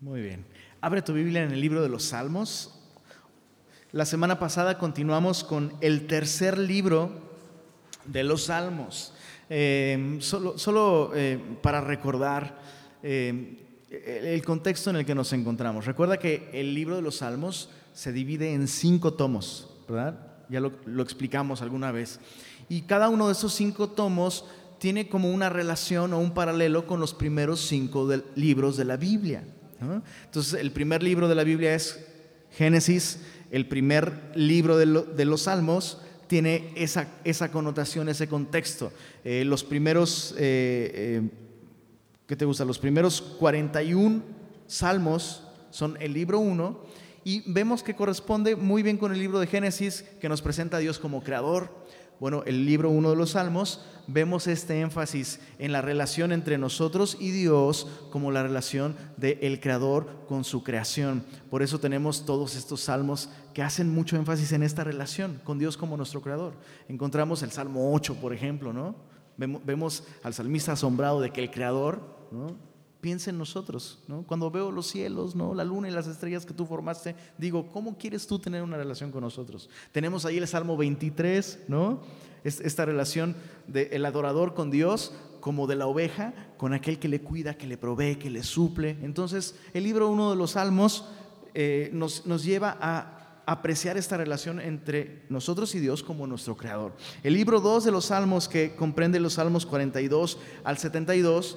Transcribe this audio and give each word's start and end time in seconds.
Muy 0.00 0.20
bien. 0.20 0.44
Abre 0.80 1.02
tu 1.02 1.12
Biblia 1.12 1.42
en 1.42 1.50
el 1.50 1.60
libro 1.60 1.82
de 1.82 1.88
los 1.88 2.04
Salmos. 2.04 2.72
La 3.90 4.04
semana 4.04 4.38
pasada 4.38 4.78
continuamos 4.78 5.42
con 5.42 5.74
el 5.80 6.06
tercer 6.06 6.56
libro 6.56 7.10
de 8.04 8.22
los 8.22 8.44
Salmos. 8.44 9.12
Eh, 9.50 10.18
solo, 10.20 11.10
eh, 11.16 11.40
para 11.62 11.80
recordar 11.80 12.60
eh, 13.02 13.58
el 13.90 14.44
contexto 14.44 14.90
en 14.90 14.96
el 14.96 15.04
que 15.04 15.16
nos 15.16 15.32
encontramos. 15.32 15.84
Recuerda 15.84 16.16
que 16.16 16.48
el 16.52 16.76
libro 16.76 16.94
de 16.94 17.02
los 17.02 17.16
Salmos 17.16 17.68
se 17.92 18.12
divide 18.12 18.52
en 18.52 18.68
cinco 18.68 19.14
tomos, 19.14 19.68
¿verdad? 19.88 20.44
Ya 20.48 20.60
lo, 20.60 21.02
explicamos 21.02 21.60
alguna 21.60 21.90
vez. 21.90 22.20
Y 22.68 22.82
cada 22.82 23.08
uno 23.08 23.26
de 23.26 23.32
esos 23.32 23.52
cinco 23.52 23.88
tomos 23.88 24.44
tiene 24.78 25.08
como 25.08 25.32
una 25.32 25.48
relación 25.48 26.12
o 26.12 26.20
un 26.20 26.34
paralelo 26.34 26.86
con 26.86 27.00
los 27.00 27.14
primeros 27.14 27.66
cinco 27.66 28.08
libros 28.36 28.76
de 28.76 28.84
la 28.84 28.96
Biblia. 28.96 29.42
Entonces, 29.80 30.60
el 30.60 30.72
primer 30.72 31.02
libro 31.02 31.28
de 31.28 31.34
la 31.34 31.44
Biblia 31.44 31.74
es 31.74 32.04
Génesis, 32.52 33.20
el 33.50 33.66
primer 33.66 34.32
libro 34.34 34.76
de, 34.76 35.24
los 35.24 35.42
Salmos 35.42 35.98
tiene 36.26 36.72
esa, 36.76 37.08
esa, 37.24 37.50
connotación, 37.50 38.08
ese 38.08 38.28
contexto. 38.28 38.92
Eh, 39.24 39.44
los 39.44 39.64
primeros, 39.64 40.34
eh, 40.36 40.90
eh, 40.94 41.22
¿qué 42.26 42.36
te 42.36 42.44
gusta? 42.44 42.64
Los 42.64 42.78
primeros 42.78 43.20
41 43.20 44.22
salmos 44.66 45.42
son 45.70 45.96
el 46.00 46.12
libro 46.12 46.38
1 46.38 46.78
y 47.24 47.50
vemos 47.50 47.82
que 47.82 47.94
corresponde 47.94 48.56
muy 48.56 48.82
bien 48.82 48.98
con 48.98 49.12
el 49.12 49.18
libro 49.18 49.40
de 49.40 49.46
Génesis 49.46 50.04
que 50.20 50.28
nos 50.28 50.42
presenta 50.42 50.76
a 50.76 50.80
Dios 50.80 50.98
como 50.98 51.22
creador, 51.22 51.70
bueno, 52.20 52.42
el 52.46 52.66
libro 52.66 52.90
uno 52.90 53.10
de 53.10 53.16
los 53.16 53.30
Salmos, 53.30 53.84
vemos 54.08 54.46
este 54.46 54.80
énfasis 54.80 55.38
en 55.58 55.70
la 55.70 55.82
relación 55.82 56.32
entre 56.32 56.58
nosotros 56.58 57.16
y 57.20 57.30
Dios 57.30 57.86
como 58.10 58.32
la 58.32 58.42
relación 58.42 58.96
del 59.16 59.38
el 59.40 59.60
Creador 59.60 60.24
con 60.26 60.44
su 60.44 60.64
creación. 60.64 61.24
Por 61.50 61.62
eso 61.62 61.78
tenemos 61.78 62.24
todos 62.24 62.56
estos 62.56 62.80
salmos 62.80 63.28
que 63.54 63.62
hacen 63.62 63.92
mucho 63.92 64.16
énfasis 64.16 64.52
en 64.52 64.62
esta 64.62 64.82
relación 64.82 65.40
con 65.44 65.58
Dios 65.58 65.76
como 65.76 65.96
nuestro 65.96 66.20
Creador. 66.20 66.54
Encontramos 66.88 67.42
el 67.42 67.52
Salmo 67.52 67.92
8, 67.94 68.16
por 68.16 68.32
ejemplo, 68.32 68.72
¿no? 68.72 68.96
Vemos 69.36 70.02
al 70.24 70.34
salmista 70.34 70.72
asombrado 70.72 71.20
de 71.20 71.30
que 71.30 71.42
el 71.42 71.50
Creador, 71.50 72.28
¿no? 72.32 72.67
Piensa 73.00 73.30
en 73.30 73.38
nosotros, 73.38 73.98
¿no? 74.08 74.24
Cuando 74.26 74.50
veo 74.50 74.70
los 74.70 74.86
cielos, 74.86 75.34
¿no? 75.34 75.54
La 75.54 75.64
luna 75.64 75.88
y 75.88 75.92
las 75.92 76.06
estrellas 76.06 76.44
que 76.44 76.54
tú 76.54 76.66
formaste, 76.66 77.14
digo, 77.36 77.68
¿cómo 77.72 77.96
quieres 77.96 78.26
tú 78.26 78.38
tener 78.38 78.62
una 78.62 78.76
relación 78.76 79.12
con 79.12 79.22
nosotros? 79.22 79.70
Tenemos 79.92 80.24
ahí 80.24 80.38
el 80.38 80.48
Salmo 80.48 80.76
23, 80.76 81.60
¿no? 81.68 82.00
Esta 82.44 82.84
relación 82.84 83.36
del 83.66 84.04
adorador 84.04 84.54
con 84.54 84.70
Dios 84.70 85.12
como 85.40 85.66
de 85.66 85.76
la 85.76 85.86
oveja 85.86 86.34
con 86.56 86.72
aquel 86.72 86.98
que 86.98 87.08
le 87.08 87.20
cuida, 87.20 87.54
que 87.54 87.66
le 87.66 87.76
provee, 87.76 88.16
que 88.16 88.30
le 88.30 88.42
suple. 88.42 88.98
Entonces, 89.02 89.54
el 89.72 89.84
libro 89.84 90.08
uno 90.08 90.30
de 90.30 90.36
los 90.36 90.52
Salmos 90.52 91.04
eh, 91.54 91.90
nos, 91.92 92.26
nos 92.26 92.44
lleva 92.44 92.76
a 92.80 93.42
apreciar 93.46 93.96
esta 93.96 94.18
relación 94.18 94.60
entre 94.60 95.22
nosotros 95.30 95.74
y 95.74 95.80
Dios 95.80 96.02
como 96.02 96.26
nuestro 96.26 96.56
creador. 96.56 96.94
El 97.22 97.32
libro 97.32 97.60
2 97.60 97.84
de 97.84 97.92
los 97.92 98.06
Salmos, 98.06 98.46
que 98.46 98.74
comprende 98.76 99.20
los 99.20 99.34
Salmos 99.34 99.64
42 99.64 100.38
al 100.64 100.76
72, 100.76 101.56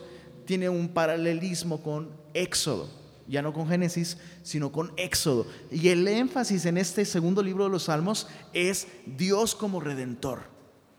tiene 0.51 0.67
un 0.67 0.89
paralelismo 0.89 1.81
con 1.81 2.09
Éxodo, 2.33 2.89
ya 3.25 3.41
no 3.41 3.53
con 3.53 3.69
Génesis, 3.69 4.17
sino 4.43 4.69
con 4.69 4.91
Éxodo. 4.97 5.47
Y 5.71 5.87
el 5.87 6.05
énfasis 6.05 6.65
en 6.65 6.77
este 6.77 7.05
segundo 7.05 7.41
libro 7.41 7.63
de 7.63 7.69
los 7.69 7.83
Salmos 7.83 8.27
es 8.51 8.85
Dios 9.05 9.55
como 9.55 9.79
redentor. 9.79 10.41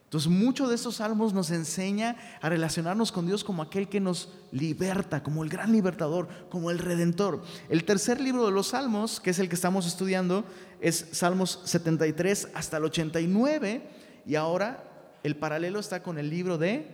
Entonces, 0.05 0.33
mucho 0.33 0.69
de 0.69 0.75
estos 0.75 0.97
salmos 0.97 1.35
nos 1.35 1.51
enseña 1.51 2.17
a 2.41 2.49
relacionarnos 2.49 3.13
con 3.13 3.27
Dios 3.27 3.45
como 3.45 3.61
aquel 3.61 3.91
que 3.91 4.01
nos 4.01 4.31
liberta, 4.53 5.23
como 5.23 5.45
el 5.45 5.51
gran 5.51 5.71
libertador, 5.71 6.29
como 6.49 6.71
el 6.71 6.79
redentor. 6.79 7.43
El 7.69 7.85
tercer 7.85 8.23
libro 8.23 8.47
de 8.47 8.53
los 8.53 8.69
salmos, 8.69 9.21
que 9.21 9.29
es 9.29 9.39
el 9.39 9.51
que 9.51 9.55
estamos 9.55 9.87
estudiando, 9.87 10.47
es 10.81 11.09
Salmos 11.13 11.61
73 11.65 12.49
hasta 12.55 12.79
el 12.79 12.85
89, 12.85 13.83
y 14.25 14.35
ahora 14.35 15.19
el 15.23 15.37
paralelo 15.37 15.79
está 15.79 16.03
con 16.03 16.19
el 16.19 16.31
libro 16.31 16.57
de 16.57 16.87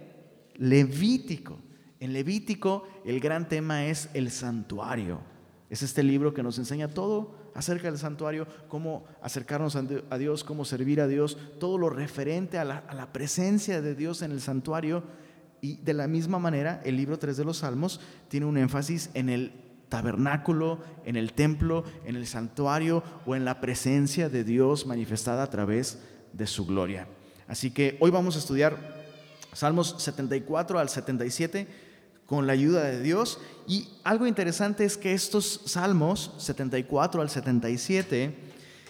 Levítico. 0.56 1.60
En 2.00 2.12
Levítico 2.12 2.86
el 3.04 3.20
gran 3.20 3.48
tema 3.48 3.86
es 3.86 4.08
el 4.14 4.30
santuario. 4.30 5.20
Es 5.70 5.82
este 5.82 6.02
libro 6.02 6.32
que 6.32 6.42
nos 6.42 6.58
enseña 6.58 6.88
todo 6.88 7.34
acerca 7.54 7.90
del 7.90 7.98
santuario, 7.98 8.46
cómo 8.68 9.04
acercarnos 9.20 9.76
a 9.76 10.18
Dios, 10.18 10.44
cómo 10.44 10.64
servir 10.64 11.00
a 11.00 11.08
Dios, 11.08 11.36
todo 11.58 11.76
lo 11.76 11.90
referente 11.90 12.58
a 12.58 12.64
la, 12.64 13.12
presencia 13.12 13.82
de 13.82 13.94
Dios 13.94 14.22
en 14.22 14.30
el 14.30 14.40
santuario. 14.40 15.02
Y 15.60 15.76
de 15.78 15.92
la 15.92 16.06
misma 16.06 16.38
manera, 16.38 16.80
el 16.84 16.96
libro 16.96 17.18
3 17.18 17.36
de 17.36 17.44
los 17.44 17.58
Salmos 17.58 18.00
tiene 18.28 18.46
un 18.46 18.56
énfasis 18.56 19.10
en 19.14 19.28
el 19.28 19.52
tabernáculo, 19.88 20.78
en 21.04 21.16
el 21.16 21.32
templo, 21.32 21.84
en 22.04 22.14
el 22.14 22.26
santuario 22.26 23.02
o 23.26 23.34
en 23.34 23.44
la 23.44 23.60
presencia 23.60 24.28
de 24.28 24.44
Dios 24.44 24.86
manifestada 24.86 25.42
a 25.42 25.50
través 25.50 25.98
de 26.32 26.46
su 26.46 26.64
gloria. 26.64 27.08
Así 27.48 27.72
que 27.72 27.96
hoy 28.00 28.10
vamos 28.10 28.36
a 28.36 28.38
estudiar 28.38 28.96
Salmos 29.52 29.96
74 29.98 30.78
al 30.78 30.88
77 30.88 31.87
con 32.28 32.46
la 32.46 32.52
ayuda 32.52 32.84
de 32.84 33.00
Dios. 33.00 33.40
Y 33.66 33.88
algo 34.04 34.26
interesante 34.26 34.84
es 34.84 34.98
que 34.98 35.14
estos 35.14 35.62
salmos, 35.64 36.34
74 36.36 37.22
al 37.22 37.30
77, 37.30 38.38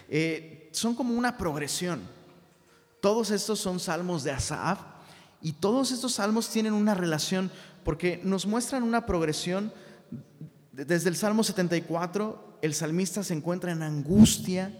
eh, 0.09 0.69
son 0.73 0.93
como 0.93 1.13
una 1.13 1.37
progresión. 1.37 2.01
Todos 3.01 3.31
estos 3.31 3.59
son 3.59 3.79
salmos 3.79 4.25
de 4.25 4.31
Asaf 4.31 4.79
y 5.41 5.53
todos 5.53 5.91
estos 5.91 6.15
salmos 6.15 6.49
tienen 6.49 6.73
una 6.73 6.93
relación 6.93 7.49
porque 7.85 8.19
nos 8.25 8.45
muestran 8.45 8.83
una 8.83 9.05
progresión. 9.05 9.71
Desde 10.73 11.07
el 11.07 11.15
Salmo 11.15 11.45
74, 11.45 12.59
el 12.61 12.73
salmista 12.73 13.23
se 13.23 13.33
encuentra 13.35 13.71
en 13.71 13.83
angustia, 13.83 14.77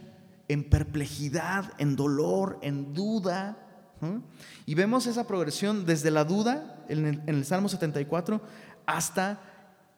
en 0.50 0.70
perplejidad, 0.70 1.72
en 1.78 1.96
dolor, 1.96 2.60
en 2.62 2.94
duda 2.94 3.69
y 4.66 4.76
vemos 4.76 5.08
esa 5.08 5.28
progresión 5.28 5.86
desde 5.86 6.12
la 6.12 6.24
duda 6.24 6.84
en 6.88 7.24
el, 7.26 7.46
Salmo 7.46 7.70
74 7.70 8.42
hasta 8.86 9.42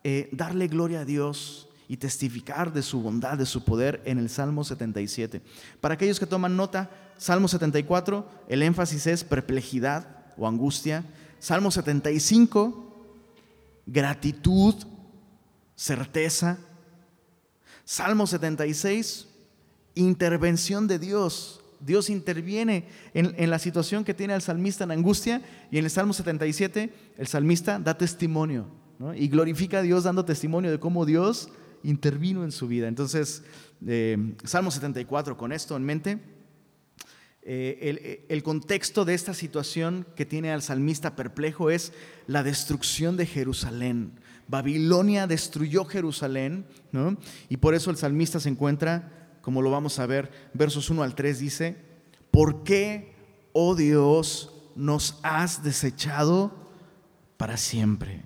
eh, 0.03 0.29
darle 0.31 0.67
gloria 0.67 1.01
a 1.01 1.05
Dios 1.05 1.69
y 1.87 1.97
testificar 1.97 2.71
de 2.73 2.81
su 2.81 3.01
bondad, 3.01 3.37
de 3.37 3.45
su 3.45 3.63
poder 3.63 4.01
en 4.05 4.17
el 4.17 4.29
Salmo 4.29 4.63
77. 4.63 5.41
Para 5.81 5.95
aquellos 5.95 6.19
que 6.19 6.25
toman 6.25 6.55
nota, 6.55 6.89
Salmo 7.17 7.47
74, 7.47 8.27
el 8.47 8.63
énfasis 8.63 9.07
es 9.07 9.23
perplejidad 9.23 10.07
o 10.37 10.47
angustia. 10.47 11.03
Salmo 11.39 11.69
75, 11.69 13.13
gratitud, 13.85 14.75
certeza. 15.75 16.57
Salmo 17.83 18.25
76, 18.25 19.27
intervención 19.95 20.87
de 20.87 20.97
Dios 20.97 21.60
Dios 21.81 22.09
interviene 22.09 22.85
en, 23.13 23.49
la 23.49 23.59
situación 23.59 24.03
que 24.03 24.13
tiene 24.13 24.33
el 24.33 24.41
salmista 24.41 24.83
en 24.83 24.91
angustia 24.91 25.41
y 25.71 25.77
en 25.77 25.85
el 25.85 25.91
Salmo 25.91 26.13
77 26.13 26.93
el 27.17 27.27
salmista 27.27 27.79
da 27.79 27.97
testimonio 27.97 28.67
y 29.15 29.27
glorifica 29.27 29.79
a 29.79 29.81
Dios 29.81 30.03
dando 30.03 30.25
testimonio 30.25 30.69
de 30.71 30.79
cómo 30.79 31.05
Dios 31.05 31.49
intervino 31.83 32.43
en 32.43 32.51
su 32.51 32.67
vida. 32.67 32.87
Entonces, 32.87 33.43
eh, 33.85 34.35
Salmo 34.43 34.69
74, 34.69 35.37
con 35.37 35.51
esto 35.51 35.75
en 35.75 35.83
mente, 35.83 36.19
eh, 37.43 38.25
el, 38.29 38.43
contexto 38.43 39.03
de 39.03 39.15
esta 39.15 39.33
situación 39.33 40.05
que 40.15 40.27
tiene 40.27 40.51
al 40.51 40.61
salmista 40.61 41.15
perplejo 41.15 41.71
es 41.71 41.91
la 42.27 42.43
destrucción 42.43 43.17
de 43.17 43.25
Jerusalén. 43.25 44.19
Babilonia 44.47 45.25
destruyó 45.25 45.85
Jerusalén 45.85 46.65
y 47.49 47.57
por 47.57 47.73
eso 47.73 47.89
el 47.89 47.97
salmista 47.97 48.39
se 48.39 48.49
encuentra 48.49 49.20
como 49.41 49.61
lo 49.61 49.71
vamos 49.71 49.99
a 49.99 50.05
ver, 50.05 50.31
versos 50.53 50.89
1 50.89 51.03
al 51.03 51.15
3 51.15 51.39
dice, 51.39 51.77
¿por 52.29 52.63
qué, 52.63 53.15
oh 53.53 53.75
Dios, 53.75 54.53
nos 54.75 55.19
has 55.23 55.63
desechado 55.63 56.51
para 57.37 57.57
siempre? 57.57 58.23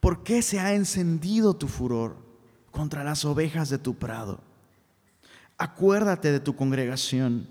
¿Por 0.00 0.22
qué 0.22 0.42
se 0.42 0.60
ha 0.60 0.74
encendido 0.74 1.54
tu 1.54 1.68
furor 1.68 2.16
contra 2.70 3.04
las 3.04 3.24
ovejas 3.24 3.70
de 3.70 3.78
tu 3.78 3.94
prado? 3.94 4.42
Acuérdate 5.58 6.32
de 6.32 6.40
tu 6.40 6.56
congregación, 6.56 7.46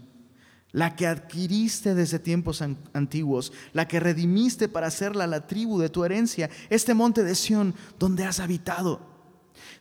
la 0.73 0.95
que 0.95 1.07
adquiriste 1.07 1.95
desde 1.95 2.19
tiempos 2.19 2.61
antiguos, 2.61 3.53
la 3.73 3.87
que 3.87 3.99
redimiste 3.99 4.67
para 4.67 4.87
hacerla 4.87 5.27
la 5.27 5.47
tribu 5.47 5.79
de 5.79 5.89
tu 5.89 6.03
herencia, 6.03 6.49
este 6.69 6.93
monte 6.93 7.23
de 7.23 7.35
Sión 7.35 7.73
donde 7.99 8.25
has 8.25 8.39
habitado. 8.39 9.01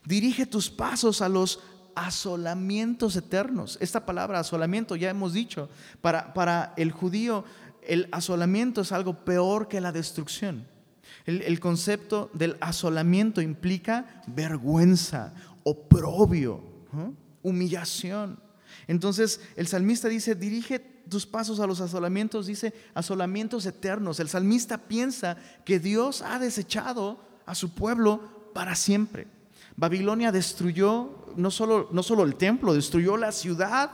Dirige 0.04 0.46
tus 0.46 0.70
pasos 0.70 1.22
a 1.22 1.28
los 1.28 1.60
asolamientos 2.06 3.14
eternos. 3.16 3.76
Esta 3.80 4.06
palabra 4.06 4.40
asolamiento, 4.40 4.96
ya 4.96 5.10
hemos 5.10 5.34
dicho, 5.34 5.68
para, 6.00 6.32
para 6.32 6.72
el 6.76 6.92
judío 6.92 7.44
el 7.82 8.08
asolamiento 8.12 8.80
es 8.82 8.92
algo 8.92 9.24
peor 9.24 9.68
que 9.68 9.80
la 9.80 9.92
destrucción. 9.92 10.66
El, 11.26 11.60
concepto 11.60 12.30
del 12.32 12.56
asolamiento 12.60 13.40
implica 13.40 14.22
vergüenza, 14.26 15.34
oprobio, 15.64 16.62
humillación. 17.42 18.40
Entonces 18.86 19.40
el 19.56 19.66
salmista 19.68 20.08
dice, 20.08 20.34
dirige 20.34 20.78
tus 20.78 21.26
pasos 21.26 21.60
a 21.60 21.66
los 21.66 21.80
asolamientos, 21.80 22.46
dice 22.46 22.72
asolamientos 22.94 23.66
eternos. 23.66 24.20
El 24.20 24.28
salmista 24.28 24.78
piensa 24.78 25.36
que 25.64 25.78
Dios 25.78 26.22
ha 26.22 26.38
desechado 26.38 27.20
a 27.46 27.54
su 27.54 27.74
pueblo 27.74 28.52
para 28.54 28.74
siempre. 28.74 29.26
Babilonia 29.80 30.30
destruyó 30.30 31.24
no 31.36 31.50
solo, 31.50 31.88
no 31.90 32.02
solo 32.02 32.24
el 32.24 32.34
templo, 32.34 32.74
destruyó 32.74 33.16
la 33.16 33.32
ciudad. 33.32 33.90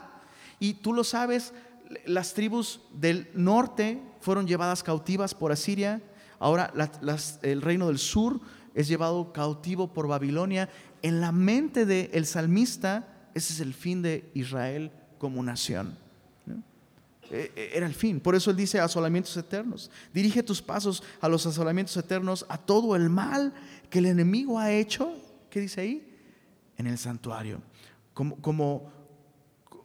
Y 0.59 0.75
tú 0.75 0.93
lo 0.93 1.05
sabes, 1.05 1.53
las 2.07 2.35
tribus 2.35 2.81
del 2.93 3.31
norte 3.35 4.03
fueron 4.21 4.49
llevadas 4.49 4.83
cautivas 4.83 5.33
por 5.33 5.53
Asiria. 5.53 6.03
Ahora 6.41 6.73
el 7.43 7.63
reino 7.63 7.87
del 7.87 7.99
sur 7.99 8.41
es 8.75 8.89
llevado 8.89 9.33
cautivo 9.33 9.95
por 9.95 10.09
Babilonia. 10.09 10.69
En 11.03 11.21
la 11.21 11.31
mente 11.31 11.87
del 11.87 12.27
salmista, 12.27 13.29
ese 13.33 13.53
es 13.53 13.61
el 13.61 13.73
fin 13.73 14.03
de 14.03 14.29
Israel 14.35 14.91
como 15.19 15.41
nación. 15.41 15.97
E, 17.31 17.53
e, 17.55 17.71
era 17.75 17.87
el 17.87 17.95
fin. 17.95 18.19
Por 18.19 18.35
eso 18.35 18.51
él 18.51 18.57
dice 18.57 18.81
asolamientos 18.81 19.37
eternos. 19.37 19.89
Dirige 20.13 20.43
tus 20.43 20.61
pasos 20.61 21.05
a 21.21 21.29
los 21.29 21.47
asolamientos 21.47 21.97
eternos, 21.97 22.45
a 22.49 22.59
todo 22.59 22.97
el 22.97 23.09
mal 23.09 23.55
que 23.89 24.01
el 24.01 24.07
enemigo 24.07 24.59
ha 24.59 24.73
hecho. 24.73 25.13
¿Qué 25.57 25.63
dice 25.63 25.81
ahí? 25.81 26.07
En 26.77 26.87
el 26.87 26.99
santuario. 26.99 27.63
Como, 28.13 28.37
como, 28.43 28.93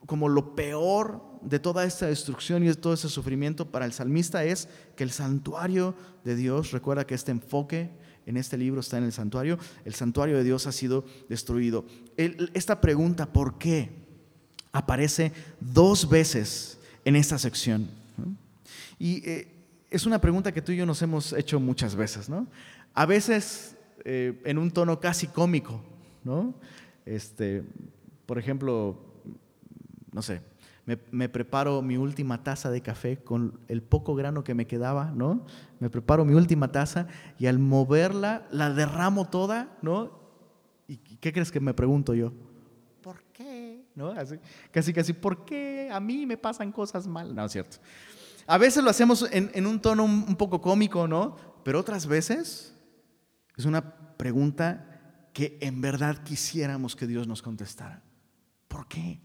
como 0.05 0.27
lo 0.27 0.53
peor 0.53 1.23
de 1.43 1.59
toda 1.59 1.85
esta 1.85 2.07
destrucción 2.07 2.61
y 2.61 2.67
de 2.67 2.75
todo 2.75 2.91
ese 2.91 3.07
sufrimiento 3.07 3.71
para 3.71 3.85
el 3.85 3.93
salmista 3.93 4.43
es 4.43 4.67
que 4.97 5.05
el 5.05 5.11
santuario 5.11 5.95
de 6.25 6.35
Dios, 6.35 6.71
recuerda 6.71 7.07
que 7.07 7.15
este 7.15 7.31
enfoque 7.31 7.89
en 8.25 8.35
este 8.35 8.57
libro 8.57 8.81
está 8.81 8.97
en 8.97 9.05
el 9.05 9.13
santuario, 9.13 9.59
el 9.85 9.93
santuario 9.93 10.35
de 10.35 10.43
Dios 10.43 10.67
ha 10.67 10.73
sido 10.73 11.05
destruido. 11.29 11.85
esta 12.17 12.81
pregunta, 12.81 13.31
¿por 13.31 13.57
qué? 13.57 13.91
Aparece 14.73 15.31
dos 15.61 16.09
veces 16.09 16.79
en 17.05 17.15
esta 17.15 17.39
sección. 17.39 17.89
Y 18.99 19.25
eh, 19.25 19.47
es 19.89 20.05
una 20.05 20.19
pregunta 20.19 20.51
que 20.51 20.61
tú 20.61 20.73
y 20.73 20.75
yo 20.75 20.85
nos 20.85 21.01
hemos 21.01 21.31
hecho 21.31 21.61
muchas 21.61 21.95
veces, 21.95 22.27
¿no? 22.27 22.45
A 22.93 23.05
veces 23.05 23.77
eh, 24.05 24.41
en 24.45 24.57
un 24.57 24.71
tono 24.71 24.99
casi 24.99 25.27
cómico, 25.27 25.81
¿no? 26.23 26.53
Este, 27.05 27.63
por 28.25 28.37
ejemplo, 28.37 28.97
no 30.11 30.21
sé, 30.21 30.41
me, 30.85 31.29
preparo 31.29 31.81
mi 31.81 31.97
última 31.97 32.43
taza 32.43 32.71
de 32.71 32.81
café 32.81 33.17
con 33.17 33.59
el 33.67 33.81
poco 33.81 34.15
grano 34.15 34.43
que 34.43 34.53
me 34.53 34.67
quedaba, 34.67 35.11
¿no? 35.11 35.45
Me 35.79 35.89
preparo 35.89 36.25
mi 36.25 36.33
última 36.33 36.71
taza 36.71 37.07
y 37.37 37.45
al 37.45 37.59
moverla 37.59 38.47
la 38.51 38.71
derramo 38.71 39.29
toda, 39.29 39.77
¿no? 39.81 40.19
¿Y 40.87 40.97
qué 40.97 41.31
crees 41.31 41.51
que 41.51 41.59
me 41.59 41.73
pregunto 41.73 42.13
yo? 42.13 42.33
¿Por 43.01 43.23
qué? 43.31 43.85
¿No? 43.95 44.09
Así, 44.11 44.35
casi, 44.71 44.91
casi, 44.93 45.13
¿por 45.13 45.45
qué 45.45 45.89
a 45.91 45.99
mí 45.99 46.25
me 46.25 46.35
pasan 46.35 46.71
cosas 46.71 47.07
mal? 47.07 47.33
No, 47.33 47.45
es 47.45 47.51
cierto. 47.51 47.77
A 48.47 48.57
veces 48.57 48.83
lo 48.83 48.89
hacemos 48.89 49.25
en, 49.31 49.65
un 49.65 49.79
tono 49.79 50.03
un, 50.03 50.35
poco 50.35 50.61
cómico, 50.61 51.07
¿no? 51.07 51.35
Pero 51.63 51.79
otras 51.79 52.07
veces 52.07 52.70
es 53.57 53.65
una 53.65 54.15
pregunta 54.17 55.29
que 55.33 55.57
en 55.61 55.81
verdad 55.81 56.23
quisiéramos 56.23 56.95
que 56.95 57.07
Dios 57.07 57.27
nos 57.27 57.41
contestara. 57.41 58.01
¿Por 58.67 58.87
qué? 58.87 59.19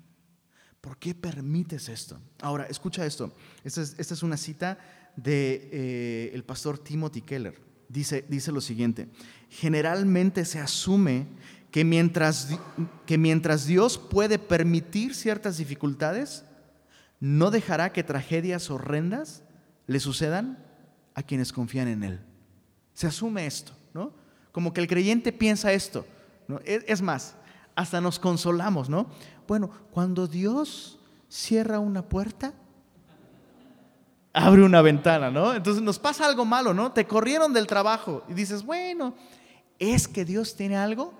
¿Por 0.80 0.98
qué 0.98 1.14
permites 1.14 1.88
esto? 1.88 2.20
Ahora, 2.40 2.64
escucha 2.66 3.04
esto. 3.04 3.32
Esta 3.64 3.82
es, 3.82 4.22
una 4.22 4.36
cita 4.36 4.78
de 5.16 5.68
eh, 5.72 6.42
pastor 6.46 6.78
Timothy 6.78 7.22
Keller. 7.22 7.60
Dice, 7.88 8.24
dice 8.28 8.52
lo 8.52 8.60
siguiente, 8.60 9.08
generalmente 9.48 10.44
se 10.44 10.58
asume 10.58 11.26
que 11.70 11.84
mientras, 11.84 12.48
que 13.04 13.18
mientras 13.18 13.66
Dios 13.66 13.98
puede 13.98 14.38
permitir 14.38 15.14
ciertas 15.14 15.58
dificultades, 15.58 16.44
no 17.20 17.50
dejará 17.50 17.92
que 17.92 18.04
tragedias 18.04 18.70
horrendas 18.70 19.42
le 19.86 20.00
sucedan 20.00 20.64
a 21.14 21.22
quienes 21.22 21.52
confían 21.52 21.88
en 21.88 22.02
Él. 22.02 22.20
Se 22.94 23.06
asume 23.06 23.46
esto. 23.46 23.72
Como 24.56 24.72
que 24.72 24.80
el 24.80 24.86
creyente 24.86 25.32
piensa 25.32 25.70
esto. 25.70 26.06
¿no? 26.48 26.60
Es 26.64 27.02
más, 27.02 27.34
hasta 27.74 28.00
nos 28.00 28.18
consolamos, 28.18 28.88
¿no? 28.88 29.04
Bueno, 29.46 29.70
cuando 29.90 30.26
Dios 30.26 30.98
cierra 31.28 31.78
una 31.78 32.00
puerta, 32.00 32.54
abre 34.32 34.62
una 34.62 34.80
ventana, 34.80 35.30
¿no? 35.30 35.52
Entonces 35.52 35.82
nos 35.82 35.98
pasa 35.98 36.24
algo 36.24 36.46
malo, 36.46 36.72
¿no? 36.72 36.90
Te 36.90 37.06
corrieron 37.06 37.52
del 37.52 37.66
trabajo 37.66 38.24
y 38.30 38.32
dices, 38.32 38.64
bueno, 38.64 39.14
¿es 39.78 40.08
que 40.08 40.24
Dios 40.24 40.56
tiene 40.56 40.78
algo? 40.78 41.12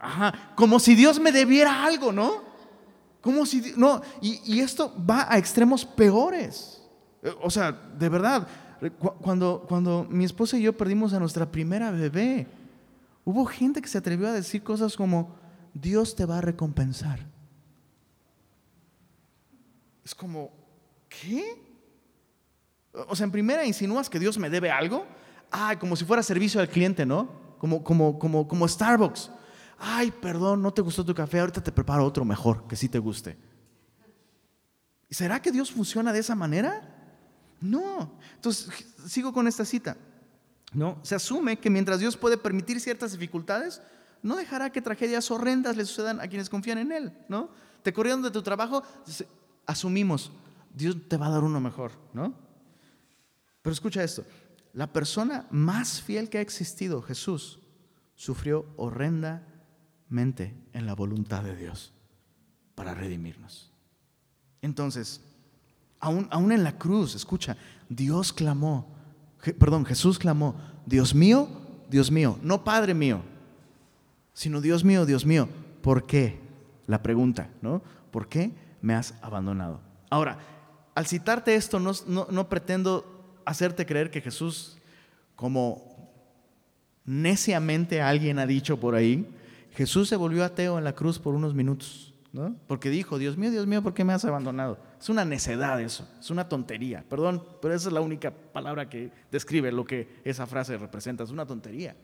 Ajá, 0.00 0.54
como 0.54 0.80
si 0.80 0.94
Dios 0.94 1.20
me 1.20 1.32
debiera 1.32 1.84
algo, 1.84 2.12
¿no? 2.12 2.44
Como 3.20 3.44
si, 3.44 3.74
no, 3.76 4.00
y, 4.22 4.40
y 4.46 4.60
esto 4.60 4.90
va 5.04 5.30
a 5.30 5.36
extremos 5.36 5.84
peores. 5.84 6.82
O 7.42 7.50
sea, 7.50 7.72
de 7.72 8.08
verdad, 8.08 8.48
cuando, 8.90 9.64
cuando 9.68 10.06
mi 10.10 10.24
esposa 10.24 10.58
y 10.58 10.62
yo 10.62 10.76
perdimos 10.76 11.12
a 11.12 11.20
nuestra 11.20 11.50
primera 11.50 11.90
bebé, 11.90 12.46
hubo 13.24 13.44
gente 13.44 13.80
que 13.80 13.88
se 13.88 13.98
atrevió 13.98 14.28
a 14.28 14.32
decir 14.32 14.62
cosas 14.62 14.96
como, 14.96 15.34
Dios 15.74 16.16
te 16.16 16.24
va 16.24 16.38
a 16.38 16.40
recompensar. 16.40 17.20
Es 20.04 20.14
como, 20.14 20.50
¿qué? 21.08 21.56
O 22.92 23.14
sea, 23.14 23.24
en 23.24 23.30
primera 23.30 23.64
insinúas 23.64 24.10
que 24.10 24.18
Dios 24.18 24.36
me 24.38 24.50
debe 24.50 24.70
algo. 24.70 25.06
Ay, 25.50 25.76
como 25.76 25.96
si 25.96 26.04
fuera 26.04 26.22
servicio 26.22 26.60
al 26.60 26.68
cliente, 26.68 27.06
¿no? 27.06 27.28
Como, 27.58 27.84
como, 27.84 28.18
como, 28.18 28.48
como 28.48 28.66
Starbucks. 28.66 29.30
Ay, 29.78 30.10
perdón, 30.10 30.62
no 30.62 30.72
te 30.72 30.82
gustó 30.82 31.04
tu 31.04 31.14
café, 31.14 31.40
ahorita 31.40 31.62
te 31.62 31.72
preparo 31.72 32.04
otro 32.04 32.24
mejor, 32.24 32.66
que 32.66 32.76
sí 32.76 32.88
te 32.88 32.98
guste. 32.98 33.36
¿Será 35.10 35.40
que 35.40 35.52
Dios 35.52 35.70
funciona 35.70 36.12
de 36.12 36.20
esa 36.20 36.34
manera? 36.34 36.91
No. 37.62 38.18
Entonces, 38.34 38.68
sigo 39.06 39.32
con 39.32 39.46
esta 39.46 39.64
cita. 39.64 39.96
¿No? 40.72 40.98
Se 41.02 41.14
asume 41.14 41.58
que 41.58 41.68
mientras 41.68 42.00
Dios 42.00 42.16
puede 42.16 42.38
permitir 42.38 42.80
ciertas 42.80 43.12
dificultades, 43.12 43.82
no 44.22 44.36
dejará 44.36 44.70
que 44.70 44.80
tragedias 44.80 45.30
horrendas 45.30 45.76
le 45.76 45.84
sucedan 45.84 46.20
a 46.20 46.28
quienes 46.28 46.48
confían 46.48 46.78
en 46.78 46.92
Él, 46.92 47.12
¿no? 47.28 47.50
Te 47.82 47.92
corrieron 47.92 48.22
de 48.22 48.30
tu 48.30 48.42
trabajo, 48.42 48.82
asumimos, 49.66 50.32
Dios 50.72 50.96
te 51.08 51.16
va 51.16 51.26
a 51.26 51.30
dar 51.30 51.42
uno 51.44 51.60
mejor, 51.60 51.92
¿no? 52.14 52.34
Pero 53.60 53.72
escucha 53.72 54.02
esto, 54.02 54.24
la 54.72 54.92
persona 54.92 55.46
más 55.50 56.00
fiel 56.00 56.30
que 56.30 56.38
ha 56.38 56.40
existido, 56.40 57.02
Jesús, 57.02 57.60
sufrió 58.14 58.66
horrendamente 58.76 60.56
en 60.72 60.86
la 60.86 60.94
voluntad 60.94 61.42
de 61.42 61.56
Dios 61.56 61.92
para 62.74 62.94
redimirnos. 62.94 63.72
Entonces, 64.62 65.20
aún, 66.02 66.28
aún 66.30 66.52
en 66.52 66.64
la 66.64 66.76
cruz, 66.76 67.14
escucha, 67.14 67.56
Dios 67.88 68.32
clamó, 68.32 68.86
perdón, 69.58 69.86
Jesús 69.86 70.18
clamó, 70.18 70.56
Dios 70.84 71.14
mío, 71.14 71.48
Dios 71.88 72.10
mío, 72.10 72.38
no 72.42 72.64
Padre 72.64 72.92
mío, 72.92 73.22
sino 74.34 74.60
Dios 74.60 74.84
mío, 74.84 75.06
Dios 75.06 75.24
mío, 75.24 75.48
¿por 75.80 76.04
qué? 76.04 76.40
La 76.86 77.02
pregunta, 77.02 77.48
¿no? 77.62 77.82
¿Por 78.10 78.28
qué 78.28 78.52
me 78.82 78.94
has 78.94 79.14
abandonado? 79.22 79.80
Ahora, 80.10 80.38
al 80.94 81.06
citarte 81.06 81.54
esto, 81.54 81.78
no, 81.78 81.92
no, 82.06 82.48
pretendo 82.48 83.40
hacerte 83.46 83.86
creer 83.86 84.10
que 84.10 84.20
Jesús, 84.20 84.78
como 85.36 86.12
neciamente 87.04 88.02
alguien 88.02 88.40
ha 88.40 88.46
dicho 88.46 88.78
por 88.78 88.96
ahí, 88.96 89.26
Jesús 89.70 90.08
se 90.08 90.16
volvió 90.16 90.44
ateo 90.44 90.78
en 90.78 90.84
la 90.84 90.94
cruz 90.94 91.18
por 91.18 91.34
unos 91.34 91.54
minutos, 91.54 92.12
¿no? 92.32 92.56
Porque 92.66 92.90
dijo, 92.90 93.18
Dios 93.18 93.36
mío, 93.36 93.52
Dios 93.52 93.66
mío, 93.66 93.82
¿por 93.82 93.94
qué 93.94 94.04
me 94.04 94.12
has 94.12 94.24
abandonado? 94.24 94.78
Es 95.02 95.08
una 95.08 95.24
necedad 95.24 95.80
eso, 95.80 96.08
es 96.20 96.30
una 96.30 96.48
tontería, 96.48 97.04
perdón, 97.08 97.42
pero 97.60 97.74
esa 97.74 97.88
es 97.88 97.92
la 97.92 98.00
única 98.00 98.30
palabra 98.30 98.88
que 98.88 99.10
describe 99.32 99.72
lo 99.72 99.84
que 99.84 100.20
esa 100.22 100.46
frase 100.46 100.78
representa, 100.78 101.24
es 101.24 101.30
una 101.30 101.44
tontería. 101.44 101.96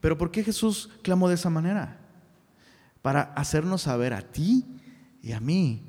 Pero 0.00 0.18
¿por 0.18 0.32
qué 0.32 0.42
Jesús 0.42 0.90
clamó 1.02 1.28
de 1.28 1.36
esa 1.36 1.50
manera? 1.50 2.00
Para 3.00 3.32
hacernos 3.34 3.82
saber 3.82 4.12
a 4.12 4.22
ti 4.22 4.66
y 5.22 5.30
a 5.30 5.38
mí 5.38 5.84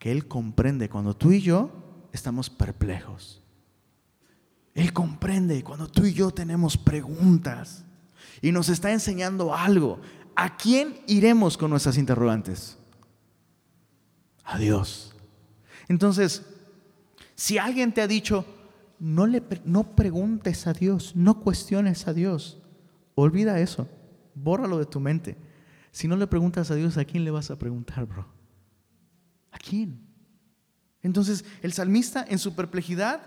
que 0.00 0.10
Él 0.10 0.26
comprende 0.26 0.88
cuando 0.88 1.14
tú 1.14 1.30
y 1.30 1.40
yo 1.40 1.70
estamos 2.12 2.50
perplejos. 2.50 3.40
Él 4.74 4.92
comprende 4.92 5.62
cuando 5.62 5.86
tú 5.86 6.04
y 6.04 6.14
yo 6.14 6.32
tenemos 6.32 6.76
preguntas 6.76 7.84
y 8.42 8.50
nos 8.50 8.70
está 8.70 8.90
enseñando 8.90 9.54
algo. 9.54 10.00
¿A 10.34 10.56
quién 10.56 10.98
iremos 11.06 11.56
con 11.56 11.70
nuestras 11.70 11.96
interrogantes? 11.96 12.76
A 14.42 14.58
Dios. 14.58 15.14
Entonces, 15.88 16.44
si 17.34 17.58
alguien 17.58 17.92
te 17.92 18.02
ha 18.02 18.06
dicho, 18.06 18.44
no, 18.98 19.26
le, 19.26 19.42
no 19.64 19.96
preguntes 19.96 20.66
a 20.66 20.72
Dios, 20.72 21.16
no 21.16 21.40
cuestiones 21.40 22.06
a 22.06 22.12
Dios, 22.12 22.58
Olvida 23.20 23.58
eso. 23.58 23.88
Bórralo 24.34 24.78
de 24.78 24.86
tu 24.86 25.00
mente. 25.00 25.36
Si 25.90 26.06
no 26.06 26.16
le 26.16 26.28
preguntas 26.28 26.70
a 26.70 26.76
Dios, 26.76 26.96
¿a 26.96 27.04
quién 27.04 27.24
le 27.24 27.32
vas 27.32 27.50
a 27.50 27.58
preguntar, 27.58 28.06
bro? 28.06 28.24
¿A 29.50 29.58
quién? 29.58 30.06
Entonces, 31.02 31.44
el 31.62 31.72
salmista 31.72 32.24
en 32.28 32.38
su 32.38 32.54
perplejidad 32.54 33.20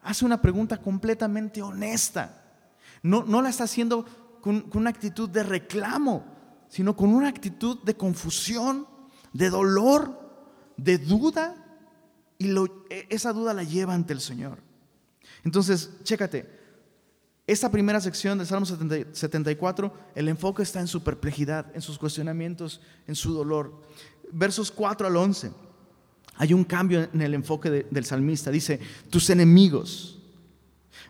hace 0.00 0.24
una 0.24 0.40
pregunta 0.40 0.78
completamente 0.78 1.60
honesta. 1.60 2.44
No, 3.02 3.24
no 3.24 3.42
la 3.42 3.50
está 3.50 3.64
haciendo 3.64 4.06
con, 4.40 4.62
con 4.62 4.80
una 4.80 4.90
actitud 4.90 5.28
de 5.28 5.42
reclamo, 5.42 6.24
sino 6.68 6.96
con 6.96 7.10
una 7.10 7.28
actitud 7.28 7.82
de 7.82 7.94
confusión, 7.94 8.86
de 9.34 9.50
dolor, 9.50 10.72
de 10.78 10.96
duda, 10.96 11.54
y 12.38 12.50
e, 12.90 13.06
esa 13.10 13.32
duda 13.32 13.54
la 13.54 13.62
lleva 13.62 13.94
ante 13.94 14.12
el 14.12 14.20
Señor. 14.20 14.58
Entonces, 15.44 15.90
chécate, 16.02 16.56
Esta 17.46 17.70
primera 17.70 18.00
sección 18.00 18.38
del 18.38 18.46
Salmo 18.48 18.66
74, 18.66 19.94
el 20.16 20.28
enfoque 20.28 20.64
está 20.64 20.80
en 20.80 20.88
su 20.88 21.04
perplejidad, 21.04 21.66
en 21.74 21.80
sus 21.80 21.96
cuestionamientos, 21.96 22.80
en 23.06 23.14
su 23.14 23.32
dolor. 23.32 23.82
Versos 24.32 24.72
4 24.72 25.06
al 25.06 25.16
11, 25.16 25.52
hay 26.34 26.52
un 26.52 26.64
cambio 26.64 27.08
en 27.12 27.22
el 27.22 27.34
enfoque 27.34 27.86
del 27.88 28.04
salmista. 28.04 28.50
Dice, 28.50 28.80
tus 29.10 29.30
enemigos 29.30 30.18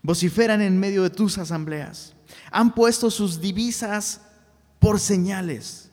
vociferan 0.03 0.61
en 0.61 0.79
medio 0.79 1.03
de 1.03 1.11
tus 1.11 1.39
asambleas, 1.39 2.15
han 2.51 2.75
puesto 2.75 3.11
sus 3.11 3.41
divisas 3.41 4.21
por 4.79 5.01
señales, 5.01 5.91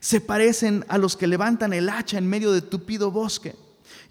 se 0.00 0.20
parecen 0.20 0.84
a 0.88 0.98
los 0.98 1.16
que 1.16 1.26
levantan 1.26 1.72
el 1.72 1.88
hacha 1.88 2.18
en 2.18 2.26
medio 2.26 2.52
de 2.52 2.60
tupido 2.60 3.10
bosque. 3.10 3.56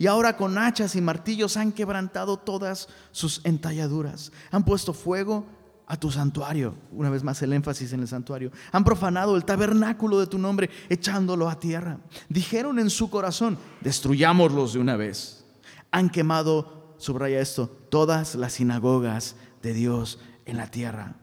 Y 0.01 0.07
ahora 0.07 0.35
con 0.35 0.57
hachas 0.57 0.95
y 0.95 0.99
martillos 0.99 1.57
han 1.57 1.71
quebrantado 1.71 2.35
todas 2.37 2.87
sus 3.11 3.39
entalladuras. 3.43 4.31
Han 4.49 4.65
puesto 4.65 4.95
fuego 4.95 5.45
a 5.85 5.95
tu 5.95 6.09
santuario. 6.09 6.73
Una 6.91 7.11
vez 7.11 7.21
más 7.21 7.39
el 7.43 7.53
énfasis 7.53 7.93
en 7.93 7.99
el 7.99 8.07
santuario. 8.07 8.51
Han 8.71 8.83
profanado 8.83 9.35
el 9.35 9.45
tabernáculo 9.45 10.19
de 10.19 10.25
tu 10.25 10.39
nombre, 10.39 10.71
echándolo 10.89 11.47
a 11.47 11.59
tierra. 11.59 11.99
Dijeron 12.29 12.79
en 12.79 12.89
su 12.89 13.11
corazón, 13.11 13.59
destruyámoslos 13.81 14.73
de 14.73 14.79
una 14.79 14.95
vez. 14.95 15.45
Han 15.91 16.09
quemado, 16.09 16.95
subraya 16.97 17.39
esto, 17.39 17.67
todas 17.91 18.33
las 18.33 18.53
sinagogas 18.53 19.35
de 19.61 19.73
Dios 19.75 20.17
en 20.45 20.57
la 20.57 20.65
tierra. 20.65 21.13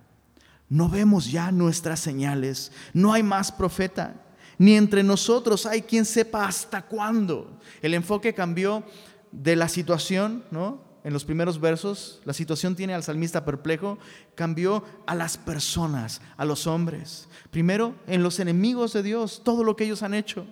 No 0.68 0.88
vemos 0.88 1.32
ya 1.32 1.50
nuestras 1.50 1.98
señales. 1.98 2.70
No 2.92 3.12
hay 3.12 3.24
más 3.24 3.50
profeta 3.50 4.27
ni 4.58 4.74
entre 4.74 5.02
nosotros 5.02 5.64
hay 5.66 5.82
quien 5.82 6.04
sepa 6.04 6.46
hasta 6.46 6.82
cuándo. 6.82 7.58
El 7.80 7.94
enfoque 7.94 8.34
cambió 8.34 8.82
de 9.30 9.56
la 9.56 9.68
situación, 9.68 10.44
¿no? 10.50 10.86
En 11.04 11.12
los 11.12 11.24
primeros 11.24 11.60
versos, 11.60 12.20
la 12.24 12.32
situación 12.32 12.74
tiene 12.74 12.92
al 12.92 13.04
salmista 13.04 13.44
perplejo, 13.44 13.98
cambió 14.34 14.84
a 15.06 15.14
las 15.14 15.38
personas, 15.38 16.20
a 16.36 16.44
los 16.44 16.66
hombres. 16.66 17.28
Primero, 17.50 17.94
en 18.06 18.22
los 18.22 18.40
enemigos 18.40 18.92
de 18.92 19.02
Dios, 19.02 19.42
todo 19.44 19.64
lo 19.64 19.76
que 19.76 19.84
ellos 19.84 20.02
han 20.02 20.12
hecho. 20.12 20.44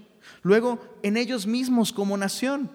Luego, 0.42 0.78
en 1.02 1.16
ellos 1.16 1.46
mismos 1.46 1.92
como 1.92 2.16
nación. 2.16 2.70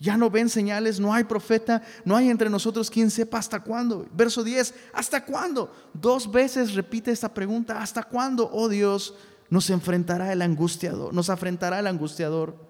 Ya 0.00 0.16
no 0.16 0.30
ven 0.30 0.48
señales, 0.48 1.00
no 1.00 1.12
hay 1.12 1.24
profeta, 1.24 1.82
no 2.04 2.16
hay 2.16 2.30
entre 2.30 2.48
nosotros 2.48 2.88
quien 2.88 3.10
sepa 3.10 3.38
hasta 3.38 3.60
cuándo. 3.60 4.06
Verso 4.12 4.44
10, 4.44 4.72
¿hasta 4.92 5.24
cuándo? 5.24 5.72
Dos 5.92 6.30
veces 6.30 6.74
repite 6.74 7.10
esta 7.10 7.34
pregunta, 7.34 7.82
¿hasta 7.82 8.04
cuándo, 8.04 8.48
oh 8.52 8.68
Dios, 8.68 9.14
nos 9.50 9.70
enfrentará 9.70 10.32
el 10.32 10.42
angustiador, 10.42 11.14
nos 11.14 11.30
afrentará 11.30 11.78
el 11.78 11.86
angustiador. 11.86 12.68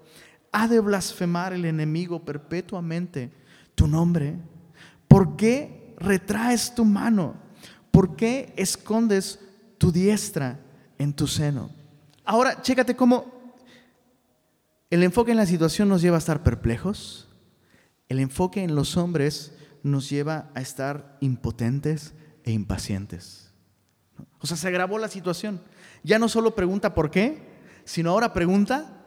Ha 0.52 0.68
de 0.68 0.80
blasfemar 0.80 1.52
el 1.52 1.64
enemigo 1.64 2.24
perpetuamente 2.24 3.32
tu 3.74 3.86
nombre. 3.86 4.36
¿Por 5.06 5.36
qué 5.36 5.94
retraes 5.98 6.74
tu 6.74 6.84
mano? 6.84 7.34
¿Por 7.90 8.16
qué 8.16 8.52
escondes 8.56 9.40
tu 9.76 9.92
diestra 9.92 10.60
en 10.98 11.12
tu 11.12 11.26
seno? 11.26 11.70
Ahora, 12.24 12.62
chécate 12.62 12.96
cómo 12.96 13.54
el 14.90 15.02
enfoque 15.02 15.32
en 15.32 15.36
la 15.36 15.46
situación 15.46 15.88
nos 15.88 16.00
lleva 16.00 16.16
a 16.16 16.18
estar 16.18 16.42
perplejos. 16.42 17.28
El 18.08 18.20
enfoque 18.20 18.62
en 18.62 18.74
los 18.74 18.96
hombres 18.96 19.52
nos 19.82 20.08
lleva 20.08 20.50
a 20.54 20.60
estar 20.60 21.16
impotentes 21.20 22.14
e 22.44 22.52
impacientes. 22.52 23.50
O 24.40 24.46
sea, 24.46 24.56
se 24.56 24.68
agravó 24.68 24.98
la 24.98 25.08
situación. 25.08 25.60
Ya 26.08 26.18
no 26.18 26.30
solo 26.30 26.54
pregunta 26.54 26.94
por 26.94 27.10
qué, 27.10 27.36
sino 27.84 28.12
ahora 28.12 28.32
pregunta 28.32 29.04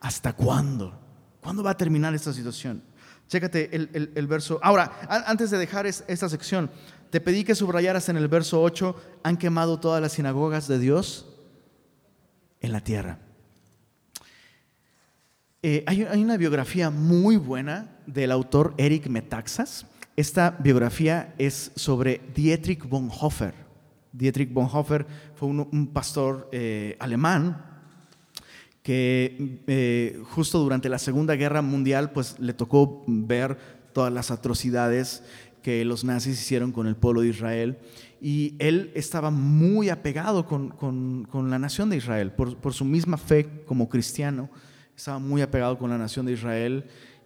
hasta 0.00 0.34
cuándo. 0.34 1.00
¿Cuándo 1.40 1.62
va 1.62 1.70
a 1.70 1.76
terminar 1.78 2.14
esta 2.14 2.30
situación? 2.30 2.82
Chécate 3.26 3.74
el, 3.74 4.26
verso. 4.26 4.60
Ahora, 4.62 4.92
antes 5.26 5.50
de 5.50 5.56
dejar 5.56 5.86
esta 5.86 6.28
sección, 6.28 6.70
te 7.08 7.22
pedí 7.22 7.42
que 7.44 7.54
subrayaras 7.54 8.10
en 8.10 8.18
el 8.18 8.28
verso 8.28 8.60
8, 8.60 8.94
han 9.22 9.38
quemado 9.38 9.80
todas 9.80 10.02
las 10.02 10.12
sinagogas 10.12 10.68
de 10.68 10.78
Dios 10.78 11.26
en 12.60 12.72
la 12.72 12.84
tierra. 12.84 13.18
Eh, 15.62 15.84
hay, 15.86 16.02
hay, 16.02 16.22
una 16.22 16.36
biografía 16.36 16.90
muy 16.90 17.38
buena 17.38 17.96
del 18.06 18.30
autor 18.30 18.74
Eric 18.76 19.06
Metaxas. 19.06 19.86
Esta 20.16 20.50
biografía 20.58 21.34
es 21.38 21.72
sobre 21.76 22.20
Dietrich 22.34 22.86
Bonhoeffer. 22.86 23.61
Dietrich 24.12 24.52
Bonhoeffer 24.52 25.06
fue 25.34 25.48
un, 25.48 25.86
pastor 25.92 26.48
eh, 26.52 26.96
alemán 26.98 27.64
que 28.82 29.62
eh, 29.66 30.20
justo 30.30 30.58
durante 30.58 30.88
la 30.88 30.98
Segunda 30.98 31.34
Guerra 31.36 31.62
Mundial 31.62 32.10
pues 32.12 32.38
le 32.38 32.52
tocó 32.52 33.04
ver 33.06 33.56
todas 33.92 34.12
las 34.12 34.30
atrocidades 34.30 35.22
que 35.62 35.84
los 35.84 36.04
nazis 36.04 36.40
hicieron 36.40 36.72
con 36.72 36.86
el 36.86 36.96
pueblo 36.96 37.20
de 37.20 37.28
Israel 37.28 37.78
y 38.20 38.54
él 38.58 38.90
estaba 38.94 39.30
muy 39.30 39.88
apegado 39.88 40.46
con, 40.46 41.28
la 41.32 41.58
nación 41.58 41.90
de 41.90 41.96
Israel 41.96 42.32
por, 42.32 42.56
por, 42.56 42.74
su 42.74 42.84
misma 42.84 43.16
fe 43.16 43.64
como 43.66 43.88
cristiano, 43.88 44.50
estaba 44.96 45.18
muy 45.18 45.40
apegado 45.40 45.78
con 45.78 45.90
la 45.90 45.98
nación 45.98 46.26
de 46.26 46.32
Israel 46.32 46.84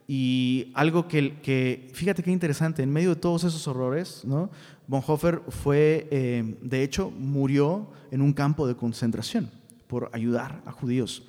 y 0.09 0.71
algo 0.75 1.09
que, 1.09 1.41
que, 1.41 1.91
fíjate 1.93 2.23
qué 2.23 2.31
interesante, 2.31 2.83
en 2.83 2.93
medio 2.93 3.11
de 3.11 3.17
todos 3.17 3.43
esos 3.45 3.67
horrores, 3.67 4.25
¿no? 4.25 4.51
Bonhoeffer 4.89 5.43
fue, 5.49 6.07
eh, 6.11 6.59
de 6.63 6.83
hecho, 6.83 7.11
murió 7.11 7.91
en 8.11 8.23
un 8.23 8.33
campo 8.33 8.67
de 8.67 8.77
concentración 8.77 9.51
por 9.87 10.11
ayudar 10.13 10.63
a 10.65 10.73
judíos. 10.73 11.25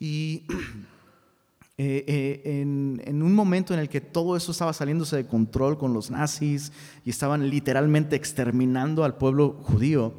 Y 0.00 0.44
eh, 1.78 2.04
eh, 2.06 2.42
en, 2.44 3.02
en, 3.04 3.22
un 3.22 3.34
momento 3.34 3.74
en 3.74 3.80
el 3.80 3.88
que 3.88 4.00
todo 4.00 4.36
eso 4.36 4.52
estaba 4.52 4.72
saliéndose 4.72 5.16
de 5.16 5.26
control 5.26 5.78
con 5.78 5.92
los 5.92 6.10
nazis 6.10 6.72
y 7.04 7.10
estaban 7.10 7.48
literalmente 7.48 8.16
exterminando 8.16 9.04
al 9.04 9.16
pueblo 9.16 9.60
judío, 9.62 10.14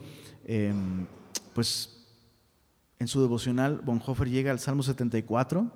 pues 1.54 2.06
en 3.00 3.08
su 3.10 3.22
devocional 3.22 3.82
Bonhoeffer 3.84 4.30
llega 4.30 4.52
al 4.52 4.60
Salmo 4.60 4.82
74 4.82 5.70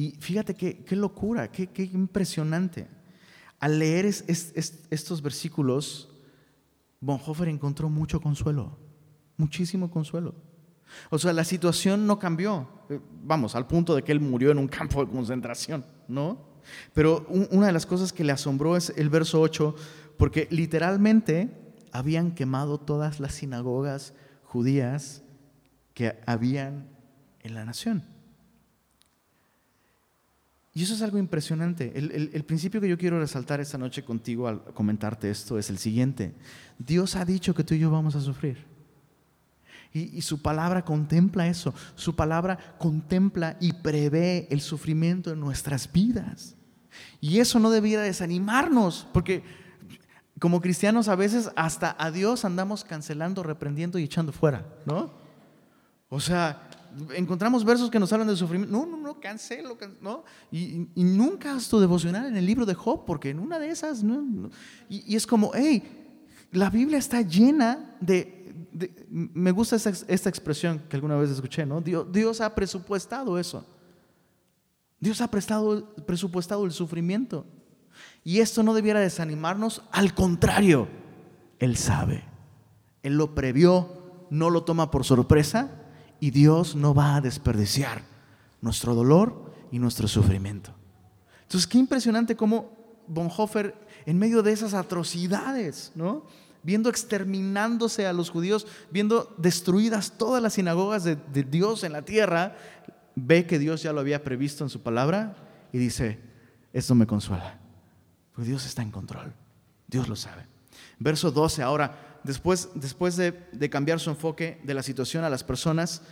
y 0.00 0.12
fíjate 0.12 0.54
qué, 0.54 0.78
qué 0.78 0.96
locura, 0.96 1.52
qué, 1.52 1.66
qué, 1.66 1.82
impresionante. 1.82 2.88
Al 3.58 3.78
leer 3.78 4.06
estos 4.06 5.20
versículos, 5.20 6.09
Bonhoeffer 7.00 7.48
encontró 7.48 7.88
mucho 7.88 8.20
consuelo, 8.20 8.78
muchísimo 9.36 9.90
consuelo. 9.90 10.34
O 11.08 11.18
sea, 11.18 11.32
la 11.32 11.44
situación 11.44 12.06
no 12.06 12.18
cambió, 12.18 12.68
eh, 12.88 13.00
vamos, 13.22 13.54
al 13.54 13.66
punto 13.66 13.94
de 13.94 14.02
que 14.02 14.12
él 14.12 14.20
murió 14.20 14.50
en 14.50 14.58
un 14.58 14.68
campo 14.68 15.04
de 15.04 15.10
concentración, 15.10 15.84
¿no? 16.08 16.50
Pero 16.92 17.26
una 17.50 17.66
de 17.66 17.72
las 17.72 17.86
cosas 17.86 18.12
que 18.12 18.24
le 18.24 18.32
asombró 18.32 18.76
es 18.76 18.92
el 18.96 19.08
verso 19.08 19.40
8, 19.40 19.74
porque 20.18 20.46
literalmente 20.50 21.74
habían 21.92 22.32
quemado 22.32 22.78
todas 22.78 23.18
las 23.18 23.34
sinagogas 23.34 24.12
judías 24.44 25.22
que 25.94 26.18
habían 26.26 26.88
en 27.40 27.54
la 27.54 27.64
nación. 27.64 28.04
Y 30.72 30.84
eso 30.84 30.94
es 30.94 31.02
algo 31.02 31.18
impresionante. 31.18 31.92
El, 31.96 32.44
principio 32.44 32.80
que 32.80 32.88
yo 32.88 32.96
quiero 32.96 33.18
resaltar 33.18 33.60
esta 33.60 33.76
noche 33.76 34.04
contigo 34.04 34.46
al 34.46 34.62
comentarte 34.72 35.30
esto 35.30 35.58
es 35.58 35.68
el 35.68 35.78
siguiente. 35.78 36.34
Dios 36.78 37.16
ha 37.16 37.24
dicho 37.24 37.54
que 37.54 37.64
tú 37.64 37.74
y 37.74 37.80
yo 37.80 37.90
vamos 37.90 38.14
a 38.14 38.20
sufrir. 38.20 38.64
Y, 39.92 40.16
y, 40.16 40.22
su 40.22 40.40
palabra 40.40 40.84
contempla 40.84 41.48
eso. 41.48 41.74
Su 41.96 42.14
palabra 42.14 42.76
contempla 42.78 43.56
y 43.60 43.72
prevé 43.72 44.46
el 44.50 44.60
sufrimiento 44.60 45.32
en 45.32 45.40
nuestras 45.40 45.90
vidas. 45.90 46.54
Y 47.20 47.40
eso 47.40 47.58
no 47.58 47.70
debiera 47.70 48.02
desanimarnos, 48.02 49.08
porque 49.12 49.42
como 50.38 50.60
cristianos 50.60 51.08
a 51.08 51.16
veces 51.16 51.50
hasta 51.56 51.94
a 51.98 52.10
Dios 52.10 52.44
andamos 52.44 52.84
cancelando, 52.84 53.42
reprendiendo 53.42 53.98
y 53.98 54.04
echando 54.04 54.32
fuera, 54.32 54.66
¿no? 54.86 55.12
O 56.08 56.18
sea, 56.18 56.68
encontramos 57.14 57.64
versos 57.64 57.90
que 57.90 57.98
nos 57.98 58.12
hablan 58.12 58.28
de 58.28 58.36
sufrimiento. 58.36 58.76
No, 58.76 58.86
no, 58.86 58.96
no, 58.96 59.20
cancelo, 59.20 59.76
¿no? 60.00 60.24
Y, 60.50 60.88
nunca 60.94 61.54
haz 61.54 61.68
tu 61.68 61.78
devocional 61.78 62.26
en 62.26 62.36
el 62.36 62.46
libro 62.46 62.66
de 62.66 62.74
Job, 62.74 63.04
porque 63.04 63.30
en 63.30 63.38
una 63.38 63.58
de 63.58 63.70
esas, 63.70 64.02
¿no? 64.02 64.50
Y, 64.88 65.14
es 65.14 65.26
como, 65.26 65.52
hey, 65.54 65.82
la 66.52 66.70
Biblia 66.70 66.98
está 66.98 67.22
llena 67.22 67.96
de... 68.00 68.68
me 69.08 69.50
gusta 69.50 69.76
esta, 69.76 69.92
esta, 70.08 70.28
expresión 70.28 70.80
que 70.88 70.96
alguna 70.96 71.16
vez 71.16 71.30
escuché, 71.30 71.64
¿no? 71.64 71.80
Dios, 71.80 72.10
Dios 72.12 72.40
ha 72.40 72.54
presupuestado 72.54 73.38
eso. 73.38 73.64
Dios 74.98 75.20
ha 75.20 75.30
prestado, 75.30 75.94
presupuestado 76.06 76.64
el 76.64 76.72
sufrimiento. 76.72 77.46
Y 78.22 78.40
esto 78.40 78.62
no 78.62 78.74
debiera 78.74 79.00
desanimarnos, 79.00 79.82
al 79.92 80.14
contrario, 80.14 80.88
Él 81.58 81.76
sabe. 81.76 82.24
Él 83.02 83.16
lo 83.16 83.34
previó, 83.34 84.26
no 84.30 84.50
lo 84.50 84.64
toma 84.64 84.90
por 84.90 85.04
sorpresa 85.04 85.79
y 86.20 86.30
Dios 86.30 86.76
no 86.76 86.94
va 86.94 87.16
a 87.16 87.20
desperdiciar 87.20 88.02
nuestro 88.60 88.94
dolor 88.94 89.52
y 89.72 89.78
nuestro 89.78 90.06
sufrimiento. 90.06 90.74
Entonces, 91.42 91.66
qué 91.66 91.78
impresionante 91.78 92.36
cómo 92.36 92.78
Bonhoeffer, 93.06 93.74
en 94.06 94.18
medio 94.18 94.42
de 94.42 94.52
esas 94.52 94.74
atrocidades, 94.74 95.90
¿no? 95.94 96.24
viendo 96.62 96.90
exterminándose 96.90 98.06
a 98.06 98.12
los 98.12 98.30
judíos, 98.30 98.66
viendo 98.90 99.34
destruidas 99.38 100.12
todas 100.18 100.42
las 100.42 100.52
sinagogas 100.54 101.04
de, 101.04 101.16
de, 101.16 101.42
Dios 101.42 101.84
en 101.84 101.92
la 101.92 102.02
tierra, 102.02 102.56
ve 103.14 103.46
que 103.46 103.58
Dios 103.58 103.82
ya 103.82 103.92
lo 103.92 104.00
había 104.00 104.22
previsto 104.22 104.62
en 104.62 104.70
su 104.70 104.82
palabra 104.82 105.36
y 105.72 105.78
dice, 105.78 106.20
esto 106.72 106.94
me 106.94 107.06
consuela, 107.06 107.58
porque 108.32 108.48
Dios 108.50 108.66
está 108.66 108.82
en 108.82 108.90
control, 108.90 109.32
Dios 109.88 110.08
lo 110.08 110.16
sabe. 110.16 110.46
Verso 110.98 111.30
12, 111.30 111.62
ahora, 111.62 112.09
después, 112.24 112.68
después 112.74 113.16
de, 113.16 113.32
de 113.52 113.70
cambiar 113.70 114.00
su 114.00 114.10
enfoque 114.10 114.60
de 114.64 114.74
la 114.74 114.82
situación 114.82 115.24
a 115.24 115.30
las 115.30 115.44
personas, 115.44 116.02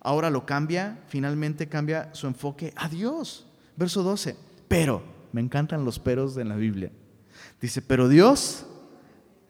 ahora 0.00 0.30
lo 0.30 0.46
cambia, 0.46 0.98
finalmente 1.08 1.68
cambia 1.68 2.10
su 2.14 2.26
enfoque 2.26 2.72
a 2.76 2.88
Dios. 2.88 3.46
Verso 3.76 4.02
12, 4.02 4.36
pero, 4.68 5.02
me 5.32 5.40
encantan 5.40 5.84
los 5.84 5.98
peros 5.98 6.36
en 6.36 6.48
la 6.48 6.56
Biblia. 6.56 6.90
Dice, 7.60 7.82
pero 7.82 8.08
Dios 8.08 8.66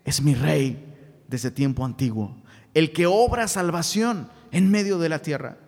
es 0.04 0.22
mi 0.22 0.34
rey 0.34 1.22
desde 1.28 1.50
tiempo 1.50 1.84
antiguo, 1.84 2.37
el 2.75 2.92
que 2.92 3.06
obra 3.06 3.48
salvación 3.48 4.28
en 4.50 4.70
medio 4.70 4.98
de 4.98 5.08
la 5.08 5.20
tierra. 5.20 5.58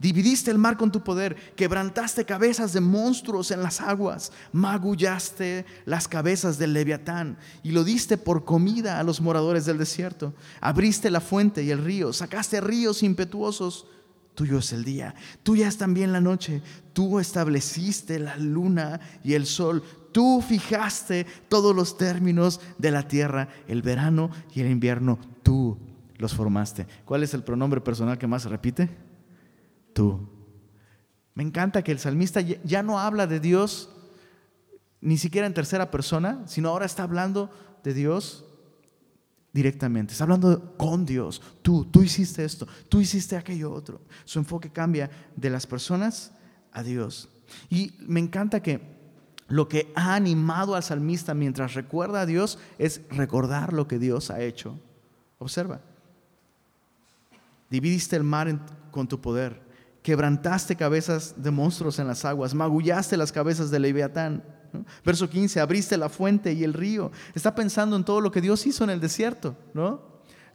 Dividiste 0.00 0.50
el 0.50 0.56
mar 0.56 0.78
con 0.78 0.90
tu 0.90 1.04
poder, 1.04 1.36
quebrantaste 1.56 2.24
cabezas 2.24 2.72
de 2.72 2.80
monstruos 2.80 3.50
en 3.50 3.62
las 3.62 3.82
aguas, 3.82 4.32
magullaste 4.50 5.66
las 5.84 6.08
cabezas 6.08 6.56
del 6.56 6.72
leviatán 6.72 7.36
y 7.62 7.72
lo 7.72 7.84
diste 7.84 8.16
por 8.16 8.46
comida 8.46 8.98
a 8.98 9.02
los 9.02 9.20
moradores 9.20 9.66
del 9.66 9.76
desierto. 9.76 10.32
Abriste 10.62 11.10
la 11.10 11.20
fuente 11.20 11.62
y 11.62 11.70
el 11.70 11.84
río, 11.84 12.14
sacaste 12.14 12.62
ríos 12.62 13.02
impetuosos. 13.02 13.86
Tuyo 14.34 14.60
es 14.60 14.72
el 14.72 14.84
día, 14.84 15.14
tuya 15.42 15.68
es 15.68 15.76
también 15.76 16.14
la 16.14 16.20
noche. 16.22 16.62
Tú 16.94 17.20
estableciste 17.20 18.18
la 18.18 18.38
luna 18.38 19.00
y 19.22 19.34
el 19.34 19.44
sol. 19.44 19.82
Tú 20.12 20.40
fijaste 20.40 21.26
todos 21.50 21.76
los 21.76 21.98
términos 21.98 22.62
de 22.78 22.90
la 22.90 23.06
tierra, 23.06 23.50
el 23.68 23.82
verano 23.82 24.30
y 24.54 24.62
el 24.62 24.70
invierno. 24.70 25.18
Tú 25.42 25.76
los 26.16 26.32
formaste. 26.32 26.86
¿Cuál 27.04 27.22
es 27.22 27.34
el 27.34 27.42
pronombre 27.42 27.82
personal 27.82 28.16
que 28.16 28.26
más 28.26 28.44
se 28.44 28.48
repite? 28.48 29.09
Tú. 29.92 30.28
Me 31.34 31.42
encanta 31.42 31.82
que 31.82 31.92
el 31.92 31.98
salmista 31.98 32.40
ya 32.40 32.82
no 32.82 32.98
habla 32.98 33.26
de 33.26 33.40
Dios 33.40 33.90
ni 35.00 35.16
siquiera 35.16 35.46
en 35.46 35.54
tercera 35.54 35.90
persona, 35.90 36.42
sino 36.46 36.68
ahora 36.68 36.86
está 36.86 37.04
hablando 37.04 37.50
de 37.82 37.94
Dios 37.94 38.44
directamente. 39.52 40.12
Está 40.12 40.24
hablando 40.24 40.76
con 40.76 41.06
Dios. 41.06 41.40
Tú, 41.62 41.86
tú 41.86 42.02
hiciste 42.02 42.44
esto, 42.44 42.66
tú 42.88 43.00
hiciste 43.00 43.36
aquello 43.36 43.72
otro. 43.72 44.02
Su 44.24 44.38
enfoque 44.38 44.70
cambia 44.70 45.10
de 45.36 45.50
las 45.50 45.66
personas 45.66 46.32
a 46.72 46.82
Dios. 46.82 47.28
Y 47.68 47.94
me 48.00 48.20
encanta 48.20 48.62
que 48.62 49.00
lo 49.48 49.68
que 49.68 49.92
ha 49.96 50.14
animado 50.14 50.74
al 50.74 50.82
salmista 50.82 51.34
mientras 51.34 51.74
recuerda 51.74 52.20
a 52.20 52.26
Dios 52.26 52.58
es 52.78 53.00
recordar 53.10 53.72
lo 53.72 53.88
que 53.88 53.98
Dios 53.98 54.30
ha 54.30 54.42
hecho. 54.42 54.78
Observa. 55.38 55.80
Dividiste 57.70 58.16
el 58.16 58.24
mar 58.24 58.60
con 58.90 59.08
tu 59.08 59.20
poder 59.20 59.69
quebrantaste 60.02 60.76
cabezas 60.76 61.34
de 61.36 61.50
monstruos 61.50 61.98
en 61.98 62.06
las 62.06 62.24
aguas, 62.24 62.54
magullaste 62.54 63.16
las 63.16 63.32
cabezas 63.32 63.70
de 63.70 63.80
Leviatán. 63.80 64.42
Verso 65.04 65.28
15, 65.28 65.60
abriste 65.60 65.96
la 65.96 66.08
fuente 66.08 66.52
y 66.52 66.64
el 66.64 66.72
río. 66.72 67.10
Está 67.34 67.54
pensando 67.54 67.96
en 67.96 68.04
todo 68.04 68.20
lo 68.20 68.30
que 68.30 68.40
Dios 68.40 68.66
hizo 68.66 68.84
en 68.84 68.90
el 68.90 69.00
desierto, 69.00 69.56
¿no? 69.74 70.00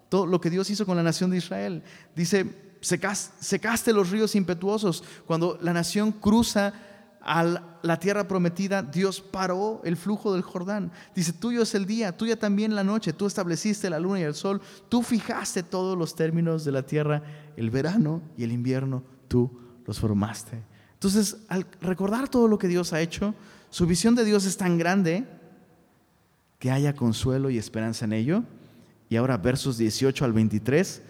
Todo 0.10 0.26
lo 0.26 0.40
que 0.40 0.50
Dios 0.50 0.70
hizo 0.70 0.86
con 0.86 0.98
la 0.98 1.04
nación 1.04 1.32
de 1.32 1.38
Israel. 1.38 1.84
Dice, 2.16 2.78
secaste 2.82 3.94
los 3.94 4.12
ríos 4.12 4.36
impetuosos. 4.36 5.04
Cuando 5.26 5.60
la 5.62 5.74
nación 5.74 6.12
cruza 6.12 6.74
a 7.22 7.78
la 7.82 8.00
tierra 8.00 8.28
prometida, 8.28 8.84
Dios 8.84 9.20
paró 9.20 9.82
el 9.84 9.98
flujo 9.98 10.32
del 10.32 10.44
Jordán. 10.44 10.92
Dice, 11.14 11.34
tuyo 11.34 11.64
es 11.64 11.76
el 11.76 11.86
día, 11.86 12.16
tuya 12.16 12.40
también 12.40 12.76
la 12.76 12.84
noche, 12.84 13.14
tú 13.14 13.26
estableciste 13.26 13.90
la 13.90 14.00
luna 14.00 14.20
y 14.20 14.24
el 14.24 14.36
sol, 14.36 14.62
tú 14.90 15.02
fijaste 15.02 15.64
todos 15.64 15.98
los 15.98 16.16
términos 16.16 16.64
de 16.64 16.72
la 16.72 16.84
tierra, 16.84 17.24
el 17.58 17.70
verano 17.72 18.22
y 18.38 18.44
el 18.44 18.52
invierno 18.52 19.15
tú 19.28 19.52
los 19.86 20.00
formaste. 20.00 20.62
Entonces, 20.94 21.38
al 21.50 21.66
recordar 21.82 22.30
todo 22.30 22.48
lo 22.48 22.58
que 22.58 22.68
Dios 22.68 22.94
ha 22.94 23.02
hecho, 23.02 23.36
su 23.70 23.86
visión 23.86 24.16
de 24.16 24.26
Dios 24.26 24.46
es 24.46 24.58
tan 24.58 24.78
grande 24.78 25.26
que 26.60 26.72
haya 26.72 26.96
consuelo 26.96 27.50
y 27.50 27.58
esperanza 27.58 28.06
en 28.06 28.14
ello. 28.14 28.44
Y 29.10 29.18
ahora 29.18 29.38
versos 29.38 29.78
18 29.78 30.26
al 30.26 30.34
23, 30.34 31.02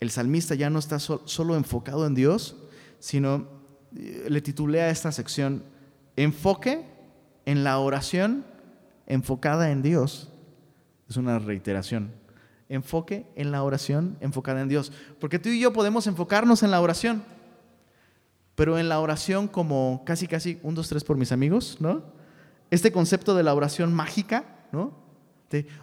el 0.00 0.10
salmista 0.10 0.54
ya 0.54 0.70
no 0.70 0.78
está 0.78 0.98
solo 0.98 1.56
enfocado 1.56 2.06
en 2.06 2.14
Dios, 2.14 2.56
sino 2.98 3.46
eh, 3.94 4.26
le 4.28 4.40
titulé 4.40 4.82
a 4.82 4.90
esta 4.90 5.12
sección 5.12 5.62
Enfoque 6.16 6.86
en 7.44 7.62
la 7.62 7.78
oración 7.78 8.46
enfocada 9.06 9.70
en 9.70 9.82
Dios. 9.82 10.30
Es 11.08 11.16
una 11.16 11.38
reiteración. 11.38 12.10
Enfoque 12.68 13.26
en 13.36 13.52
la 13.52 13.62
oración 13.62 14.16
enfocada 14.20 14.62
en 14.62 14.68
Dios. 14.68 14.92
Porque 15.20 15.38
tú 15.38 15.50
y 15.50 15.60
yo 15.60 15.72
podemos 15.72 16.06
enfocarnos 16.06 16.62
en 16.62 16.70
la 16.70 16.80
oración 16.80 17.22
pero 18.56 18.78
en 18.78 18.88
la 18.88 18.98
oración 18.98 19.46
como 19.46 20.02
casi, 20.04 20.26
casi, 20.26 20.58
un, 20.62 20.74
dos, 20.74 20.88
tres 20.88 21.04
por 21.04 21.16
mis 21.16 21.30
amigos, 21.30 21.76
¿no? 21.78 22.02
Este 22.70 22.90
concepto 22.90 23.36
de 23.36 23.44
la 23.44 23.54
oración 23.54 23.92
mágica, 23.92 24.44
¿no? 24.72 25.06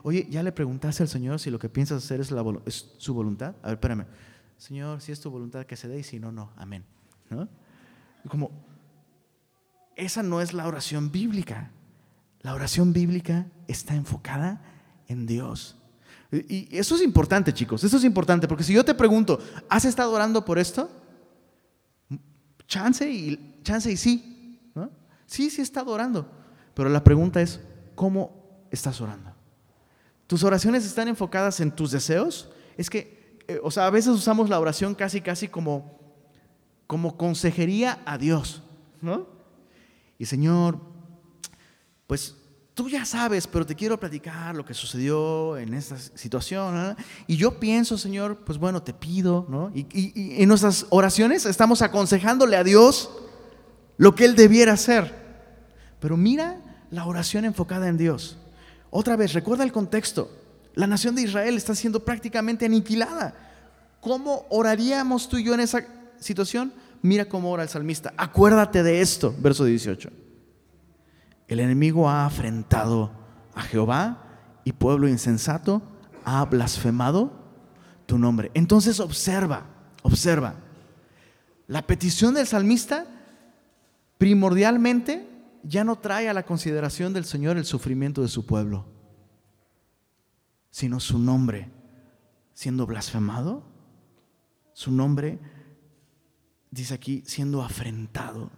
Oye, 0.02 0.28
¿ya 0.30 0.44
le 0.44 0.52
preguntaste 0.52 1.04
al 1.04 1.10
Señor 1.10 1.40
si 1.40 1.50
lo 1.50 1.58
que 1.58 1.70
piensas 1.70 2.04
hacer 2.04 2.20
es 2.20 2.34
su 2.98 3.14
voluntad? 3.14 3.56
A 3.62 3.68
ver, 3.68 3.76
espérame. 3.76 4.06
Señor, 4.58 5.02
si 5.02 5.12
es 5.12 5.20
tu 5.20 5.30
voluntad 5.30 5.66
que 5.66 5.76
se 5.76 5.88
dé 5.88 6.00
y 6.00 6.04
si 6.04 6.20
no, 6.20 6.32
no. 6.32 6.52
Amén. 6.58 6.84
¿No? 7.30 7.48
Como, 8.28 8.52
esa 9.96 10.24
no 10.24 10.42
es 10.42 10.54
la 10.54 10.68
oración 10.68 11.12
bíblica. 11.12 11.72
La 12.42 12.54
oración 12.54 12.92
bíblica 12.92 13.48
está 13.68 13.96
enfocada 13.96 14.62
en 15.08 15.26
Dios. 15.26 15.78
Y 16.32 16.76
eso 16.76 16.96
es 16.96 17.02
importante, 17.02 17.54
chicos. 17.54 17.84
Eso 17.84 17.98
es 17.98 18.04
importante, 18.04 18.48
porque 18.48 18.64
si 18.64 18.74
yo 18.74 18.84
te 18.84 18.94
pregunto, 18.94 19.40
¿has 19.70 19.86
estado 19.86 20.12
orando 20.12 20.44
por 20.44 20.58
esto? 20.58 20.90
Chance 22.74 23.08
y, 23.08 23.60
chance 23.62 23.92
y 23.92 23.98
sí. 23.98 24.60
Sí, 25.28 25.52
sí 25.52 25.62
he 25.62 25.64
estado 25.64 25.92
orando. 25.92 26.28
Pero 26.74 26.90
la 26.90 27.04
pregunta 27.04 27.40
es, 27.40 27.60
¿cómo 27.94 28.66
estás 28.72 29.00
orando? 29.00 29.32
¿Tus 30.26 30.44
oraciones 30.44 30.84
están 30.84 31.08
enfocadas 31.08 31.60
en 31.60 31.72
tus 31.72 31.92
deseos? 31.92 32.50
Es 32.76 32.90
que, 32.90 33.40
eh, 33.48 33.60
o 33.62 33.70
sea, 33.70 33.86
a 33.86 33.92
veces 33.92 34.10
usamos 34.10 34.50
la 34.50 34.60
oración 34.60 34.96
casi, 34.96 35.22
casi 35.22 35.50
como, 35.50 36.00
como 36.88 37.16
consejería 37.16 38.02
a 38.08 38.18
Dios, 38.18 38.64
¿no? 39.02 39.28
Y 40.18 40.26
Señor, 40.26 40.80
pues 42.08 42.38
tú 42.74 42.90
ya 42.90 43.06
sabes, 43.06 43.48
pero 43.48 43.66
te 43.66 43.76
quiero 43.76 44.00
platicar 44.00 44.56
lo 44.56 44.66
que 44.66 44.74
sucedió 44.74 45.58
en 45.58 45.74
esta 45.74 45.98
situación. 45.98 46.96
Y 47.28 47.38
yo 47.38 47.60
pienso, 47.60 47.98
Señor, 47.98 48.38
pues 48.38 48.58
bueno, 48.58 48.82
te 48.82 48.94
pido, 48.94 49.46
¿no? 49.50 49.72
Y, 49.74 50.42
en 50.42 50.50
nuestras 50.50 50.86
oraciones 50.90 51.46
estamos 51.46 51.82
aconsejándole 51.82 52.58
a 52.58 52.64
Dios 52.64 53.10
lo 53.98 54.16
que 54.16 54.26
Él 54.26 54.36
debiera 54.36 54.74
hacer. 54.74 55.24
Pero 56.00 56.18
mira 56.18 56.60
la 56.90 57.06
oración 57.06 57.46
enfocada 57.46 57.88
en 57.88 57.98
Dios. 57.98 58.38
Otra 58.90 59.16
vez, 59.16 59.34
recuerda 59.34 59.64
el 59.64 59.72
contexto. 59.72 60.32
La 60.76 60.88
nación 60.88 61.16
de 61.16 61.22
Israel 61.22 61.56
está 61.56 61.76
siendo 61.76 62.04
prácticamente 62.04 62.66
aniquilada. 62.66 63.36
¿Cómo 64.02 64.46
oraríamos 64.50 65.30
tú 65.30 65.38
y 65.38 65.44
yo 65.44 65.54
en 65.54 65.62
esa 65.62 65.86
situación? 66.20 66.74
Mira 67.02 67.26
cómo 67.26 67.52
ora 67.52 67.64
el 67.64 67.70
salmista. 67.70 68.14
Acuérdate 68.18 68.82
de 68.82 69.02
esto, 69.02 69.34
verso 69.40 69.66
18. 69.66 70.23
El 71.54 71.60
enemigo 71.60 72.10
ha 72.10 72.26
afrentado 72.26 73.12
a 73.54 73.62
Jehová 73.62 74.24
y 74.63 74.72
pueblo 74.72 75.08
insensato 75.08 75.84
ha 76.26 76.44
blasfemado 76.46 77.32
tu 78.08 78.18
nombre. 78.18 78.50
Entonces 78.56 79.00
observa, 79.00 79.68
observa. 80.02 80.56
La 81.68 81.84
petición 81.84 82.34
del 82.34 82.48
salmista 82.48 83.06
primordialmente 84.18 85.30
ya 85.62 85.84
no 85.84 85.96
trae 85.96 86.28
a 86.28 86.34
la 86.34 86.42
consideración 86.42 87.13
del 87.13 87.24
Señor 87.24 87.58
el 87.58 87.66
sufrimiento 87.66 88.24
de 88.24 88.30
su 88.30 88.48
pueblo, 88.48 88.88
sino 90.72 91.00
su 91.00 91.20
nombre 91.20 91.70
siendo 92.56 92.88
blasfemado, 92.88 93.63
su 94.74 94.92
nombre, 94.92 95.38
dice 96.72 96.96
aquí, 96.96 97.22
siendo 97.28 97.62
afrentado. 97.62 98.50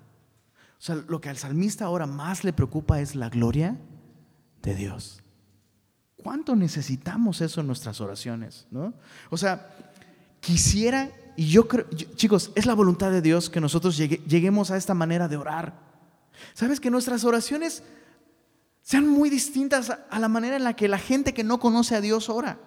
O 0.85 0.93
sea, 0.93 1.03
lo 1.07 1.19
que 1.19 1.29
al 1.29 1.37
salmista 1.37 1.85
ahora 1.85 2.05
más 2.05 2.43
le 2.43 2.53
preocupa 2.53 3.01
es 3.01 3.15
la 3.15 3.29
gloria 3.29 3.75
de 4.61 4.75
Dios. 4.75 5.23
¿Cuánto 6.15 6.55
necesitamos 6.55 7.41
eso 7.41 7.61
en 7.61 7.65
nuestras 7.65 8.01
oraciones? 8.01 8.67
¿no? 8.69 8.93
O 9.31 9.37
sea, 9.37 9.75
quisiera, 10.41 11.09
y 11.35 11.47
yo 11.47 11.67
creo, 11.67 11.87
chicos, 11.89 12.51
es 12.53 12.67
la 12.67 12.75
voluntad 12.75 13.09
de 13.09 13.23
Dios 13.23 13.49
que 13.49 13.59
nosotros 13.59 13.97
lleguemos 13.97 14.69
a 14.69 14.77
esta 14.77 14.93
manera 14.93 15.27
de 15.27 15.37
orar. 15.37 15.73
¿Sabes 16.53 16.79
que 16.79 16.91
nuestras 16.91 17.23
oraciones 17.23 17.81
sean 18.83 19.07
muy 19.07 19.31
distintas 19.31 19.89
a 19.89 20.19
la 20.19 20.27
manera 20.27 20.55
en 20.55 20.65
la 20.65 20.75
que 20.75 20.87
la 20.87 20.99
gente 20.99 21.33
que 21.33 21.43
no 21.43 21.59
conoce 21.59 21.95
a 21.95 22.01
Dios 22.01 22.29
ora? 22.29 22.59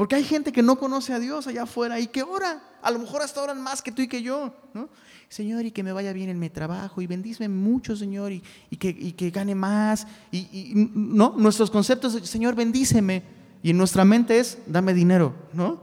Porque 0.00 0.16
hay 0.16 0.24
gente 0.24 0.50
que 0.50 0.62
no 0.62 0.78
conoce 0.78 1.12
a 1.12 1.18
Dios 1.18 1.46
allá 1.46 1.64
afuera 1.64 2.00
y 2.00 2.06
que 2.06 2.22
ora. 2.22 2.62
A 2.80 2.90
lo 2.90 2.98
mejor 2.98 3.20
hasta 3.20 3.42
oran 3.42 3.60
más 3.60 3.82
que 3.82 3.92
tú 3.92 4.00
y 4.00 4.08
que 4.08 4.22
yo. 4.22 4.50
¿no? 4.72 4.88
Señor, 5.28 5.66
y 5.66 5.72
que 5.72 5.82
me 5.82 5.92
vaya 5.92 6.14
bien 6.14 6.30
en 6.30 6.38
mi 6.38 6.48
trabajo, 6.48 7.02
y 7.02 7.06
bendíceme 7.06 7.54
mucho, 7.54 7.94
Señor, 7.94 8.32
y, 8.32 8.40
que, 8.78 9.14
que, 9.14 9.30
gane 9.30 9.54
más. 9.54 10.06
Y, 10.32 10.72
no, 10.94 11.34
nuestros 11.36 11.70
conceptos, 11.70 12.14
Señor, 12.26 12.54
bendíceme. 12.54 13.22
Y 13.62 13.72
en 13.72 13.76
nuestra 13.76 14.06
mente 14.06 14.38
es, 14.38 14.56
dame 14.66 14.94
dinero, 14.94 15.34
¿no? 15.52 15.82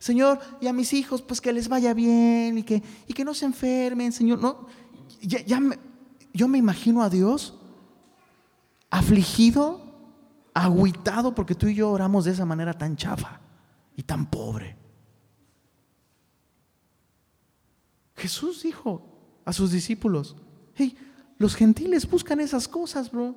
Señor, 0.00 0.40
y 0.60 0.66
a 0.66 0.72
mis 0.72 0.92
hijos, 0.92 1.22
pues 1.22 1.40
que 1.40 1.52
les 1.52 1.68
vaya 1.68 1.94
bien 1.94 2.58
y 2.58 2.64
que, 2.64 2.82
y 3.06 3.12
que 3.12 3.24
no 3.24 3.32
se 3.32 3.46
enfermen, 3.46 4.10
Señor. 4.10 4.40
No, 4.40 4.66
ya, 5.22 5.60
yo 6.32 6.48
me 6.48 6.58
imagino 6.58 7.00
a 7.00 7.08
Dios 7.08 7.54
afligido 8.90 9.89
agüitado 10.54 11.34
porque 11.34 11.54
tú 11.54 11.66
y 11.66 11.74
yo 11.74 11.90
oramos 11.90 12.24
de 12.24 12.32
esa 12.32 12.44
manera 12.44 12.72
tan 12.72 12.96
chafa 12.96 13.40
y 13.96 14.02
tan 14.02 14.30
pobre. 14.30 14.76
Jesús 18.16 18.62
dijo 18.62 19.40
a 19.44 19.52
sus 19.52 19.72
discípulos, 19.72 20.36
hey, 20.74 20.96
los 21.38 21.54
gentiles 21.54 22.08
buscan 22.08 22.40
esas 22.40 22.68
cosas, 22.68 23.10
bro. 23.10 23.34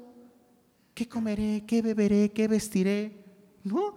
¿Qué 0.93 1.07
comeré? 1.07 1.63
¿Qué 1.65 1.81
beberé? 1.81 2.31
¿Qué 2.31 2.47
vestiré? 2.47 3.23
No, 3.63 3.95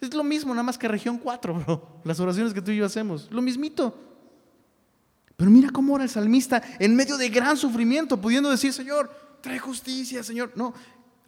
es, 0.00 0.14
lo 0.14 0.22
mismo, 0.22 0.52
nada 0.52 0.62
más 0.62 0.76
que 0.76 0.86
región 0.86 1.18
4, 1.18 1.54
bro. 1.54 2.00
Las 2.04 2.20
oraciones 2.20 2.52
que 2.52 2.60
tú 2.60 2.70
y 2.70 2.76
yo 2.76 2.84
hacemos, 2.84 3.28
lo 3.30 3.40
mismito. 3.40 3.98
Pero 5.36 5.50
mira 5.50 5.70
cómo 5.70 5.94
ora 5.94 6.04
el 6.04 6.10
salmista 6.10 6.62
en 6.78 6.94
medio 6.94 7.16
de 7.16 7.30
gran 7.30 7.56
sufrimiento, 7.56 8.20
pudiendo 8.20 8.50
decir, 8.50 8.72
Señor, 8.72 9.10
trae 9.40 9.58
justicia, 9.58 10.22
Señor. 10.22 10.52
No, 10.54 10.74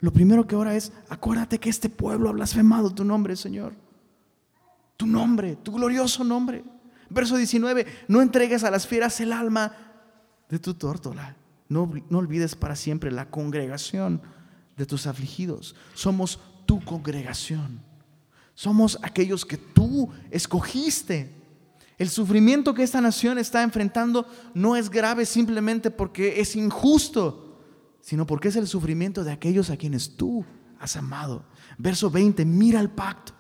lo 0.01 0.13
primero 0.13 0.47
que 0.47 0.57
ora 0.57 0.75
es, 0.75 0.93
acuérdate 1.09 1.59
que 1.59 1.71
este 1.71 1.89
pueblo 1.89 2.29
ha 2.29 2.33
blasfemado 2.33 2.95
tu 2.95 3.05
nombre, 3.05 3.35
Señor. 3.37 3.75
Tu 4.97 5.07
nombre, 5.07 5.57
tu 5.57 5.73
glorioso 5.73 6.25
nombre. 6.25 6.65
Verso 7.09 7.37
19, 7.37 7.87
no 8.09 8.21
entregues 8.21 8.65
a 8.65 8.71
las 8.71 8.87
fieras 8.87 9.21
el 9.21 9.33
alma 9.33 9.73
de 10.49 10.59
tu 10.59 10.75
tórtola. 10.75 11.37
No, 11.69 11.91
no 12.11 12.19
olvides 12.19 12.55
para 12.55 12.77
siempre 12.77 13.11
la 13.11 13.31
congregación 13.31 14.21
de 14.77 14.87
tus 14.87 15.07
afligidos. 15.07 15.75
Somos 15.95 16.41
tu 16.67 16.85
congregación. 16.85 17.81
Somos 18.55 18.99
aquellos 19.03 19.45
que 19.45 19.57
tú 19.57 20.11
escogiste. 20.31 21.35
El 21.99 22.11
sufrimiento 22.11 22.75
que 22.75 22.83
esta 22.83 23.01
nación 23.01 23.39
está 23.39 23.63
enfrentando 23.63 24.27
no 24.55 24.77
es 24.77 24.91
grave 24.91 25.25
simplemente 25.25 25.91
porque 25.91 26.41
es 26.41 26.57
injusto, 26.57 27.46
sino 28.07 28.25
porque 28.25 28.47
es 28.47 28.57
el 28.57 28.69
sufrimiento 28.69 29.25
de 29.25 29.33
aquellos 29.33 29.69
a 29.69 29.77
quienes 29.77 30.17
tú 30.17 30.45
has 30.79 30.95
amado. 30.95 31.45
Verso 31.77 32.09
20, 32.09 32.45
mira 32.45 32.79
el 32.79 32.89
pacto. 32.89 33.33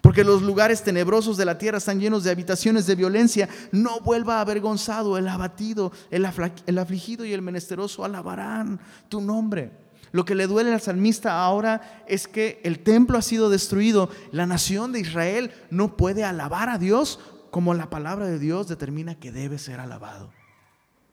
Porque 0.00 0.24
los 0.24 0.40
lugares 0.40 0.82
tenebrosos 0.82 1.36
de 1.36 1.44
la 1.44 1.58
tierra 1.58 1.76
están 1.76 2.00
llenos 2.00 2.24
de 2.24 2.30
habitaciones 2.30 2.86
de 2.86 2.94
violencia. 2.94 3.46
No 3.72 4.00
vuelva 4.00 4.40
avergonzado 4.40 5.18
el 5.18 5.28
abatido, 5.28 5.92
el, 6.10 6.24
afligido 6.24 7.26
y 7.26 7.34
el 7.34 7.42
menesteroso 7.42 8.06
alabarán 8.06 8.80
tu 9.10 9.20
nombre. 9.20 9.70
Lo 10.12 10.24
que 10.24 10.34
le 10.34 10.46
duele 10.46 10.72
al 10.72 10.80
salmista 10.80 11.44
ahora 11.44 12.06
es 12.08 12.26
que 12.26 12.62
el 12.64 12.78
templo 12.78 13.18
ha 13.18 13.22
sido 13.22 13.50
destruido. 13.50 14.08
La 14.32 14.46
nación 14.46 14.92
de 14.92 15.00
Israel 15.00 15.52
no 15.68 15.98
puede 15.98 16.24
alabar 16.24 16.70
a 16.70 16.78
Dios 16.78 17.20
como 17.50 17.74
la 17.74 17.90
palabra 17.90 18.24
de 18.24 18.38
Dios 18.38 18.66
determina 18.66 19.16
que 19.16 19.30
debe 19.30 19.58
ser 19.58 19.78
alabado. 19.78 20.30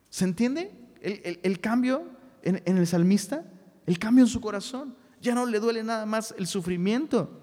¿Se 0.09 0.23
entiende 0.23 0.71
el, 1.01 1.59
cambio 1.59 2.20
en 2.43 2.77
el 2.77 2.87
salmista? 2.87 3.45
El 3.85 3.99
cambio 3.99 4.23
en 4.23 4.29
su 4.29 4.41
corazón. 4.41 4.95
Ya 5.21 5.35
no 5.35 5.45
le 5.45 5.59
duele 5.59 5.83
nada 5.83 6.05
más 6.05 6.33
el 6.37 6.47
sufrimiento 6.47 7.41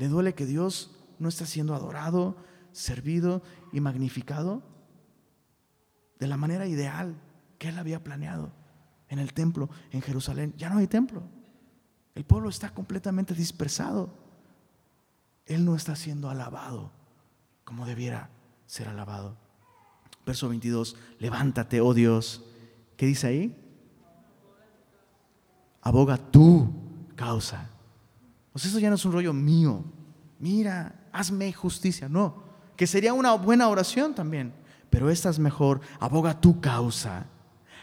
¿Le 0.00 0.08
duele 0.08 0.34
que 0.34 0.46
Dios 0.46 0.96
no 1.18 1.28
está 1.28 1.44
siendo 1.44 1.74
adorado, 1.74 2.34
servido 2.72 3.42
y 3.70 3.80
magnificado 3.80 4.62
de 6.18 6.26
la 6.26 6.38
manera 6.38 6.66
ideal 6.66 7.20
que 7.58 7.68
Él 7.68 7.78
había 7.78 8.02
planeado 8.02 8.50
en 9.10 9.18
el 9.18 9.34
templo 9.34 9.68
en 9.90 10.00
Jerusalén? 10.00 10.54
Ya 10.56 10.70
no 10.70 10.78
hay 10.78 10.86
templo. 10.86 11.22
El 12.14 12.24
pueblo 12.24 12.48
está 12.48 12.72
completamente 12.72 13.34
dispersado. 13.34 14.14
Él 15.44 15.66
no 15.66 15.76
está 15.76 15.94
siendo 15.96 16.30
alabado 16.30 16.90
como 17.64 17.84
debiera 17.84 18.30
ser 18.64 18.88
alabado. 18.88 19.36
Verso 20.24 20.48
22, 20.48 20.96
levántate, 21.18 21.82
oh 21.82 21.92
Dios. 21.92 22.42
¿Qué 22.96 23.04
dice 23.04 23.26
ahí? 23.26 23.69
Aboga 25.82 26.16
tu 26.16 26.72
causa. 27.16 27.68
Pues 28.52 28.64
eso 28.64 28.78
ya 28.78 28.88
no 28.88 28.96
es 28.96 29.04
un 29.04 29.12
rollo 29.12 29.32
mío. 29.32 29.84
Mira, 30.38 30.94
hazme 31.12 31.52
justicia. 31.52 32.08
No, 32.08 32.42
que 32.76 32.86
sería 32.86 33.12
una 33.12 33.34
buena 33.34 33.68
oración 33.68 34.14
también. 34.14 34.52
Pero 34.90 35.10
esta 35.10 35.30
es 35.30 35.38
mejor. 35.38 35.80
Aboga 36.00 36.40
tu 36.40 36.60
causa. 36.60 37.26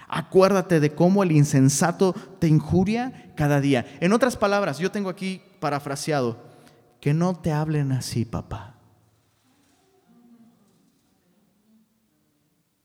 Acuérdate 0.07 0.79
de 0.79 0.93
cómo 0.93 1.23
el 1.23 1.31
insensato 1.31 2.13
te 2.39 2.47
injuria 2.47 3.33
cada 3.35 3.59
día. 3.59 3.85
En 3.99 4.13
otras 4.13 4.37
palabras, 4.37 4.79
yo 4.79 4.91
tengo 4.91 5.09
aquí 5.09 5.41
parafraseado, 5.59 6.37
que 7.01 7.13
no 7.13 7.35
te 7.35 7.51
hablen 7.51 7.91
así, 7.91 8.23
papá. 8.23 8.75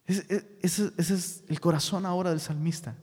Ese, 0.07 0.59
ese, 0.61 0.92
es 0.98 1.44
el 1.48 1.61
corazón 1.61 2.07
ahora 2.07 2.31
del 2.31 2.40
salmista. 2.40 2.96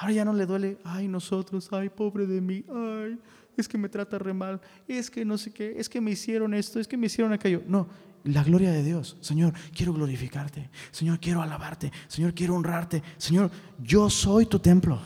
Ahora 0.00 0.14
ya 0.14 0.24
no 0.24 0.32
le 0.32 0.46
duele, 0.46 0.78
ay 0.82 1.08
nosotros, 1.08 1.68
ay 1.72 1.90
pobre 1.90 2.26
de 2.26 2.40
mí, 2.40 2.64
ay, 2.74 3.18
es 3.54 3.68
que 3.68 3.76
me 3.76 3.86
trata 3.86 4.18
re 4.18 4.32
mal, 4.32 4.58
es 4.88 5.10
que 5.10 5.26
no 5.26 5.36
sé 5.36 5.52
qué, 5.52 5.74
es 5.76 5.90
que 5.90 6.00
me 6.00 6.12
hicieron 6.12 6.54
esto, 6.54 6.80
es 6.80 6.88
que 6.88 6.96
me 6.96 7.04
hicieron 7.04 7.34
aquello. 7.34 7.62
No, 7.66 7.86
la 8.24 8.42
gloria 8.42 8.72
de 8.72 8.82
Dios. 8.82 9.18
Señor, 9.20 9.52
quiero 9.76 9.92
glorificarte. 9.92 10.70
Señor, 10.90 11.20
quiero 11.20 11.42
alabarte. 11.42 11.92
Señor, 12.08 12.32
quiero 12.32 12.54
honrarte. 12.54 13.02
Señor, 13.18 13.50
yo 13.78 14.08
soy 14.08 14.46
tu 14.46 14.58
templo. 14.58 14.98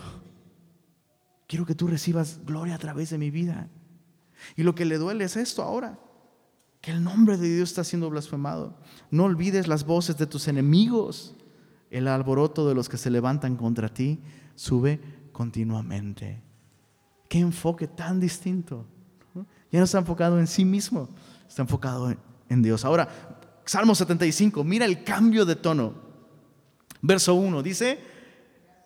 Quiero 1.49 1.67
que 1.67 1.75
tú 1.75 1.89
recibas 1.89 2.39
gloria 2.47 2.77
a 2.77 2.79
través 2.79 3.11
de 3.11 3.19
mi 3.19 3.33
vida. 3.33 3.69
Y 4.55 4.63
lo 4.63 4.77
que 4.77 4.85
le 4.85 4.99
duele 4.99 5.25
es 5.25 5.37
esto 5.37 5.65
ahora, 5.65 5.99
que 6.81 6.93
el 6.93 7.03
nombre 7.03 7.37
de 7.37 7.53
Dios 7.53 7.71
está 7.71 7.83
siendo 7.83 8.11
blasfemado. 8.11 8.79
No 9.11 9.25
olvides 9.25 9.67
las 9.67 9.85
voces 9.85 10.17
de 10.19 10.29
tus 10.29 10.47
enemigos. 10.47 11.35
El 11.91 12.07
alboroto 12.07 12.69
de 12.69 12.77
los 12.77 12.89
que 12.89 12.97
se 12.97 13.11
levantan 13.11 13.57
contra 13.57 13.89
ti 13.89 14.21
sube 14.55 15.01
continuamente. 15.33 16.41
Qué 17.29 17.39
enfoque 17.39 17.87
tan 17.87 18.21
distinto. 18.21 18.87
Ya 19.71 19.81
no 19.81 19.85
está 19.85 19.99
enfocado 19.99 20.39
en 20.39 20.47
sí 20.47 20.65
mismo, 20.65 21.09
está 21.49 21.63
enfocado 21.63 22.15
en 22.49 22.63
Dios. 22.63 22.85
Ahora, 22.85 23.09
Salmo 23.65 23.95
75, 23.95 24.63
mira 24.63 24.85
el 24.85 25.03
cambio 25.03 25.45
de 25.45 25.57
tono. 25.57 25.95
Verso 27.03 27.35
1 27.35 27.63
dice, 27.63 27.99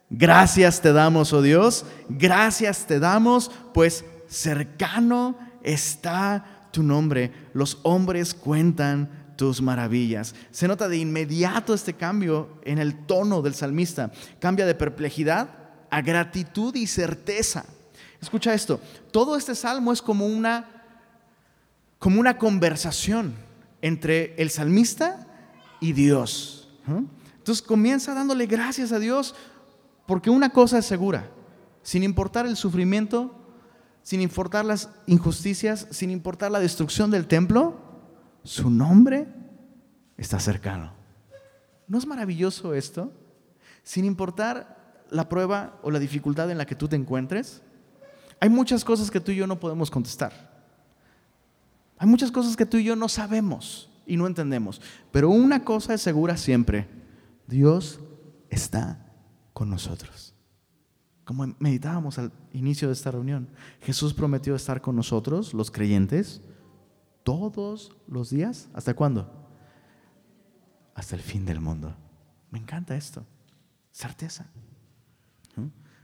gracias 0.09 0.81
te 0.81 0.93
damos, 0.93 1.33
oh 1.33 1.43
Dios, 1.43 1.85
gracias 2.09 2.87
te 2.87 2.99
damos, 2.99 3.51
pues 3.75 4.05
cercano 4.29 5.37
está 5.63 6.69
tu 6.73 6.83
nombre. 6.83 7.33
Los 7.53 7.79
hombres 7.83 8.35
cuentan 8.35 9.35
tus 9.37 9.63
maravillas. 9.63 10.35
Se 10.51 10.67
nota 10.67 10.89
de 10.89 10.97
inmediato 10.97 11.75
este 11.75 11.95
cambio 11.95 12.59
en 12.65 12.79
el 12.79 13.07
tono 13.07 13.43
del 13.43 13.55
salmista. 13.55 14.11
Cambia 14.41 14.67
de 14.67 14.75
perplejidad 14.75 15.58
a 15.91 16.03
gratitud 16.03 16.75
y 16.75 16.87
certeza. 16.87 17.65
Escucha 18.21 18.55
esto, 18.55 18.81
todo 19.13 19.37
este 19.37 19.55
salmo 19.55 19.93
es 19.93 20.03
como 20.03 20.27
una, 20.27 20.69
como 21.99 22.21
una 22.21 22.37
conversación 22.37 23.35
entre 23.81 24.35
el 24.37 24.51
salmista 24.51 25.27
y 25.81 25.93
Dios. 25.93 26.69
Entonces 27.37 27.63
comienza 27.63 28.15
dándole 28.15 28.47
gracias 28.47 28.93
a 28.93 28.99
Dios 28.99 29.35
porque 30.07 30.31
una 30.31 30.51
cosa 30.51 30.79
es 30.79 30.87
segura, 30.87 31.31
sin 31.83 32.03
importar 32.03 32.47
el 32.47 32.57
sufrimiento, 32.57 33.35
sin 34.03 34.21
importar 34.21 34.65
las 34.65 34.89
injusticias, 35.07 35.87
sin 35.91 36.11
importar 36.11 36.51
la 36.51 36.61
destrucción 36.61 37.11
del 37.11 37.27
templo, 37.27 37.79
su 38.43 38.71
nombre 38.71 39.29
está 40.17 40.41
cercano. 40.41 40.95
¿No 41.87 41.99
es 41.99 42.07
maravilloso 42.07 42.75
esto? 42.75 43.13
Sin 43.83 44.05
importar 44.05 44.78
la 45.11 45.29
prueba 45.29 45.79
o 45.83 45.91
la 45.91 45.99
dificultad 45.99 46.51
en 46.51 46.59
la 46.59 46.67
que 46.67 46.75
tú 46.75 46.89
te 46.89 46.97
encuentres, 46.97 47.63
hay 48.41 48.49
muchas 48.49 48.85
cosas 48.85 49.11
que 49.11 49.21
tú 49.21 49.33
y 49.33 49.37
yo 49.37 49.47
no 49.47 49.59
podemos 49.59 49.91
contestar. 49.91 50.49
Hay 51.99 52.09
muchas 52.09 52.31
cosas 52.31 52.57
que 52.57 52.67
tú 52.67 52.77
y 52.77 52.85
yo 52.85 52.95
no 52.95 53.09
sabemos 53.09 53.91
y 54.07 54.17
no 54.17 54.27
entendemos. 54.27 54.81
Pero 55.11 55.31
una 55.31 55.65
cosa 55.65 55.95
es 55.95 56.01
segura 56.01 56.37
siempre. 56.37 56.87
Dios 57.47 58.01
está 58.51 59.07
con 59.53 59.69
nosotros. 59.69 60.35
Como 61.25 61.55
meditábamos 61.59 62.19
al 62.19 62.33
inicio 62.53 62.89
de 62.89 62.95
esta 62.95 63.11
reunión, 63.11 63.49
Jesús 63.83 64.15
prometió 64.15 64.55
estar 64.55 64.81
con 64.81 64.97
nosotros, 64.97 65.53
los 65.53 65.71
creyentes, 65.71 66.41
todos 67.23 67.97
los 68.07 68.31
días. 68.31 68.69
¿Hasta 68.73 68.95
cuándo? 68.95 69.31
Hasta 70.95 71.17
el 71.17 71.23
fin 71.23 71.45
del 71.45 71.61
mundo. 71.61 71.95
Me 72.51 72.59
encanta 72.59 72.97
esto. 72.97 73.27
Certeza. 73.93 74.47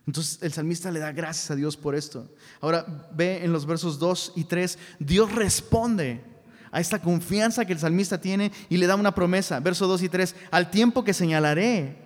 Entonces 0.07 0.39
el 0.43 0.53
salmista 0.53 0.91
le 0.91 1.01
da 1.01 1.13
gracias 1.13 1.51
a 1.51 1.57
Dios 1.57 1.77
por 1.77 1.95
esto. 1.95 2.31
Ahora 2.61 3.09
ve 3.15 3.45
en 3.45 3.53
los 3.53 3.65
versos 3.67 3.99
2 3.99 4.33
y 4.37 4.45
3, 4.45 4.79
Dios 4.99 5.33
responde 5.33 6.23
a 6.71 6.81
esta 6.81 7.01
confianza 7.01 7.65
que 7.65 7.73
el 7.73 7.79
salmista 7.79 8.21
tiene 8.21 8.53
y 8.69 8.77
le 8.77 8.87
da 8.87 8.97
una 8.97 9.15
promesa. 9.15 9.61
Versos 9.61 9.89
2 9.89 10.03
y 10.03 10.09
3, 10.09 10.37
al 10.51 10.71
tiempo 10.71 11.05
que 11.05 11.15
señalaré, 11.15 11.97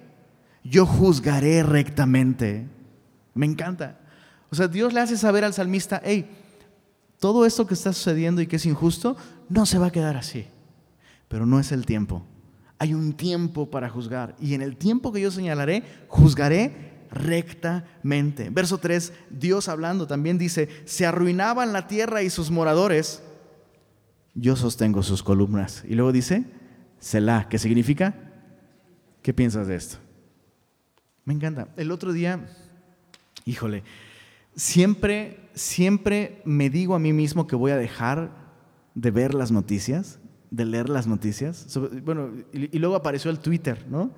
yo 0.63 0.87
juzgaré 0.87 1.63
rectamente. 1.63 2.69
Me 3.35 3.47
encanta. 3.47 3.99
O 4.51 4.55
sea, 4.55 4.69
Dios 4.69 4.93
le 4.93 5.01
hace 5.01 5.17
saber 5.17 5.45
al 5.45 5.55
salmista, 5.55 6.01
hey, 6.05 6.31
todo 7.19 7.47
esto 7.47 7.67
que 7.67 7.75
está 7.75 7.93
sucediendo 7.93 8.41
y 8.41 8.47
que 8.47 8.57
es 8.57 8.67
injusto, 8.67 9.17
no 9.49 9.67
se 9.67 9.79
va 9.79 9.87
a 9.87 9.93
quedar 9.93 10.17
así. 10.17 10.47
Pero 11.29 11.47
no 11.47 11.59
es 11.59 11.73
el 11.73 11.85
tiempo. 11.85 12.23
Hay 12.79 12.95
un 12.95 13.13
tiempo 13.13 13.71
para 13.71 13.91
juzgar. 13.91 14.37
Y 14.41 14.55
en 14.55 14.63
el 14.63 14.77
tiempo 14.77 15.13
que 15.13 15.21
yo 15.21 15.31
señalaré, 15.31 15.83
juzgaré 16.07 16.88
rectamente. 17.11 18.51
Verso 18.51 18.79
3, 18.79 19.13
Dios 19.31 19.69
hablando 19.69 20.07
también 20.07 20.39
dice, 20.39 20.69
se 20.85 21.07
arruinaban 21.07 21.73
la 21.73 21.87
tierra 21.87 22.23
y 22.23 22.31
sus 22.31 22.51
moradores, 22.51 23.23
yo 24.35 24.55
sostengo 24.57 25.03
sus 25.03 25.23
columnas. 25.23 25.85
Y 25.89 25.95
luego 25.95 26.13
dice, 26.13 26.45
Selah, 27.01 27.49
¿qué 27.49 27.59
significa? 27.59 28.15
¿Qué 29.23 29.33
piensas 29.33 29.67
de 29.67 29.77
esto? 29.77 29.99
Me 31.25 31.35
encanta. 31.35 31.69
El 31.77 31.91
otro 31.91 32.13
día, 32.13 32.49
híjole, 33.45 33.83
siempre, 34.57 35.51
siempre 35.55 36.43
me 36.45 36.71
digo 36.71 36.95
a 36.95 36.99
mí 36.99 37.13
mismo 37.13 37.47
que 37.47 37.57
voy 37.57 37.71
a 37.73 37.77
dejar 37.77 38.31
de 38.95 39.11
ver 39.11 39.35
las 39.35 39.51
noticias, 39.51 40.19
de 40.51 40.65
leer 40.65 40.89
las 40.89 41.07
noticias. 41.07 41.79
Bueno, 42.05 42.31
y, 42.53 42.79
luego 42.79 42.97
apareció 42.97 43.31
el 43.31 43.39
Twitter, 43.39 43.87
¿no? 43.89 44.11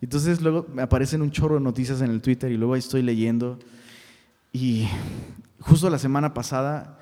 Entonces 0.00 0.40
luego 0.40 0.66
me 0.72 0.82
aparecen 0.82 1.22
un 1.22 1.30
chorro 1.30 1.56
de 1.56 1.60
noticias 1.60 2.00
en 2.00 2.10
el 2.10 2.20
Twitter 2.20 2.50
y 2.52 2.56
luego 2.56 2.74
ahí 2.74 2.80
estoy 2.80 3.02
leyendo. 3.02 3.58
Y 4.52 4.86
justo 5.60 5.90
la 5.90 5.98
semana 5.98 6.34
pasada 6.34 6.98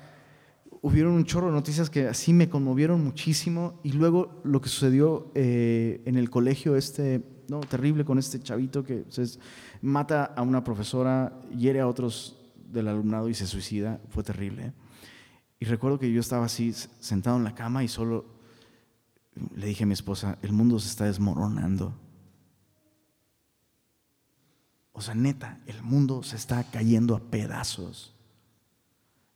hubieron 0.81 1.13
un 1.13 1.25
chorro 1.25 1.47
de 1.47 1.53
noticias 1.53 1.89
que 1.89 2.07
así 2.07 2.33
me 2.33 2.49
conmovieron 2.49 3.03
muchísimo. 3.03 3.79
Y 3.83 3.93
luego 3.93 4.41
lo 4.43 4.61
que 4.61 4.69
sucedió 4.69 5.31
eh, 5.35 6.01
en 6.05 6.17
el 6.17 6.29
colegio 6.29 6.75
este, 6.75 7.23
no, 7.47 7.59
terrible 7.61 8.05
con 8.05 8.19
este 8.19 8.39
chavito 8.39 8.83
que 8.83 9.05
mata 9.81 10.25
a 10.25 10.41
una 10.41 10.63
profesora, 10.63 11.41
hiere 11.55 11.79
a 11.81 11.87
otros 11.87 12.37
del 12.71 12.87
alumnado 12.87 13.29
y 13.29 13.33
se 13.33 13.47
suicida, 13.47 13.99
fue 14.09 14.23
terrible. 14.23 14.73
Y 15.59 15.65
recuerdo 15.65 15.99
que 15.99 16.11
yo 16.11 16.19
estaba 16.19 16.45
así 16.45 16.73
sentado 16.73 17.37
en 17.37 17.43
la 17.43 17.55
cama 17.55 17.83
y 17.83 17.87
solo 17.87 18.25
le 19.55 19.67
dije 19.67 19.83
a 19.83 19.87
mi 19.87 19.93
esposa, 19.93 20.37
el 20.41 20.51
mundo 20.51 20.79
se 20.79 20.89
está 20.89 21.05
desmoronando. 21.05 21.93
O 24.97 25.01
sea, 25.01 25.13
neta, 25.13 25.59
el 25.67 25.83
mundo 25.83 26.23
se 26.23 26.37
está 26.37 26.63
cayendo 26.63 27.15
a 27.15 27.19
pedazos. 27.19 28.15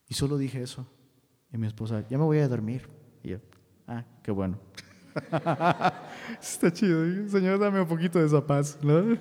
Y 0.07 0.13
solo 0.13 0.37
dije 0.37 0.63
eso. 0.63 0.87
Y 1.51 1.57
mi 1.57 1.67
esposa, 1.67 2.05
ya 2.09 2.17
me 2.17 2.23
voy 2.23 2.39
a 2.39 2.47
dormir. 2.47 2.87
Y 3.21 3.31
yo, 3.31 3.39
ah, 3.85 4.05
qué 4.23 4.31
bueno. 4.31 4.57
está 6.41 6.71
chido. 6.71 7.03
Señor, 7.27 7.59
dame 7.59 7.81
un 7.81 7.87
poquito 7.87 8.19
de 8.19 8.27
esa 8.27 8.45
paz. 8.45 8.79
¿no? 8.81 9.03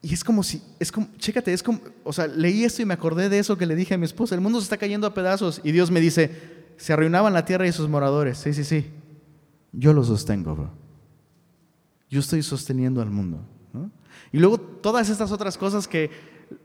Y 0.00 0.14
es 0.14 0.22
como 0.22 0.44
si, 0.44 0.62
es 0.78 0.92
como, 0.92 1.08
chécate, 1.18 1.52
es 1.52 1.60
como, 1.60 1.80
o 2.04 2.12
sea, 2.12 2.28
leí 2.28 2.62
esto 2.62 2.80
y 2.80 2.84
me 2.84 2.94
acordé 2.94 3.28
de 3.28 3.40
eso 3.40 3.58
que 3.58 3.66
le 3.66 3.74
dije 3.74 3.94
a 3.94 3.98
mi 3.98 4.04
esposa, 4.04 4.36
el 4.36 4.40
mundo 4.40 4.60
se 4.60 4.64
está 4.64 4.76
cayendo 4.76 5.08
a 5.08 5.12
pedazos 5.12 5.60
y 5.64 5.72
Dios 5.72 5.90
me 5.90 6.00
dice, 6.00 6.30
se 6.76 6.92
arruinaban 6.92 7.34
la 7.34 7.44
tierra 7.44 7.66
y 7.66 7.72
sus 7.72 7.88
moradores. 7.88 8.38
Sí, 8.38 8.54
sí, 8.54 8.62
sí. 8.62 8.86
Yo 9.72 9.92
lo 9.92 10.04
sostengo, 10.04 10.54
bro. 10.54 10.87
Yo 12.10 12.20
estoy 12.20 12.42
sosteniendo 12.42 13.02
al 13.02 13.10
mundo. 13.10 13.40
Y 14.32 14.38
luego 14.38 14.58
todas 14.58 15.08
estas 15.08 15.30
otras 15.32 15.56
cosas 15.56 15.86
que 15.86 16.10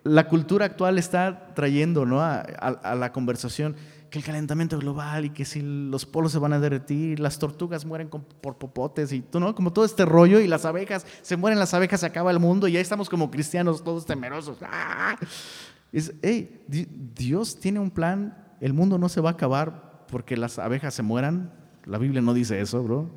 la 0.03 0.27
cultura 0.27 0.65
actual 0.65 0.97
está 0.97 1.53
trayendo 1.53 2.06
¿no? 2.06 2.21
a 2.21 2.95
la 2.97 3.12
conversación 3.12 3.75
que 4.13 4.19
el 4.19 4.25
calentamiento 4.25 4.77
global 4.77 5.25
y 5.25 5.29
que 5.32 5.43
si 5.43 5.60
los 5.63 6.06
polos 6.06 6.32
se 6.32 6.38
van 6.38 6.53
a 6.53 6.60
derretir, 6.60 7.19
las 7.19 7.39
tortugas 7.39 7.84
mueren 7.84 8.10
por 8.10 8.60
popotes 8.60 9.12
y 9.12 9.21
tú, 9.21 9.39
¿no? 9.39 9.56
Como 9.56 9.73
todo 9.73 9.86
este 9.86 10.06
rollo 10.06 10.39
y 10.39 10.45
las 10.45 10.65
abejas, 10.65 11.08
se 11.23 11.36
mueren 11.36 11.58
las 11.58 11.73
abejas, 11.73 12.01
se 12.01 12.06
acaba 12.06 12.29
el 12.29 12.38
mundo 12.38 12.67
y 12.67 12.73
ya 12.73 12.79
estamos 12.79 13.10
como 13.10 13.32
cristianos 13.32 13.84
todos 13.84 14.06
temerosos. 14.06 14.60
¡Ah! 14.62 15.17
Es, 15.91 16.13
hey, 16.21 16.63
Dios 16.67 17.60
tiene 17.60 17.79
un 17.79 17.89
plan, 17.89 18.38
el 18.62 18.73
mundo 18.73 18.99
no 18.99 19.10
se 19.10 19.19
va 19.19 19.32
a 19.32 19.34
acabar 19.34 20.06
porque 20.12 20.38
las 20.38 20.60
abejas 20.60 20.93
se 20.93 21.01
mueran. 21.01 21.51
La 21.86 21.97
Biblia 21.97 22.21
no 22.21 22.36
dice 22.36 22.62
eso, 22.62 22.84
bro. 22.84 23.10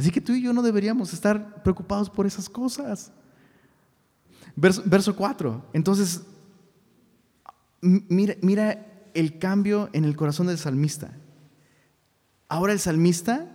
Así 0.00 0.10
que 0.10 0.22
tú 0.22 0.32
y 0.32 0.40
yo 0.40 0.54
no 0.54 0.62
deberíamos 0.62 1.12
estar 1.12 1.62
preocupados 1.62 2.08
por 2.08 2.26
esas 2.26 2.48
cosas. 2.48 3.12
Verso, 4.56 4.82
verso 4.86 5.14
4. 5.14 5.62
Entonces, 5.74 6.22
mira, 7.82 8.86
el 9.12 9.38
cambio 9.38 9.90
en 9.92 10.06
el 10.06 10.16
corazón 10.16 10.46
del 10.46 10.56
salmista. 10.56 11.12
Ahora 12.48 12.72
el 12.72 12.80
salmista, 12.80 13.46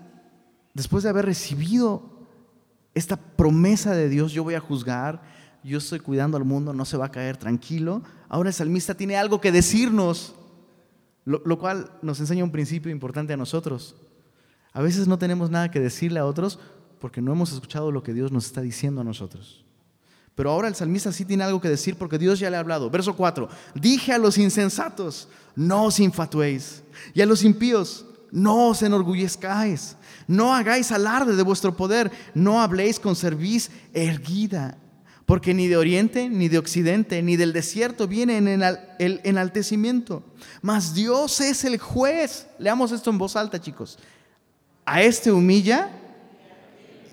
después 0.75 1.01
de 1.01 1.09
haber 1.09 1.25
recibido 1.25 2.27
esta 2.93 3.17
promesa 3.17 3.95
de 3.95 4.07
Dios, 4.07 4.31
yo 4.31 4.43
voy 4.43 4.53
a 4.53 4.59
juzgar, 4.59 5.23
yo 5.63 5.79
estoy 5.79 5.99
cuidando 5.99 6.37
al 6.37 6.45
mundo, 6.45 6.73
no 6.73 6.85
se 6.85 6.95
va 6.95 7.07
a 7.07 7.11
caer 7.11 7.37
tranquilo, 7.37 8.03
ahora 8.29 8.49
el 8.49 8.53
salmista 8.53 8.93
tiene 8.93 9.17
algo 9.17 9.41
que 9.41 9.51
decirnos, 9.51 10.35
lo, 11.23 11.41
lo 11.43 11.57
cual 11.57 11.89
nos 12.03 12.19
enseña 12.19 12.43
un 12.43 12.51
principio 12.51 12.91
importante 12.91 13.33
a 13.33 13.37
nosotros. 13.37 13.95
A 14.75 14.81
veces 14.81 15.07
no 15.07 15.17
tenemos 15.17 15.49
nada 15.49 15.71
que 15.71 15.79
decirle 15.79 16.19
a 16.19 16.25
otros 16.25 16.59
porque 16.99 17.21
no 17.21 17.31
hemos 17.31 17.53
escuchado 17.53 17.93
lo 17.93 18.03
que 18.03 18.13
Dios 18.13 18.33
nos 18.33 18.45
está 18.45 18.59
diciendo 18.59 18.99
a 18.99 19.05
nosotros. 19.05 19.63
Pero 20.35 20.51
ahora 20.51 20.67
el 20.67 20.75
salmista 20.75 21.13
sí 21.13 21.23
tiene 21.23 21.45
algo 21.45 21.61
que 21.61 21.69
decir 21.69 21.95
porque 21.95 22.17
Dios 22.17 22.39
ya 22.39 22.49
le 22.49 22.57
ha 22.57 22.59
hablado. 22.59 22.89
Verso 22.89 23.15
4. 23.15 23.47
Dije 23.73 24.11
a 24.11 24.17
los 24.17 24.37
insensatos, 24.37 25.29
no 25.55 25.85
os 25.85 26.01
infatuéis. 26.01 26.83
Y 27.13 27.21
a 27.21 27.25
los 27.25 27.45
impíos, 27.45 28.05
no 28.33 28.67
os 28.67 28.83
enorgullezcáis. 28.83 29.95
No 30.27 30.53
hagáis 30.53 30.91
alarde 30.91 31.37
de 31.37 31.43
vuestro 31.43 31.77
poder. 31.77 32.11
No 32.33 32.61
habléis 32.61 32.99
con 32.99 33.15
cerviz 33.15 33.71
erguida. 33.93 34.77
Porque 35.25 35.53
ni 35.53 35.69
de 35.69 35.77
oriente, 35.77 36.29
ni 36.29 36.49
de 36.49 36.57
occidente, 36.57 37.21
ni 37.21 37.37
del 37.37 37.53
desierto 37.53 38.09
viene 38.09 38.37
el 38.99 39.21
enaltecimiento. 39.23 40.21
Mas 40.61 40.93
Dios 40.93 41.39
es 41.39 41.63
el 41.63 41.79
juez. 41.79 42.47
Leamos 42.59 42.91
esto 42.91 43.09
en 43.09 43.17
voz 43.17 43.37
alta, 43.37 43.61
chicos. 43.61 43.97
A 44.85 45.01
este 45.01 45.31
humilla 45.31 45.89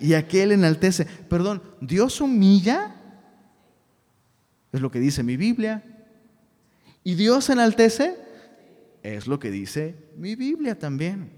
y 0.00 0.14
aquel 0.14 0.52
enaltece. 0.52 1.06
Perdón, 1.06 1.62
Dios 1.80 2.20
humilla 2.20 2.96
es 4.72 4.80
lo 4.80 4.90
que 4.90 5.00
dice 5.00 5.22
mi 5.22 5.36
Biblia. 5.36 5.82
¿Y 7.04 7.14
Dios 7.14 7.50
enaltece? 7.50 8.16
Es 9.02 9.26
lo 9.26 9.38
que 9.38 9.50
dice 9.50 9.96
mi 10.16 10.34
Biblia 10.34 10.78
también. 10.78 11.30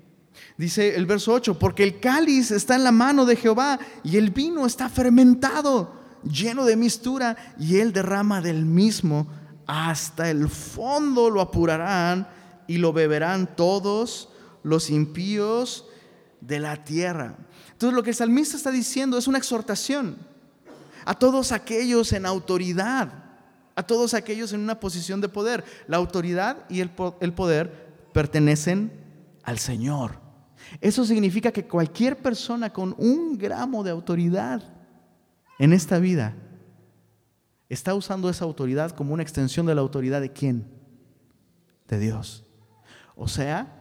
Dice 0.57 0.97
el 0.97 1.07
verso 1.07 1.33
8, 1.33 1.59
porque 1.59 1.85
el 1.85 2.01
cáliz 2.01 2.51
está 2.51 2.75
en 2.75 2.85
la 2.85 2.93
mano 2.93 3.25
de 3.25 3.37
Jehová 3.37 3.79
y 4.03 4.17
el 4.17 4.31
vino 4.31 4.67
está 4.67 4.89
fermentado, 4.89 5.95
lleno 6.25 6.65
de 6.65 6.77
mistura, 6.77 7.37
y 7.59 7.77
él 7.77 7.93
derrama 7.93 8.41
del 8.41 8.65
mismo 8.65 9.29
hasta 9.67 10.31
el 10.31 10.49
fondo 10.49 11.31
lo 11.31 11.41
apurarán 11.41 12.29
y 12.67 12.79
lo 12.79 12.93
beberán 12.93 13.57
todos 13.57 14.29
los 14.63 14.91
impíos 14.91 15.87
de 16.47 16.61
la 16.61 16.85
tierra. 16.85 17.37
Entonces 17.73 17.95
lo 17.95 18.03
que 18.03 18.11
el 18.11 18.17
salmista 18.17 18.57
está 18.57 18.71
diciendo 18.71 19.19
es 19.19 19.27
una 19.27 19.39
exhortación 19.39 20.17
a 21.05 21.15
todos 21.15 21.53
aquellos 21.53 22.13
en 22.13 22.27
autoridad 22.27 23.25
a 23.77 23.83
todos 23.83 24.15
aquellos 24.15 24.53
en 24.53 24.61
una 24.61 24.79
posición 24.79 25.21
de 25.21 25.29
poder. 25.29 25.65
La 25.87 25.97
autoridad 25.97 26.65
y 26.69 26.81
el 26.81 26.91
poder 26.91 27.95
pertenecen 28.13 28.93
al 29.43 29.59
Señor. 29.59 30.21
Eso 30.81 31.05
significa 31.05 31.53
que 31.53 31.67
cualquier 31.67 32.23
persona 32.23 32.71
con 32.71 32.95
un 32.99 33.37
gramo 33.37 33.83
de 33.83 33.91
autoridad 33.91 34.63
en 35.59 35.73
esta 35.73 35.99
vida 35.99 36.35
está 37.69 37.95
usando 37.95 38.31
esa 38.31 38.45
autoridad 38.45 38.93
como 38.93 39.15
una 39.15 39.23
extensión 39.23 39.67
de 39.67 39.75
la 39.75 39.81
autoridad 39.81 40.21
de 40.21 40.33
quién? 40.33 40.67
De 41.89 41.99
Dios. 41.99 42.45
O 43.17 43.29
sea, 43.29 43.81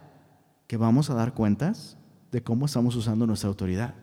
que 0.66 0.76
vamos 0.76 1.10
a 1.10 1.14
dar 1.14 1.34
cuentas 1.34 1.96
de 2.34 2.42
cómo 2.42 2.66
estamos 2.66 2.96
usando 2.96 3.26
nuestra 3.26 3.48
autoridad. 3.48 3.94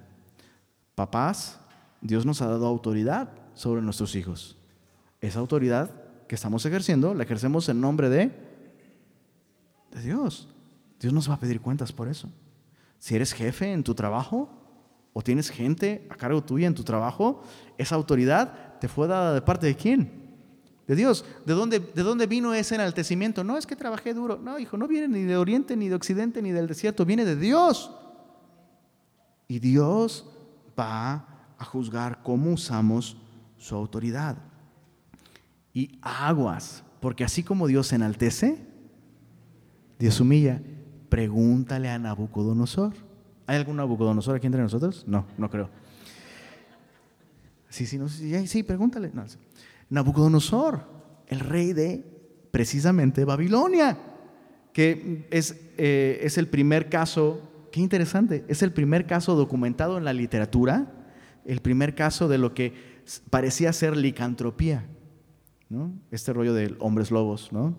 Papás, 0.96 1.60
Dios 2.00 2.26
nos 2.26 2.42
ha 2.42 2.48
dado 2.48 2.66
autoridad 2.66 3.30
sobre 3.54 3.82
nuestros 3.82 4.16
hijos 4.16 4.58
esa 5.22 5.40
autoridad 5.40 5.92
que 6.28 6.36
estamos 6.36 6.66
ejerciendo, 6.66 7.14
la 7.14 7.24
ejercemos 7.24 7.70
en 7.70 7.80
nombre 7.80 8.10
de, 8.10 8.32
de 9.92 10.02
Dios. 10.02 10.50
Dios 11.00 11.14
nos 11.14 11.30
va 11.30 11.36
a 11.36 11.40
pedir 11.40 11.62
cuentas 11.62 11.92
por 11.92 12.08
eso. 12.08 12.30
Si 12.98 13.16
eres 13.16 13.34
jefe 13.34 13.72
en 13.72 13.84
tu 13.84 13.94
trabajo 13.94 14.50
o 15.14 15.22
tienes 15.22 15.50
gente 15.50 16.08
a 16.10 16.16
cargo 16.16 16.44
tuya 16.44 16.68
en 16.68 16.74
tu 16.74 16.84
trabajo, 16.84 17.44
esa 17.78 17.96
autoridad 17.96 18.80
te 18.80 18.88
fue 18.88 19.08
dada 19.08 19.34
de 19.34 19.42
parte 19.42 19.68
de 19.68 19.76
quién? 19.76 20.22
De 20.88 20.96
Dios. 20.96 21.24
¿De 21.46 21.54
dónde, 21.54 21.80
¿De 21.80 22.02
dónde 22.02 22.26
vino 22.26 22.54
ese 22.54 22.76
enaltecimiento? 22.76 23.44
No 23.44 23.58
es 23.58 23.68
que 23.68 23.76
trabajé 23.76 24.14
duro. 24.14 24.40
No, 24.40 24.58
hijo, 24.58 24.78
no 24.78 24.88
viene 24.88 25.08
ni 25.08 25.24
de 25.24 25.38
oriente, 25.38 25.76
ni 25.76 25.88
de 25.88 25.96
occidente, 25.96 26.42
ni 26.42 26.52
del 26.52 26.68
desierto. 26.68 27.06
Viene 27.06 27.26
de 27.26 27.36
Dios. 27.36 27.92
Y 29.52 29.60
Dios 29.60 30.26
va 30.80 31.26
a 31.58 31.66
juzgar 31.66 32.24
cómo 32.24 32.54
usamos 32.54 33.18
su 33.58 33.76
autoridad 33.76 34.38
y 35.74 36.00
aguas, 36.02 36.86
porque 37.02 37.26
así 37.26 37.44
como 37.44 37.68
Dios 37.68 37.92
enaltece, 37.92 38.66
Dios 40.00 40.22
humilla. 40.22 40.62
Pregúntale 41.10 41.90
a 41.90 42.00
Nabucodonosor. 42.00 42.94
¿Hay 43.46 43.58
algún 43.58 43.76
Nabucodonosor 43.76 44.38
aquí 44.38 44.48
entre 44.48 44.62
nosotros? 44.62 45.04
No, 45.06 45.26
no 45.38 45.50
creo. 45.50 45.70
Sí, 47.68 47.86
sí, 47.86 47.98
no, 47.98 48.08
sí, 48.08 48.48
sí 48.48 48.64
pregúntale. 48.64 49.12
Nabucodonosor, 49.90 50.80
el 51.28 51.42
rey 51.42 51.74
de 51.74 52.06
precisamente 52.52 53.26
Babilonia, 53.26 53.98
que 54.72 55.28
es, 55.30 55.60
eh, 55.78 56.22
es 56.24 56.38
el 56.38 56.48
primer 56.48 56.88
caso, 56.88 57.51
qué 57.72 57.80
interesante, 57.80 58.46
es 58.48 58.62
el 58.62 58.72
primer 58.74 59.06
caso 59.06 59.36
documentado 59.36 59.98
en 59.98 60.06
la 60.06 60.14
literatura 60.14 60.92
el 61.46 61.62
primer 61.62 61.96
caso 61.96 62.28
de 62.28 62.38
lo 62.38 62.54
que 62.54 62.74
parecía 63.30 63.74
ser 63.74 63.98
licantropía, 63.98 64.86
¿no? 65.70 65.94
Este 66.12 66.34
rollo 66.34 66.54
de 66.54 66.76
hombres 66.80 67.12
lobos, 67.12 67.52
¿no? 67.52 67.76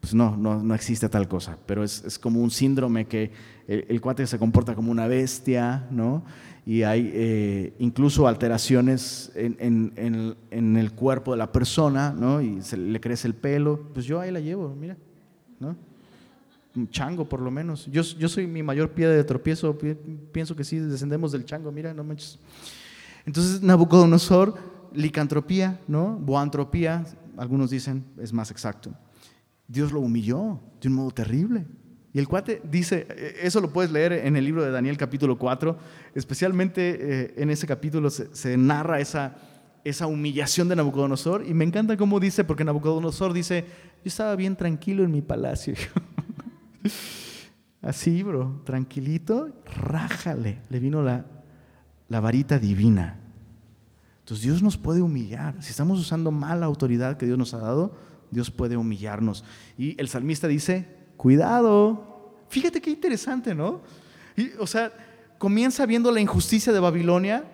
Pues 0.00 0.14
no, 0.14 0.36
no, 0.36 0.74
existe 0.74 1.08
tal 1.08 1.26
cosa, 1.26 1.58
pero 1.66 1.82
es, 1.82 2.18
como 2.18 2.40
un 2.40 2.50
síndrome 2.50 3.06
que 3.06 3.32
el, 3.66 4.00
cuate 4.00 4.26
se 4.26 4.38
comporta 4.38 4.74
como 4.74 4.90
una 4.90 5.08
bestia, 5.08 5.88
¿no? 5.90 6.24
Y 6.64 6.82
hay 6.82 7.10
eh, 7.12 7.74
incluso 7.78 8.28
alteraciones 8.28 9.32
en, 9.34 10.36
el 10.76 10.92
cuerpo 10.92 11.32
de 11.32 11.38
la 11.38 11.50
persona, 11.50 12.14
¿no? 12.16 12.40
Y 12.40 12.60
se 12.62 12.76
le 12.76 13.00
crece 13.00 13.26
el 13.26 13.34
pelo, 13.34 13.88
pues 13.94 14.06
yo 14.06 14.20
ahí 14.20 14.30
la 14.30 14.40
llevo, 14.40 14.76
mira, 14.78 14.96
¿no? 15.58 15.76
Chango 16.90 17.28
por 17.28 17.40
lo 17.40 17.50
menos. 17.50 17.86
Yo, 17.86 18.02
yo 18.02 18.28
soy 18.28 18.46
mi 18.46 18.62
mayor 18.62 18.90
piedra 18.90 19.14
de 19.14 19.24
tropiezo, 19.24 19.76
pienso 20.32 20.54
que 20.54 20.64
sí, 20.64 20.78
descendemos 20.78 21.32
del 21.32 21.44
chango, 21.44 21.72
mira, 21.72 21.94
no 21.94 22.04
manches. 22.04 22.38
Entonces 23.24 23.62
Nabucodonosor, 23.62 24.54
licantropía, 24.92 25.80
¿no? 25.88 26.16
Boantropía, 26.16 27.04
algunos 27.36 27.70
dicen, 27.70 28.04
es 28.20 28.32
más 28.32 28.50
exacto. 28.50 28.92
Dios 29.68 29.92
lo 29.92 30.00
humilló 30.00 30.60
de 30.80 30.88
un 30.88 30.94
modo 30.94 31.10
terrible. 31.10 31.66
Y 32.12 32.18
el 32.18 32.28
cuate 32.28 32.62
dice, 32.64 33.06
eh, 33.10 33.36
eso 33.42 33.60
lo 33.60 33.72
puedes 33.72 33.90
leer 33.90 34.12
en 34.12 34.36
el 34.36 34.44
libro 34.44 34.64
de 34.64 34.70
Daniel 34.70 34.96
capítulo 34.96 35.36
4, 35.36 35.76
especialmente 36.14 36.96
eh, 36.98 37.34
en 37.36 37.50
ese 37.50 37.66
capítulo 37.66 38.08
se, 38.08 38.56
narra 38.56 39.00
esa, 39.00 39.36
esa 39.84 40.06
humillación 40.06 40.68
de 40.68 40.76
Nabucodonosor 40.76 41.44
y 41.46 41.52
me 41.52 41.64
encanta 41.64 41.96
cómo 41.96 42.18
dice, 42.18 42.44
porque 42.44 42.64
Nabucodonosor 42.64 43.34
dice, 43.34 43.66
yo 44.02 44.08
estaba 44.08 44.34
bien 44.34 44.56
tranquilo 44.56 45.04
en 45.04 45.10
mi 45.10 45.20
palacio. 45.20 45.74
Así, 47.82 48.22
bro, 48.22 48.62
tranquilito, 48.64 49.50
rájale, 49.76 50.60
le 50.68 50.80
vino 50.80 51.02
la, 51.02 51.24
la 52.08 52.20
varita 52.20 52.58
divina. 52.58 53.18
Entonces 54.20 54.44
Dios 54.44 54.62
nos 54.62 54.76
puede 54.76 55.02
humillar. 55.02 55.62
Si 55.62 55.70
estamos 55.70 56.00
usando 56.00 56.30
mal 56.30 56.60
la 56.60 56.66
autoridad 56.66 57.16
que 57.16 57.26
Dios 57.26 57.38
nos 57.38 57.54
ha 57.54 57.58
dado, 57.58 57.96
Dios 58.30 58.50
puede 58.50 58.76
humillarnos. 58.76 59.44
Y 59.78 60.00
el 60.00 60.08
salmista 60.08 60.48
dice, 60.48 60.88
cuidado. 61.16 62.34
Fíjate 62.48 62.80
qué 62.80 62.90
interesante, 62.90 63.54
¿no? 63.54 63.82
o 64.58 64.66
sea, 64.66 64.92
comienza 65.38 65.86
viendo 65.86 66.10
la 66.12 66.20
injusticia 66.20 66.72
de 66.72 66.80
Babilonia 66.80 67.44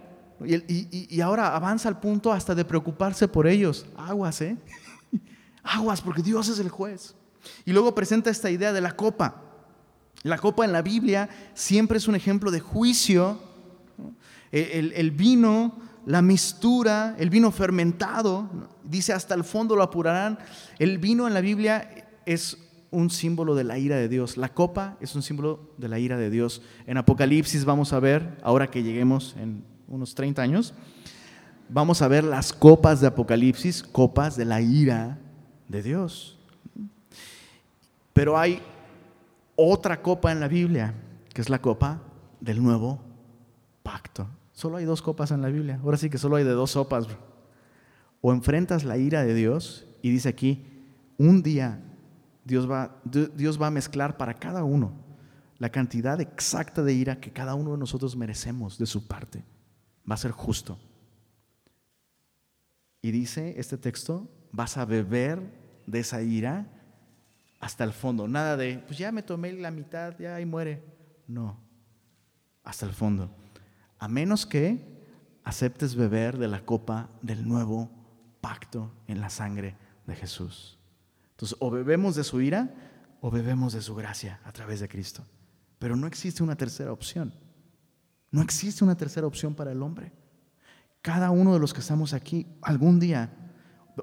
y, 0.44 1.14
y, 1.14 1.20
ahora 1.20 1.54
avanza 1.54 1.88
al 1.88 2.00
punto 2.00 2.32
hasta 2.32 2.54
de 2.54 2.64
preocuparse 2.64 3.28
por 3.28 3.46
ellos. 3.46 3.86
Aguas, 3.96 4.40
¿eh? 4.40 4.56
Aguas, 5.62 6.00
porque 6.00 6.22
Dios 6.22 6.48
es 6.48 6.58
el 6.58 6.68
juez. 6.68 7.14
Y 7.64 7.72
luego 7.72 7.94
presenta 7.94 8.30
esta 8.30 8.50
idea 8.50 8.72
de 8.72 8.80
la 8.80 8.92
copa. 8.92 9.42
La 10.22 10.38
copa 10.38 10.64
en 10.64 10.72
la 10.72 10.82
Biblia 10.82 11.28
siempre 11.54 11.98
es 11.98 12.06
un 12.06 12.14
ejemplo 12.14 12.50
de 12.50 12.60
juicio. 12.60 13.38
El, 14.52 15.10
vino 15.10 15.78
la 16.06 16.22
mistura, 16.22 17.16
el 17.18 17.30
vino 17.30 17.50
fermentado, 17.50 18.48
dice 18.84 19.12
hasta 19.12 19.34
el 19.34 19.44
fondo 19.44 19.74
lo 19.74 19.82
apurarán. 19.82 20.38
El 20.78 20.98
vino 20.98 21.26
en 21.26 21.34
la 21.34 21.40
Biblia 21.40 22.06
es 22.26 22.58
un 22.90 23.10
símbolo 23.10 23.54
de 23.54 23.64
la 23.64 23.78
ira 23.78 23.96
de 23.96 24.08
Dios. 24.08 24.36
La 24.36 24.50
copa 24.50 24.96
es 25.00 25.14
un 25.14 25.22
símbolo 25.22 25.74
de 25.78 25.88
la 25.88 25.98
ira 25.98 26.18
de 26.18 26.30
Dios. 26.30 26.62
En 26.86 26.98
Apocalipsis 26.98 27.64
vamos 27.64 27.92
a 27.92 28.00
ver, 28.00 28.38
ahora 28.42 28.70
que 28.70 28.82
lleguemos 28.82 29.34
en 29.38 29.64
unos 29.88 30.14
30 30.14 30.42
años, 30.42 30.74
vamos 31.68 32.02
a 32.02 32.08
ver 32.08 32.22
las 32.22 32.52
copas 32.52 33.00
de 33.00 33.06
Apocalipsis, 33.08 33.82
copas 33.82 34.36
de 34.36 34.44
la 34.44 34.60
ira 34.60 35.18
de 35.68 35.82
Dios. 35.82 36.38
Pero 38.12 38.38
hay 38.38 38.62
otra 39.56 40.02
copa 40.02 40.32
en 40.32 40.40
la 40.40 40.48
Biblia, 40.48 40.94
que 41.32 41.40
es 41.40 41.48
la 41.48 41.60
copa 41.60 42.02
del 42.40 42.62
nuevo 42.62 43.00
pacto. 43.82 44.26
Solo 44.52 44.76
hay 44.76 44.84
dos 44.84 45.02
copas 45.02 45.30
en 45.30 45.42
la 45.42 45.48
Biblia. 45.48 45.80
Ahora 45.82 45.96
sí 45.96 46.10
que 46.10 46.18
solo 46.18 46.36
hay 46.36 46.44
de 46.44 46.50
dos 46.50 46.72
sopas. 46.72 47.06
O 48.20 48.32
enfrentas 48.32 48.84
la 48.84 48.96
ira 48.98 49.24
de 49.24 49.34
Dios 49.34 49.86
y 50.02 50.10
dice 50.10 50.28
aquí, 50.28 50.66
un 51.18 51.42
día 51.42 51.80
Dios 52.44 52.70
va, 52.70 53.00
Dios 53.04 53.60
va 53.60 53.68
a 53.68 53.70
mezclar 53.70 54.16
para 54.16 54.34
cada 54.34 54.64
uno 54.64 54.92
la 55.58 55.70
cantidad 55.70 56.20
exacta 56.20 56.82
de 56.82 56.92
ira 56.92 57.20
que 57.20 57.32
cada 57.32 57.54
uno 57.54 57.72
de 57.72 57.78
nosotros 57.78 58.16
merecemos 58.16 58.78
de 58.78 58.86
su 58.86 59.06
parte. 59.06 59.44
Va 60.10 60.14
a 60.14 60.18
ser 60.18 60.32
justo. 60.32 60.76
Y 63.00 63.12
dice 63.12 63.54
este 63.56 63.78
texto, 63.78 64.28
vas 64.50 64.76
a 64.76 64.84
beber 64.84 65.40
de 65.86 66.00
esa 66.00 66.20
ira 66.22 66.66
hasta 67.62 67.84
el 67.84 67.94
fondo. 67.94 68.28
Nada 68.28 68.58
de, 68.58 68.84
pues 68.86 68.98
ya 68.98 69.10
me 69.10 69.22
tomé 69.22 69.54
la 69.54 69.70
mitad, 69.70 70.18
ya 70.18 70.34
ahí 70.34 70.44
muere. 70.44 70.84
No, 71.26 71.58
hasta 72.62 72.84
el 72.84 72.92
fondo 72.92 73.34
a 74.02 74.08
menos 74.08 74.46
que 74.46 74.84
aceptes 75.44 75.94
beber 75.94 76.36
de 76.36 76.48
la 76.48 76.64
copa 76.64 77.08
del 77.22 77.46
nuevo 77.46 77.88
pacto 78.40 78.92
en 79.06 79.20
la 79.20 79.30
sangre 79.30 79.76
de 80.08 80.16
Jesús. 80.16 80.76
Entonces, 81.30 81.56
o 81.60 81.70
bebemos 81.70 82.16
de 82.16 82.24
su 82.24 82.40
ira 82.40 82.74
o 83.20 83.30
bebemos 83.30 83.74
de 83.74 83.80
su 83.80 83.94
gracia 83.94 84.40
a 84.44 84.50
través 84.50 84.80
de 84.80 84.88
Cristo. 84.88 85.24
Pero 85.78 85.94
no 85.94 86.08
existe 86.08 86.42
una 86.42 86.56
tercera 86.56 86.92
opción. 86.92 87.32
No 88.32 88.42
existe 88.42 88.82
una 88.82 88.96
tercera 88.96 89.24
opción 89.24 89.54
para 89.54 89.70
el 89.70 89.80
hombre. 89.84 90.10
Cada 91.00 91.30
uno 91.30 91.54
de 91.54 91.60
los 91.60 91.72
que 91.72 91.78
estamos 91.78 92.12
aquí, 92.12 92.48
algún 92.60 92.98
día, 92.98 93.30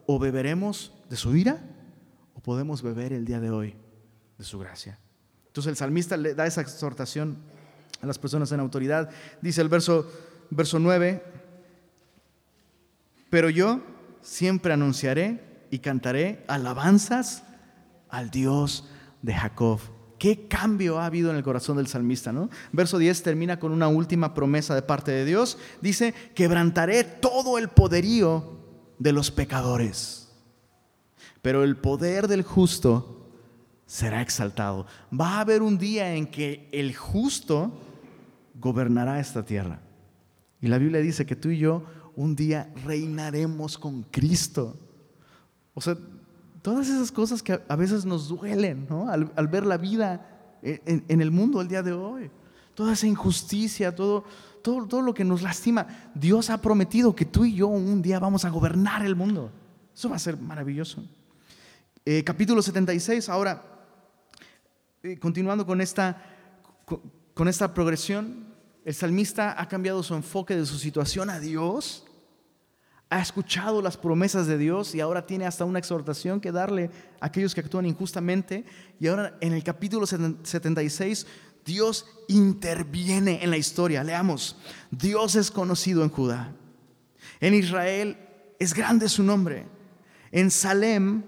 o 0.06 0.18
beberemos 0.18 0.94
de 1.10 1.18
su 1.18 1.36
ira 1.36 1.60
podemos 2.40 2.82
beber 2.82 3.14
el 3.14 3.26
día 3.26 3.40
de 3.40 3.50
hoy 3.50 3.76
de 4.38 4.44
su 4.44 4.60
gracia. 4.60 5.00
Entonces 5.48 5.72
el 5.72 5.76
salmista 5.76 6.18
le 6.18 6.36
da 6.36 6.46
esa 6.46 6.62
exhortación 6.62 7.38
a 8.02 8.06
las 8.06 8.18
personas 8.18 8.52
en 8.52 8.60
autoridad. 8.60 9.10
Dice 9.42 9.62
el 9.62 9.70
verso, 9.70 10.10
verso 10.50 10.80
9, 10.80 11.24
pero 13.30 13.50
yo 13.50 13.82
siempre 14.22 14.74
anunciaré 14.74 15.66
y 15.72 15.80
cantaré 15.80 16.44
alabanzas 16.48 17.44
al 18.10 18.30
Dios 18.32 18.88
de 19.22 19.34
Jacob. 19.34 19.80
¿Qué 20.18 20.48
cambio 20.48 21.00
ha 21.00 21.06
habido 21.06 21.30
en 21.32 21.38
el 21.38 21.44
corazón 21.44 21.78
del 21.78 21.88
salmista? 21.88 22.32
¿no? 22.32 22.50
Verso 22.72 22.98
10 22.98 23.24
termina 23.24 23.60
con 23.60 23.72
una 23.72 23.88
última 23.88 24.34
promesa 24.34 24.76
de 24.76 24.82
parte 24.82 25.12
de 25.12 25.26
Dios. 25.26 25.58
Dice, 25.82 26.14
quebrantaré 26.36 27.04
todo 27.04 27.58
el 27.58 27.70
poderío 27.70 28.60
de 28.98 29.14
los 29.14 29.32
pecadores, 29.32 30.29
pero 31.42 31.64
el 31.64 31.78
poder 31.78 32.28
del 32.28 32.44
justo 32.44 33.28
será 33.86 34.22
exaltado. 34.22 34.86
Va 35.18 35.38
a 35.38 35.42
haber 35.42 35.62
un 35.62 35.78
día 35.78 36.14
en 36.14 36.28
que 36.28 36.70
el 36.72 36.96
justo 36.96 37.72
gobernará 38.56 39.20
esta 39.20 39.44
tierra. 39.44 39.80
Y 40.62 40.68
la 40.68 40.78
Biblia 40.78 41.00
dice 41.02 41.26
que 41.26 41.36
tú 41.36 41.50
y 41.50 41.58
yo 41.58 41.84
un 42.16 42.36
día 42.36 42.72
reinaremos 42.86 43.78
con 43.78 44.04
Cristo. 44.04 44.78
O 45.74 45.82
sea, 45.82 45.98
todas 46.62 46.90
esas 46.90 47.12
cosas 47.12 47.42
que 47.42 47.60
a 47.68 47.76
veces 47.76 48.06
nos 48.06 48.28
duelen, 48.28 48.86
¿no? 48.90 49.10
Al, 49.10 49.48
ver 49.48 49.66
la 49.66 49.78
vida 49.78 50.58
en, 50.62 51.22
el 51.22 51.32
mundo 51.32 51.62
el 51.62 51.68
día 51.68 51.82
de 51.82 51.94
hoy. 51.94 52.30
Toda 52.76 52.94
esa 52.94 53.08
injusticia, 53.08 53.96
todo, 53.96 54.26
todo, 54.62 54.86
todo 54.86 55.02
lo 55.02 55.14
que 55.14 55.24
nos 55.24 55.42
lastima. 55.42 55.88
Dios 56.14 56.50
ha 56.50 56.62
prometido 56.62 57.16
que 57.16 57.26
tú 57.26 57.46
y 57.46 57.56
yo 57.56 57.68
un 57.68 58.02
día 58.02 58.20
vamos 58.20 58.46
a 58.46 58.50
gobernar 58.50 59.06
el 59.06 59.16
mundo. 59.16 59.52
Eso 59.96 60.10
va 60.10 60.18
a 60.18 60.20
ser 60.20 60.38
maravilloso. 60.38 61.04
Eh, 62.12 62.24
capítulo 62.24 62.60
76, 62.64 63.30
ahora, 63.30 63.64
eh, 65.04 65.20
continuando 65.20 65.64
con 65.64 65.80
esta, 65.80 66.20
con 67.36 67.48
esta 67.48 67.72
progresión, 67.72 68.48
el 68.84 68.96
salmista 68.96 69.62
ha 69.62 69.68
cambiado 69.68 70.02
su 70.02 70.16
enfoque 70.16 70.56
de 70.56 70.66
su 70.66 70.80
situación 70.80 71.30
a 71.30 71.40
Dios, 71.40 72.08
ha 73.12 73.22
escuchado 73.22 73.84
las 73.84 73.96
promesas 73.96 74.48
de 74.48 74.58
Dios 74.58 74.96
y 74.96 75.02
ahora 75.02 75.28
tiene 75.28 75.46
hasta 75.46 75.66
una 75.66 75.78
exhortación 75.78 76.42
que 76.42 76.52
darle 76.52 76.90
a 77.20 77.28
aquellos 77.28 77.54
que 77.54 77.62
actúan 77.62 77.86
injustamente. 77.86 78.66
Y 79.00 79.06
ahora 79.06 79.38
en 79.40 79.54
el 79.54 79.64
capítulo 79.64 80.08
76, 80.08 81.28
Dios 81.64 82.08
interviene 82.28 83.44
en 83.44 83.52
la 83.52 83.58
historia. 83.58 84.04
Leamos, 84.04 84.58
Dios 84.90 85.36
es 85.36 85.52
conocido 85.52 86.04
en 86.04 86.10
Judá. 86.10 86.56
En 87.40 87.54
Israel 87.54 88.18
es 88.58 88.74
grande 88.74 89.08
su 89.10 89.22
nombre. 89.22 89.68
En 90.32 90.50
Salem, 90.50 91.22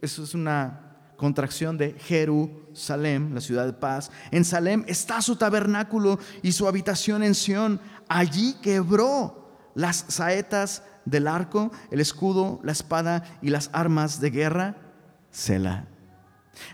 eso 0.00 0.24
es 0.24 0.34
una 0.34 0.88
contracción 1.16 1.76
de 1.76 1.94
Jerusalén, 1.98 3.34
la 3.34 3.40
ciudad 3.40 3.66
de 3.66 3.72
paz. 3.72 4.10
En 4.30 4.44
Salem 4.44 4.84
está 4.86 5.20
su 5.20 5.36
tabernáculo 5.36 6.18
y 6.42 6.52
su 6.52 6.68
habitación 6.68 7.22
en 7.22 7.34
Sión. 7.34 7.80
Allí 8.08 8.54
quebró 8.62 9.50
las 9.74 10.06
saetas 10.08 10.84
del 11.04 11.26
arco, 11.26 11.72
el 11.90 12.00
escudo, 12.00 12.60
la 12.62 12.72
espada 12.72 13.24
y 13.42 13.50
las 13.50 13.68
armas 13.72 14.20
de 14.20 14.30
guerra. 14.30 14.76
Selah. 15.30 15.86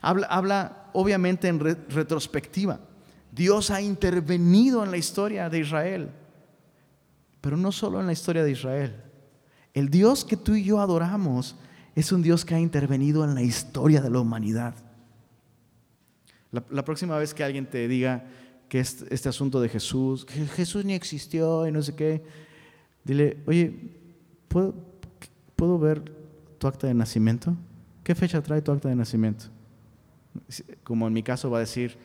Habla, 0.02 0.26
habla 0.28 0.90
obviamente 0.92 1.48
en 1.48 1.60
retrospectiva. 1.60 2.80
Dios 3.32 3.70
ha 3.70 3.80
intervenido 3.80 4.84
en 4.84 4.90
la 4.90 4.96
historia 4.96 5.48
de 5.48 5.58
Israel, 5.58 6.10
pero 7.40 7.56
no 7.56 7.72
solo 7.72 7.98
en 7.98 8.06
la 8.06 8.12
historia 8.12 8.44
de 8.44 8.50
Israel. 8.50 9.02
El 9.72 9.88
Dios 9.88 10.24
que 10.24 10.36
tú 10.36 10.54
y 10.54 10.64
yo 10.64 10.80
adoramos 10.80 11.56
es 11.94 12.12
un 12.12 12.22
Dios 12.22 12.44
que 12.44 12.54
ha 12.54 12.60
intervenido 12.60 13.24
en 13.24 13.34
la 13.34 13.42
historia 13.42 14.00
de 14.00 14.10
la 14.10 14.20
humanidad. 14.20 14.74
La, 16.50 16.84
próxima 16.84 17.18
vez 17.18 17.34
que 17.34 17.42
alguien 17.42 17.66
te 17.66 17.88
diga 17.88 18.24
que 18.68 18.78
este, 18.78 19.28
asunto 19.28 19.60
de 19.60 19.68
Jesús, 19.68 20.24
que 20.24 20.46
Jesús 20.46 20.84
ni 20.84 20.94
existió 20.94 21.66
y 21.66 21.72
no 21.72 21.82
sé 21.82 21.96
qué, 21.96 22.22
Dile, 23.04 23.36
oye, 23.46 23.74
¿puedo, 24.48 24.74
¿puedo 25.54 25.78
ver 25.78 26.02
tu 26.58 26.66
acta 26.66 26.86
de 26.86 26.94
nacimiento? 26.94 27.54
¿Qué 28.02 28.14
fecha 28.14 28.42
trae 28.42 28.62
tu 28.62 28.72
acta 28.72 28.88
de 28.88 28.96
nacimiento? 28.96 29.46
Como 30.82 31.06
en 31.06 31.12
mi 31.12 31.22
caso 31.22 31.50
va 31.50 31.58
a 31.58 31.60
decir, 31.60 31.96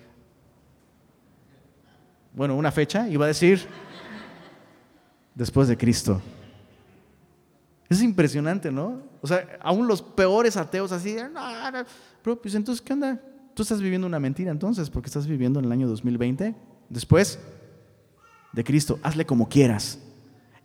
bueno, 2.33 2.55
una 2.55 2.71
fecha 2.71 3.07
y 3.07 3.15
va 3.15 3.25
a 3.25 3.27
decir, 3.29 3.65
después 5.35 5.69
de 5.69 5.77
Cristo. 5.77 6.21
Es 7.87 8.01
impresionante, 8.01 8.71
¿no? 8.71 9.01
O 9.21 9.27
sea, 9.27 9.57
aún 9.61 9.87
los 9.87 10.01
peores 10.01 10.57
ateos 10.57 10.91
así, 10.91 11.15
no, 11.33 11.41
pero 12.21 12.41
pues 12.41 12.55
entonces, 12.55 12.81
¿qué 12.81 12.93
onda? 12.93 13.21
Tú 13.53 13.63
estás 13.63 13.81
viviendo 13.81 14.07
una 14.07 14.19
mentira 14.19 14.51
entonces, 14.51 14.89
porque 14.89 15.07
estás 15.07 15.27
viviendo 15.27 15.59
en 15.59 15.65
el 15.65 15.71
año 15.71 15.87
2020, 15.87 16.55
después 16.89 17.39
de 18.53 18.63
Cristo, 18.63 18.99
hazle 19.03 19.25
como 19.25 19.49
quieras. 19.49 19.99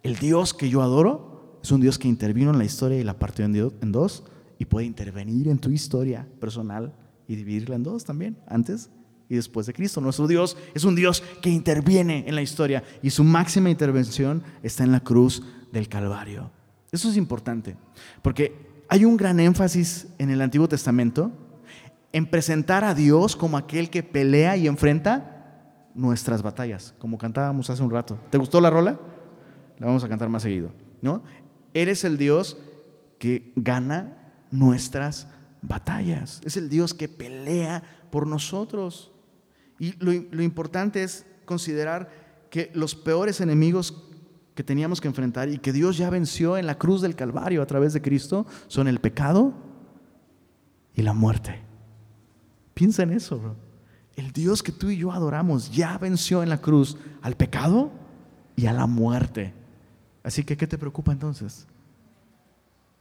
El 0.02 0.16
Dios 0.16 0.54
que 0.54 0.68
yo 0.68 0.82
adoro 0.82 1.58
es 1.62 1.72
un 1.72 1.80
Dios 1.80 1.98
que 1.98 2.08
intervino 2.08 2.50
en 2.50 2.58
la 2.58 2.64
historia 2.64 2.98
y 2.98 3.04
la 3.04 3.18
partió 3.18 3.44
en 3.44 3.92
dos 3.92 4.24
y 4.58 4.66
puede 4.66 4.86
intervenir 4.86 5.48
en 5.48 5.58
tu 5.58 5.70
historia 5.70 6.26
personal 6.40 6.94
y 7.26 7.36
dividirla 7.36 7.76
en 7.76 7.82
dos 7.82 8.04
también, 8.04 8.36
antes 8.46 8.90
y 9.28 9.36
después 9.36 9.66
de 9.66 9.72
Cristo. 9.72 10.00
Nuestro 10.00 10.26
Dios 10.26 10.56
es 10.74 10.84
un 10.84 10.94
Dios 10.94 11.22
que 11.42 11.50
interviene 11.50 12.24
en 12.26 12.34
la 12.34 12.42
historia 12.42 12.84
y 13.02 13.10
su 13.10 13.24
máxima 13.24 13.70
intervención 13.70 14.42
está 14.62 14.84
en 14.84 14.92
la 14.92 15.00
cruz 15.00 15.42
del 15.72 15.88
Calvario. 15.88 16.50
Eso 16.94 17.10
es 17.10 17.16
importante, 17.16 17.76
porque 18.22 18.84
hay 18.88 19.04
un 19.04 19.16
gran 19.16 19.40
énfasis 19.40 20.06
en 20.18 20.30
el 20.30 20.40
Antiguo 20.40 20.68
Testamento 20.68 21.32
en 22.12 22.24
presentar 22.24 22.84
a 22.84 22.94
Dios 22.94 23.34
como 23.34 23.56
aquel 23.56 23.90
que 23.90 24.04
pelea 24.04 24.56
y 24.56 24.68
enfrenta 24.68 25.88
nuestras 25.96 26.40
batallas, 26.40 26.94
como 27.00 27.18
cantábamos 27.18 27.68
hace 27.68 27.82
un 27.82 27.90
rato. 27.90 28.16
¿Te 28.30 28.38
gustó 28.38 28.60
la 28.60 28.70
rola? 28.70 29.00
La 29.80 29.86
vamos 29.86 30.04
a 30.04 30.08
cantar 30.08 30.28
más 30.28 30.42
seguido, 30.42 30.70
¿no? 31.02 31.24
Eres 31.72 32.04
el 32.04 32.16
Dios 32.16 32.58
que 33.18 33.52
gana 33.56 34.16
nuestras 34.52 35.26
batallas. 35.62 36.40
Es 36.44 36.56
el 36.56 36.68
Dios 36.68 36.94
que 36.94 37.08
pelea 37.08 37.82
por 38.12 38.24
nosotros. 38.28 39.10
Y 39.80 39.96
lo, 39.98 40.12
lo 40.30 40.44
importante 40.44 41.02
es 41.02 41.26
considerar 41.44 42.08
que 42.50 42.70
los 42.72 42.94
peores 42.94 43.40
enemigos 43.40 44.13
que 44.54 44.62
teníamos 44.62 45.00
que 45.00 45.08
enfrentar 45.08 45.48
y 45.48 45.58
que 45.58 45.72
Dios 45.72 45.96
ya 45.96 46.10
venció 46.10 46.56
en 46.56 46.66
la 46.66 46.78
cruz 46.78 47.02
del 47.02 47.16
Calvario 47.16 47.60
a 47.60 47.66
través 47.66 47.92
de 47.92 48.02
Cristo 48.02 48.46
son 48.68 48.86
el 48.86 49.00
pecado 49.00 49.52
y 50.94 51.02
la 51.02 51.12
muerte. 51.12 51.60
Piensa 52.72 53.02
en 53.02 53.10
eso, 53.10 53.38
bro. 53.38 53.56
El 54.16 54.30
Dios 54.30 54.62
que 54.62 54.70
tú 54.70 54.90
y 54.90 54.96
yo 54.96 55.10
adoramos 55.10 55.72
ya 55.72 55.98
venció 55.98 56.42
en 56.42 56.48
la 56.48 56.60
cruz 56.60 56.96
al 57.20 57.36
pecado 57.36 57.90
y 58.54 58.66
a 58.66 58.72
la 58.72 58.86
muerte. 58.86 59.52
Así 60.22 60.44
que, 60.44 60.56
¿qué 60.56 60.68
te 60.68 60.78
preocupa 60.78 61.10
entonces? 61.10 61.66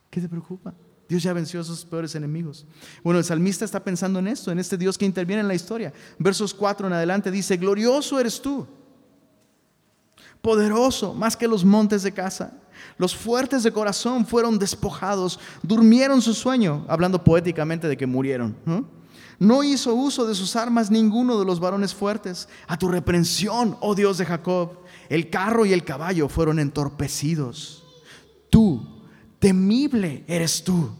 ¿Qué 0.09 0.19
te 0.19 0.27
preocupa? 0.27 0.73
Dios 1.07 1.21
ya 1.21 1.33
venció 1.33 1.61
a 1.61 1.63
sus 1.63 1.85
peores 1.85 2.15
enemigos. 2.15 2.65
Bueno, 3.03 3.19
el 3.19 3.25
salmista 3.25 3.63
está 3.63 3.83
pensando 3.83 4.17
en 4.17 4.27
esto, 4.27 4.51
en 4.51 4.57
este 4.57 4.77
Dios 4.77 4.97
que 4.97 5.05
interviene 5.05 5.41
en 5.41 5.47
la 5.47 5.53
historia. 5.53 5.93
Versos 6.17 6.51
4 6.53 6.87
en 6.87 6.93
adelante 6.93 7.29
dice, 7.29 7.57
glorioso 7.57 8.19
eres 8.19 8.41
tú 8.41 8.67
poderoso 10.43 11.13
más 11.13 11.37
que 11.37 11.47
los 11.47 11.63
montes 11.63 12.03
de 12.03 12.11
casa. 12.11 12.51
Los 12.97 13.15
fuertes 13.15 13.63
de 13.63 13.71
corazón 13.71 14.25
fueron 14.25 14.59
despojados, 14.59 15.39
durmieron 15.63 16.21
su 16.21 16.33
sueño, 16.33 16.85
hablando 16.89 17.23
poéticamente 17.23 17.87
de 17.87 17.95
que 17.95 18.05
murieron. 18.05 18.55
¿no? 19.39 19.63
hizo 19.63 19.95
uso 19.95 20.27
de 20.27 20.35
sus 20.35 20.57
armas 20.57 20.91
ninguno 20.91 21.39
de 21.39 21.45
los 21.45 21.61
varones 21.61 21.95
fuertes. 21.95 22.49
A 22.67 22.77
tu 22.77 22.89
reprensión, 22.89 23.77
oh 23.79 23.95
Dios 23.95 24.17
de 24.17 24.25
Jacob, 24.25 24.79
el 25.07 25.29
carro 25.29 25.65
y 25.65 25.71
el 25.71 25.85
caballo 25.85 26.27
fueron 26.27 26.59
entorpecidos. 26.59 27.85
Tú, 28.49 28.85
temible 29.39 30.25
eres 30.27 30.65
tú. 30.65 30.91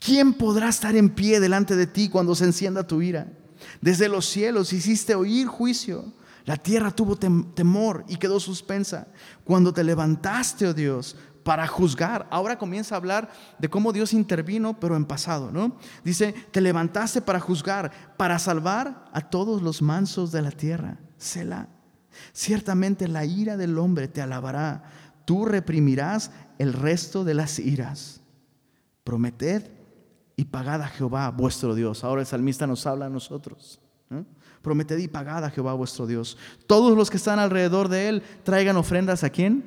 ¿Quién 0.00 0.34
podrá 0.34 0.68
estar 0.68 0.96
en 0.96 1.10
pie 1.10 1.38
delante 1.38 1.76
de 1.76 1.86
ti 1.86 2.08
cuando 2.08 2.34
se 2.34 2.44
encienda 2.44 2.88
tu 2.88 3.00
ira? 3.00 3.32
Desde 3.80 4.08
los 4.08 4.26
cielos 4.26 4.72
hiciste 4.72 5.14
oír 5.14 5.46
juicio 5.46 6.12
la 6.44 6.56
tierra 6.56 6.90
tuvo 6.90 7.16
temor 7.16 8.04
y 8.08 8.16
quedó 8.16 8.38
suspensa. 8.38 9.08
Cuando 9.44 9.72
te 9.72 9.82
levantaste, 9.82 10.66
oh 10.66 10.74
Dios, 10.74 11.16
para 11.42 11.66
juzgar. 11.66 12.26
Ahora 12.30 12.58
comienza 12.58 12.94
a 12.94 12.98
hablar 12.98 13.30
de 13.58 13.70
cómo 13.70 13.92
Dios 13.92 14.12
intervino, 14.12 14.78
pero 14.78 14.96
en 14.96 15.06
pasado, 15.06 15.50
¿no? 15.50 15.76
Dice, 16.02 16.34
te 16.50 16.60
levantaste 16.60 17.22
para 17.22 17.40
juzgar, 17.40 17.92
para 18.16 18.38
salvar 18.38 19.06
a 19.12 19.20
todos 19.22 19.62
los 19.62 19.80
mansos 19.80 20.32
de 20.32 20.42
la 20.42 20.50
tierra. 20.50 20.98
Selah. 21.16 21.68
Ciertamente 22.32 23.08
la 23.08 23.24
ira 23.24 23.56
del 23.56 23.78
hombre 23.78 24.08
te 24.08 24.20
alabará. 24.20 24.84
Tú 25.24 25.46
reprimirás 25.46 26.30
el 26.58 26.72
resto 26.74 27.24
de 27.24 27.34
las 27.34 27.58
iras. 27.58 28.20
Prometed 29.02 29.70
y 30.36 30.44
pagad 30.46 30.82
a 30.82 30.88
Jehová 30.88 31.30
vuestro 31.30 31.74
Dios. 31.74 32.04
Ahora 32.04 32.20
el 32.20 32.26
salmista 32.26 32.66
nos 32.66 32.86
habla 32.86 33.06
a 33.06 33.10
nosotros. 33.10 33.80
¿no? 34.10 34.26
Prometed 34.64 34.98
y 34.98 35.06
pagad 35.06 35.44
a 35.44 35.50
Jehová 35.50 35.74
vuestro 35.74 36.08
Dios. 36.08 36.36
Todos 36.66 36.96
los 36.96 37.10
que 37.10 37.18
están 37.18 37.38
alrededor 37.38 37.88
de 37.88 38.08
él 38.08 38.22
traigan 38.42 38.76
ofrendas 38.76 39.22
a 39.22 39.30
quién? 39.30 39.62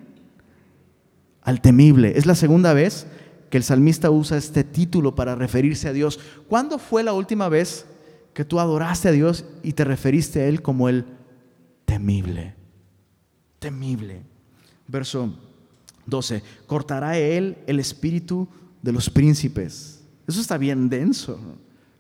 Al 1.44 1.62
temible. 1.62 2.18
Es 2.18 2.26
la 2.26 2.36
segunda 2.36 2.74
vez 2.74 3.08
que 3.50 3.58
el 3.58 3.64
salmista 3.64 4.10
usa 4.12 4.38
este 4.38 4.66
título 4.66 5.16
para 5.16 5.36
referirse 5.36 5.88
a 5.88 5.94
Dios. 5.94 6.20
¿Cuándo 6.50 6.80
fue 6.80 7.04
la 7.04 7.14
última 7.14 7.48
vez 7.48 7.86
que 8.34 8.44
tú 8.44 8.60
adoraste 8.60 9.08
a 9.08 9.12
Dios 9.14 9.46
y 9.64 9.74
te 9.74 9.86
referiste 9.86 10.42
a 10.42 10.48
Él 10.48 10.62
como 10.62 10.90
el 10.90 11.06
temible? 11.86 12.56
Temible. 13.60 14.24
Verso 14.88 15.34
12. 16.08 16.42
Cortará 16.66 17.18
Él 17.18 17.60
el 17.68 17.80
espíritu 17.80 18.50
de 18.82 18.92
los 18.92 19.10
príncipes. 19.10 20.02
Eso 20.28 20.42
está 20.42 20.58
bien 20.58 20.90
denso. 20.90 21.40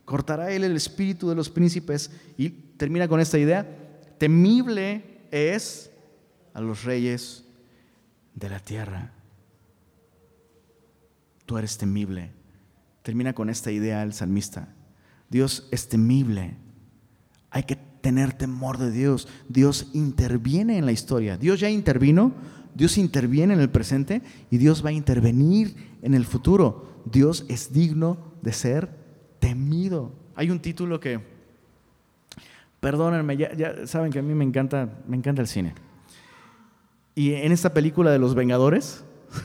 Cortará 0.03 0.51
Él 0.51 0.63
el 0.63 0.75
espíritu 0.75 1.29
de 1.29 1.35
los 1.35 1.49
príncipes 1.49 2.11
y 2.37 2.66
termina 2.77 3.07
con 3.07 3.19
esta 3.19 3.37
idea, 3.37 3.67
temible 4.17 5.03
es 5.31 5.91
a 6.53 6.61
los 6.61 6.83
reyes 6.83 7.45
de 8.33 8.49
la 8.49 8.59
tierra. 8.59 9.11
Tú 11.45 11.57
eres 11.57 11.77
temible. 11.77 12.31
Termina 13.03 13.33
con 13.33 13.49
esta 13.49 13.71
idea 13.71 14.03
el 14.03 14.13
salmista. 14.13 14.73
Dios 15.29 15.67
es 15.71 15.87
temible. 15.87 16.55
Hay 17.49 17.63
que 17.63 17.75
tener 17.75 18.33
temor 18.33 18.77
de 18.77 18.91
Dios. 18.91 19.27
Dios 19.47 19.89
interviene 19.93 20.77
en 20.77 20.85
la 20.85 20.91
historia. 20.91 21.37
Dios 21.37 21.59
ya 21.59 21.69
intervino, 21.69 22.33
Dios 22.75 22.97
interviene 22.97 23.53
en 23.53 23.59
el 23.59 23.69
presente 23.69 24.21
y 24.51 24.57
Dios 24.57 24.83
va 24.83 24.89
a 24.89 24.93
intervenir 24.93 25.97
en 26.01 26.13
el 26.13 26.25
futuro. 26.25 27.01
Dios 27.05 27.45
es 27.47 27.71
digno 27.71 28.17
de 28.41 28.53
ser 28.53 28.89
temido. 29.39 30.11
Hay 30.35 30.51
un 30.51 30.59
título 30.59 30.99
que 30.99 31.36
Perdónenme, 32.79 33.37
ya, 33.37 33.87
saben 33.87 34.11
que 34.11 34.19
a 34.19 34.21
mí 34.21 34.33
me 34.33 34.43
encanta, 34.43 35.01
me 35.07 35.17
encanta 35.17 35.41
el 35.41 35.47
cine. 35.47 35.73
Y 37.15 37.33
en 37.33 37.51
esta 37.51 37.73
película 37.73 38.11
de 38.11 38.19
los 38.19 38.35
Vengadores, 38.35 39.03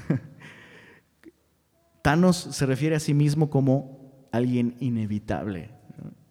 Thanos 2.02 2.36
se 2.36 2.66
refiere 2.66 2.96
a 2.96 3.00
sí 3.00 3.14
mismo 3.14 3.48
como 3.48 4.28
alguien 4.32 4.76
inevitable. 4.80 5.70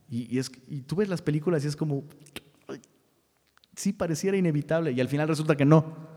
Y, 0.09 0.39
y 0.67 0.81
tú 0.81 0.97
ves 0.97 1.09
las 1.09 1.21
películas 1.21 1.63
y 1.63 1.67
es 1.67 1.75
como, 1.75 2.03
sí 3.75 3.93
pareciera 3.93 4.37
inevitable 4.37 4.91
y 4.91 5.01
al 5.01 5.07
final 5.07 5.27
resulta 5.27 5.55
que 5.55 5.65
no. 5.65 6.11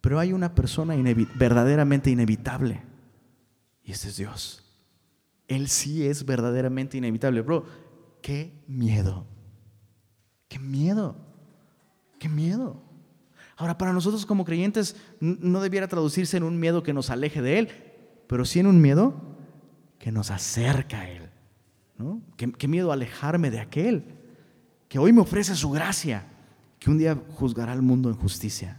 Pero 0.00 0.18
hay 0.18 0.32
una 0.32 0.54
persona 0.54 0.94
verdaderamente 1.36 2.10
inevitable 2.10 2.82
y 3.84 3.92
ese 3.92 4.08
es 4.08 4.16
Dios. 4.16 4.64
Él 5.48 5.68
sí 5.68 6.06
es 6.06 6.24
verdaderamente 6.24 6.96
inevitable. 6.96 7.42
Bro, 7.42 7.66
qué 8.22 8.52
miedo. 8.66 9.26
Qué 10.52 10.58
miedo, 10.58 11.16
qué 12.18 12.28
miedo. 12.28 12.76
Ahora, 13.56 13.78
para 13.78 13.94
nosotros 13.94 14.26
como 14.26 14.44
creyentes 14.44 14.96
no 15.18 15.62
debiera 15.62 15.88
traducirse 15.88 16.36
en 16.36 16.42
un 16.42 16.60
miedo 16.60 16.82
que 16.82 16.92
nos 16.92 17.08
aleje 17.08 17.40
de 17.40 17.58
Él, 17.58 17.68
pero 18.26 18.44
sí 18.44 18.60
en 18.60 18.66
un 18.66 18.78
miedo 18.78 19.14
que 19.98 20.12
nos 20.12 20.30
acerca 20.30 21.00
a 21.00 21.08
Él. 21.08 21.30
¿no? 21.96 22.20
¿Qué, 22.36 22.52
qué 22.52 22.68
miedo 22.68 22.92
alejarme 22.92 23.50
de 23.50 23.60
aquel 23.60 24.04
que 24.90 24.98
hoy 24.98 25.10
me 25.10 25.22
ofrece 25.22 25.54
su 25.54 25.70
gracia, 25.70 26.26
que 26.78 26.90
un 26.90 26.98
día 26.98 27.16
juzgará 27.36 27.72
al 27.72 27.80
mundo 27.80 28.10
en 28.10 28.16
justicia. 28.16 28.78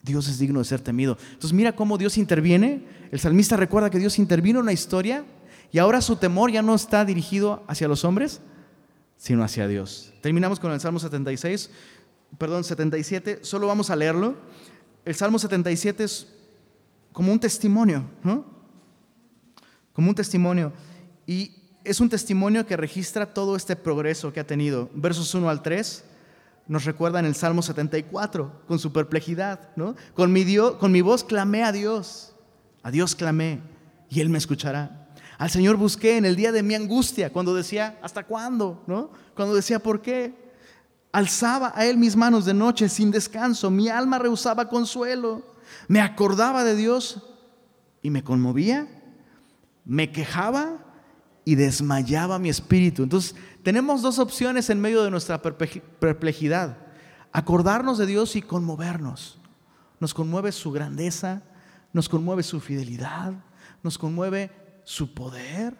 Dios 0.00 0.28
es 0.28 0.38
digno 0.38 0.60
de 0.60 0.64
ser 0.64 0.80
temido. 0.80 1.18
Entonces 1.26 1.52
mira 1.52 1.76
cómo 1.76 1.98
Dios 1.98 2.16
interviene. 2.16 2.86
El 3.10 3.20
salmista 3.20 3.54
recuerda 3.54 3.90
que 3.90 3.98
Dios 3.98 4.18
intervino 4.18 4.60
en 4.60 4.66
la 4.66 4.72
historia 4.72 5.26
y 5.72 5.76
ahora 5.76 6.00
su 6.00 6.16
temor 6.16 6.50
ya 6.52 6.62
no 6.62 6.74
está 6.74 7.04
dirigido 7.04 7.64
hacia 7.68 7.86
los 7.86 8.02
hombres, 8.06 8.40
sino 9.16 9.42
hacia 9.42 9.66
Dios. 9.68 10.12
Terminamos 10.20 10.60
con 10.60 10.72
el 10.72 10.80
Salmo 10.80 10.98
76, 10.98 11.70
perdón, 12.38 12.64
77, 12.64 13.40
solo 13.42 13.66
vamos 13.66 13.90
a 13.90 13.96
leerlo. 13.96 14.36
El 15.04 15.14
Salmo 15.14 15.38
77 15.38 16.04
es 16.04 16.32
como 17.12 17.32
un 17.32 17.40
testimonio, 17.40 18.04
¿no? 18.22 18.44
Como 19.92 20.10
un 20.10 20.14
testimonio. 20.14 20.72
Y 21.26 21.52
es 21.84 22.00
un 22.00 22.08
testimonio 22.08 22.66
que 22.66 22.76
registra 22.76 23.32
todo 23.32 23.56
este 23.56 23.76
progreso 23.76 24.32
que 24.32 24.40
ha 24.40 24.46
tenido. 24.46 24.90
Versos 24.92 25.34
1 25.34 25.48
al 25.48 25.62
3, 25.62 26.04
nos 26.68 26.84
recuerda 26.84 27.20
en 27.20 27.26
el 27.26 27.34
Salmo 27.34 27.62
74, 27.62 28.64
con 28.66 28.78
su 28.78 28.92
perplejidad, 28.92 29.70
¿no? 29.76 29.94
Con 30.14 30.32
mi, 30.32 30.44
Dios, 30.44 30.74
con 30.74 30.92
mi 30.92 31.00
voz 31.00 31.22
clamé 31.22 31.62
a 31.62 31.72
Dios, 31.72 32.34
a 32.82 32.90
Dios 32.90 33.14
clamé 33.14 33.60
y 34.10 34.20
Él 34.20 34.28
me 34.28 34.38
escuchará. 34.38 35.05
Al 35.38 35.50
Señor 35.50 35.76
busqué 35.76 36.16
en 36.16 36.24
el 36.24 36.36
día 36.36 36.52
de 36.52 36.62
mi 36.62 36.74
angustia, 36.74 37.30
cuando 37.32 37.54
decía, 37.54 37.98
¿hasta 38.02 38.24
cuándo? 38.24 38.82
¿No? 38.86 39.10
Cuando 39.34 39.54
decía, 39.54 39.78
¿por 39.78 40.00
qué? 40.00 40.34
Alzaba 41.12 41.72
a 41.74 41.84
Él 41.84 41.98
mis 41.98 42.16
manos 42.16 42.44
de 42.44 42.54
noche 42.54 42.88
sin 42.88 43.10
descanso, 43.10 43.70
mi 43.70 43.88
alma 43.88 44.18
rehusaba 44.18 44.68
consuelo, 44.68 45.42
me 45.88 46.00
acordaba 46.00 46.64
de 46.64 46.74
Dios 46.74 47.22
y 48.02 48.10
me 48.10 48.24
conmovía, 48.24 48.88
me 49.84 50.10
quejaba 50.10 50.78
y 51.44 51.54
desmayaba 51.54 52.38
mi 52.38 52.48
espíritu. 52.48 53.02
Entonces, 53.02 53.34
tenemos 53.62 54.02
dos 54.02 54.18
opciones 54.18 54.68
en 54.70 54.80
medio 54.80 55.02
de 55.04 55.10
nuestra 55.10 55.40
perplejidad. 55.42 56.78
Acordarnos 57.32 57.98
de 57.98 58.06
Dios 58.06 58.36
y 58.36 58.42
conmovernos. 58.42 59.38
Nos 60.00 60.12
conmueve 60.12 60.52
su 60.52 60.72
grandeza, 60.72 61.42
nos 61.92 62.08
conmueve 62.08 62.42
su 62.42 62.60
fidelidad, 62.60 63.32
nos 63.82 63.96
conmueve 63.96 64.50
su 64.86 65.12
poder. 65.12 65.76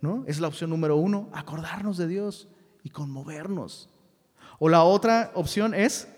¿no? 0.00 0.24
Es 0.26 0.40
la 0.40 0.48
opción 0.48 0.70
número 0.70 0.96
uno, 0.96 1.28
acordarnos 1.32 1.98
de 1.98 2.08
Dios 2.08 2.48
y 2.82 2.88
conmovernos. 2.88 3.90
O 4.58 4.68
la 4.68 4.82
otra 4.82 5.30
opción 5.34 5.74
es 5.74 6.08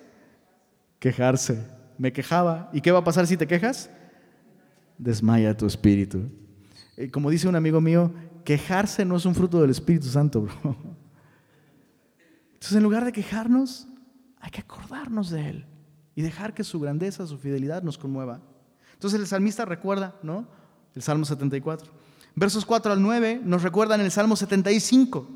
quejarse. 0.98 1.68
Me 1.98 2.12
quejaba. 2.12 2.70
¿Y 2.72 2.80
qué 2.80 2.92
va 2.92 3.00
a 3.00 3.04
pasar 3.04 3.26
si 3.26 3.36
te 3.36 3.46
quejas? 3.46 3.90
Desmaya 4.98 5.56
tu 5.56 5.66
espíritu. 5.66 6.30
Eh, 6.96 7.10
como 7.10 7.28
dice 7.28 7.48
un 7.48 7.56
amigo 7.56 7.80
mío, 7.80 8.12
quejarse 8.44 9.04
no 9.04 9.16
es 9.16 9.26
un 9.26 9.34
fruto 9.34 9.60
del 9.60 9.70
Espíritu 9.70 10.06
Santo, 10.06 10.42
bro. 10.42 10.76
Entonces, 12.54 12.76
en 12.76 12.82
lugar 12.84 13.04
de 13.04 13.12
quejarnos, 13.12 13.88
hay 14.40 14.50
que 14.50 14.60
acordarnos 14.60 15.30
de 15.30 15.48
Él 15.48 15.66
y 16.14 16.22
dejar 16.22 16.54
que 16.54 16.62
su 16.62 16.78
grandeza, 16.78 17.26
su 17.26 17.36
fidelidad 17.36 17.82
nos 17.82 17.98
conmueva. 17.98 18.40
Entonces, 18.92 19.18
el 19.18 19.26
salmista 19.26 19.64
recuerda, 19.64 20.14
¿no? 20.22 20.46
El 20.94 21.02
Salmo 21.02 21.24
74. 21.24 22.01
Versos 22.34 22.64
4 22.64 22.92
al 22.92 23.02
9 23.02 23.40
nos 23.44 23.62
recuerdan 23.62 24.00
el 24.00 24.10
Salmo 24.10 24.36
75. 24.36 25.28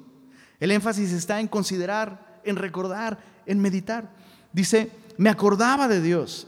El 0.61 0.71
énfasis 0.71 1.13
está 1.13 1.41
en 1.41 1.49
considerar, 1.49 2.41
en 2.45 2.57
recordar, 2.57 3.19
en 3.45 3.61
meditar. 3.61 4.11
Dice, 4.53 4.91
me 5.19 5.29
acordaba 5.29 5.89
de 5.89 6.01
Dios. 6.01 6.47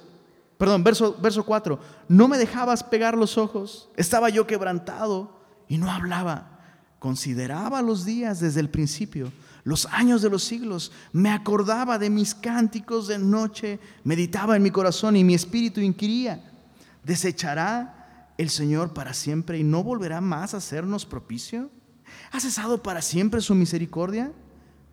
Perdón, 0.57 0.83
verso, 0.83 1.17
verso 1.21 1.45
4. 1.45 1.79
No 2.09 2.29
me 2.29 2.39
dejabas 2.39 2.83
pegar 2.83 3.17
los 3.17 3.37
ojos. 3.39 3.91
Estaba 3.97 4.31
yo 4.31 4.47
quebrantado 4.47 5.39
y 5.69 5.79
no 5.79 5.91
hablaba. 5.91 6.59
Consideraba 6.99 7.81
los 7.83 8.05
días 8.05 8.41
desde 8.41 8.59
el 8.59 8.71
principio, 8.71 9.31
los 9.63 9.87
años 9.87 10.21
de 10.21 10.31
los 10.31 10.43
siglos. 10.43 10.91
Me 11.13 11.31
acordaba 11.31 11.99
de 11.99 12.11
mis 12.11 12.35
cánticos 12.35 13.07
de 13.07 13.19
noche, 13.19 13.79
meditaba 14.03 14.57
en 14.57 14.63
mi 14.63 14.71
corazón 14.71 15.15
y 15.15 15.23
mi 15.23 15.35
espíritu 15.35 15.81
inquiría. 15.81 16.43
¿Desechará 17.05 17.98
el 18.39 18.49
Señor 18.49 18.95
para 18.95 19.13
siempre 19.13 19.59
y 19.59 19.65
no 19.65 19.85
volverá 19.85 20.21
más 20.21 20.55
a 20.55 20.59
hacernos 20.59 21.05
propicio? 21.05 21.71
¿Ha 22.33 22.41
cesado 22.41 22.83
para 22.83 23.03
siempre 23.03 23.43
su 23.43 23.55
misericordia? 23.55 24.33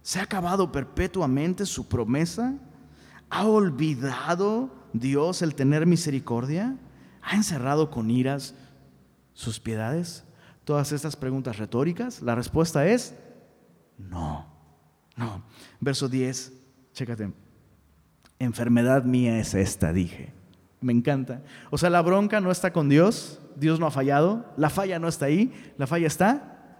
¿Se 0.01 0.19
ha 0.19 0.23
acabado 0.23 0.71
perpetuamente 0.71 1.65
su 1.65 1.87
promesa? 1.87 2.55
¿Ha 3.29 3.45
olvidado 3.45 4.69
Dios 4.91 5.41
el 5.41 5.55
tener 5.55 5.85
misericordia? 5.85 6.77
¿Ha 7.21 7.35
encerrado 7.35 7.89
con 7.89 8.11
iras 8.11 8.53
sus 9.33 9.59
piedades? 9.59 10.25
todas 10.65 10.91
estas 10.91 11.15
preguntas 11.15 11.57
retóricas? 11.57 12.21
La 12.21 12.35
respuesta 12.35 12.85
es 12.85 13.15
no, 13.97 14.45
no. 15.15 15.43
Verso 15.79 16.09
10, 16.09 16.51
chécate. 16.91 17.31
Enfermedad 18.39 19.05
mía 19.05 19.39
es 19.39 19.53
esta, 19.53 19.93
dije. 19.93 20.33
Me 20.81 20.93
encanta. 20.93 21.41
O 21.69 21.77
sea, 21.77 21.89
la 21.89 22.01
bronca 22.01 22.39
no 22.41 22.51
está 22.51 22.71
con 22.71 22.89
Dios, 22.89 23.39
Dios 23.55 23.79
no 23.79 23.87
ha 23.87 23.91
fallado, 23.91 24.53
la 24.57 24.69
falla 24.69 24.99
no 24.99 25.07
está 25.07 25.25
ahí, 25.25 25.53
la 25.77 25.87
falla 25.87 26.07
está. 26.07 26.79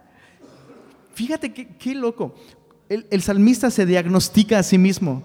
Fíjate 1.14 1.52
qué, 1.52 1.94
loco. 1.94 2.34
El, 2.88 3.22
salmista 3.22 3.70
se 3.70 3.86
diagnostica 3.86 4.58
a 4.58 4.62
sí 4.62 4.78
mismo. 4.78 5.22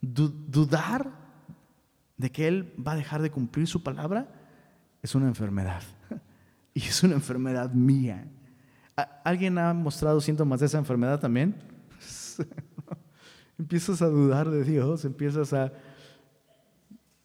dudar 0.00 1.10
de 2.16 2.30
que 2.30 2.46
Él 2.46 2.74
va 2.86 2.92
a 2.92 2.96
dejar 2.96 3.22
de 3.22 3.30
cumplir 3.30 3.66
su 3.66 3.82
palabra 3.82 4.28
es 5.02 5.14
una 5.14 5.26
enfermedad. 5.28 5.82
Y 6.74 6.80
es 6.80 7.02
una 7.02 7.12
enfermedad 7.12 7.70
mía. 7.74 8.26
¿Alguien 9.24 9.58
ha 9.58 9.74
mostrado 9.74 10.22
síntomas 10.22 10.60
de 10.60 10.64
esa 10.64 10.78
enfermedad 10.78 11.20
también? 11.20 11.54
empiezas 13.58 14.02
a 14.02 14.06
dudar 14.06 14.50
de 14.50 14.64
Dios, 14.64 15.04
empiezas 15.04 15.52
a... 15.52 15.72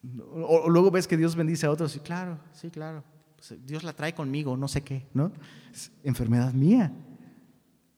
O, 0.04 0.70
luego 0.70 0.92
ves 0.92 1.08
que 1.08 1.18
Dios 1.18 1.36
bendice 1.36 1.66
a 1.66 1.72
otros 1.72 1.96
y 1.96 2.00
claro, 2.00 2.40
sí, 2.54 2.70
claro. 2.70 3.04
Pues, 3.36 3.54
Dios 3.66 3.84
la 3.84 3.94
trae 3.94 4.14
conmigo, 4.14 4.58
no 4.58 4.68
sé 4.68 4.82
qué, 4.82 5.08
¿no? 5.14 5.32
Es 5.74 5.92
enfermedad 6.04 6.54
mía. 6.54 6.94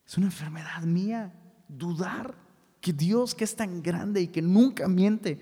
Es 0.06 0.18
una 0.18 0.28
enfermedad 0.28 0.82
mía. 0.84 1.34
Dudar 1.68 2.36
que 2.82 2.93
Dios, 2.93 3.36
que 3.36 3.43
es 3.43 3.56
tan 3.56 3.82
grande 3.82 4.22
y 4.22 4.28
que 4.28 4.41
nunca 4.41 4.88
miente, 4.88 5.39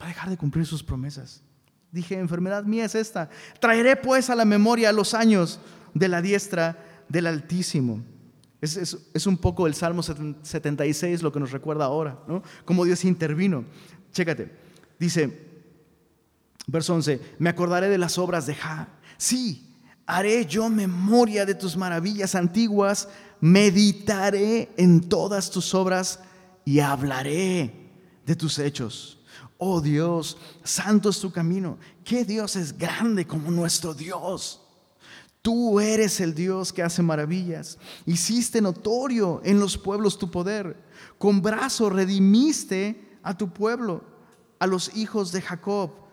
va 0.00 0.06
a 0.06 0.08
dejar 0.08 0.30
de 0.30 0.36
cumplir 0.36 0.66
sus 0.66 0.82
promesas. 0.82 1.42
Dije, 1.92 2.18
enfermedad 2.18 2.64
mía 2.64 2.86
es 2.86 2.94
esta. 2.94 3.28
Traeré 3.60 3.96
pues 3.96 4.30
a 4.30 4.34
la 4.34 4.44
memoria 4.44 4.90
los 4.92 5.14
años 5.14 5.60
de 5.92 6.08
la 6.08 6.22
diestra 6.22 7.04
del 7.08 7.26
Altísimo. 7.26 8.02
Es, 8.60 9.26
un 9.26 9.36
poco 9.36 9.66
el 9.66 9.74
Salmo 9.74 10.02
76 10.02 11.22
lo 11.22 11.30
que 11.30 11.38
nos 11.38 11.52
recuerda 11.52 11.84
ahora, 11.84 12.18
¿no? 12.26 12.42
Cómo 12.64 12.86
Dios 12.86 13.04
intervino. 13.04 13.66
Chécate, 14.10 14.50
dice, 14.98 15.43
verso 16.66 16.94
11, 16.94 17.20
me 17.38 17.50
acordaré 17.50 17.88
de 17.88 17.98
las 17.98 18.18
obras 18.18 18.46
de 18.46 18.54
Ja. 18.54 18.88
Sí, 19.16 19.74
haré 20.06 20.46
yo 20.46 20.68
memoria 20.68 21.46
de 21.46 21.54
tus 21.54 21.76
maravillas 21.76 22.34
antiguas, 22.34 23.08
meditaré 23.40 24.72
en 24.76 25.08
todas 25.08 25.50
tus 25.50 25.74
obras 25.74 26.20
y 26.64 26.80
hablaré 26.80 27.90
de 28.24 28.36
tus 28.36 28.58
hechos. 28.58 29.18
Oh 29.58 29.80
Dios, 29.80 30.36
santo 30.62 31.10
es 31.10 31.20
tu 31.20 31.30
camino. 31.30 31.78
¿Qué 32.04 32.24
Dios 32.24 32.56
es 32.56 32.76
grande 32.76 33.26
como 33.26 33.50
nuestro 33.50 33.94
Dios? 33.94 34.60
Tú 35.42 35.78
eres 35.78 36.20
el 36.20 36.34
Dios 36.34 36.72
que 36.72 36.82
hace 36.82 37.02
maravillas. 37.02 37.78
Hiciste 38.06 38.62
notorio 38.62 39.42
en 39.44 39.60
los 39.60 39.76
pueblos 39.76 40.18
tu 40.18 40.30
poder. 40.30 40.76
Con 41.18 41.42
brazo 41.42 41.90
redimiste 41.90 43.18
a 43.22 43.36
tu 43.36 43.52
pueblo, 43.52 44.02
a 44.58 44.66
los 44.66 44.96
hijos 44.96 45.32
de 45.32 45.42
Jacob 45.42 46.03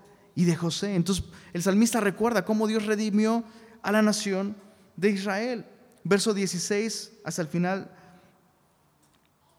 y 0.41 0.45
de 0.45 0.55
José. 0.55 0.95
Entonces 0.95 1.23
el 1.53 1.61
salmista 1.61 1.99
recuerda 1.99 2.43
cómo 2.43 2.67
Dios 2.67 2.87
redimió 2.87 3.43
a 3.83 3.91
la 3.91 4.01
nación 4.01 4.55
de 4.97 5.11
Israel. 5.11 5.65
Verso 6.03 6.33
16 6.33 7.19
hasta 7.23 7.43
el 7.43 7.47
final 7.47 7.91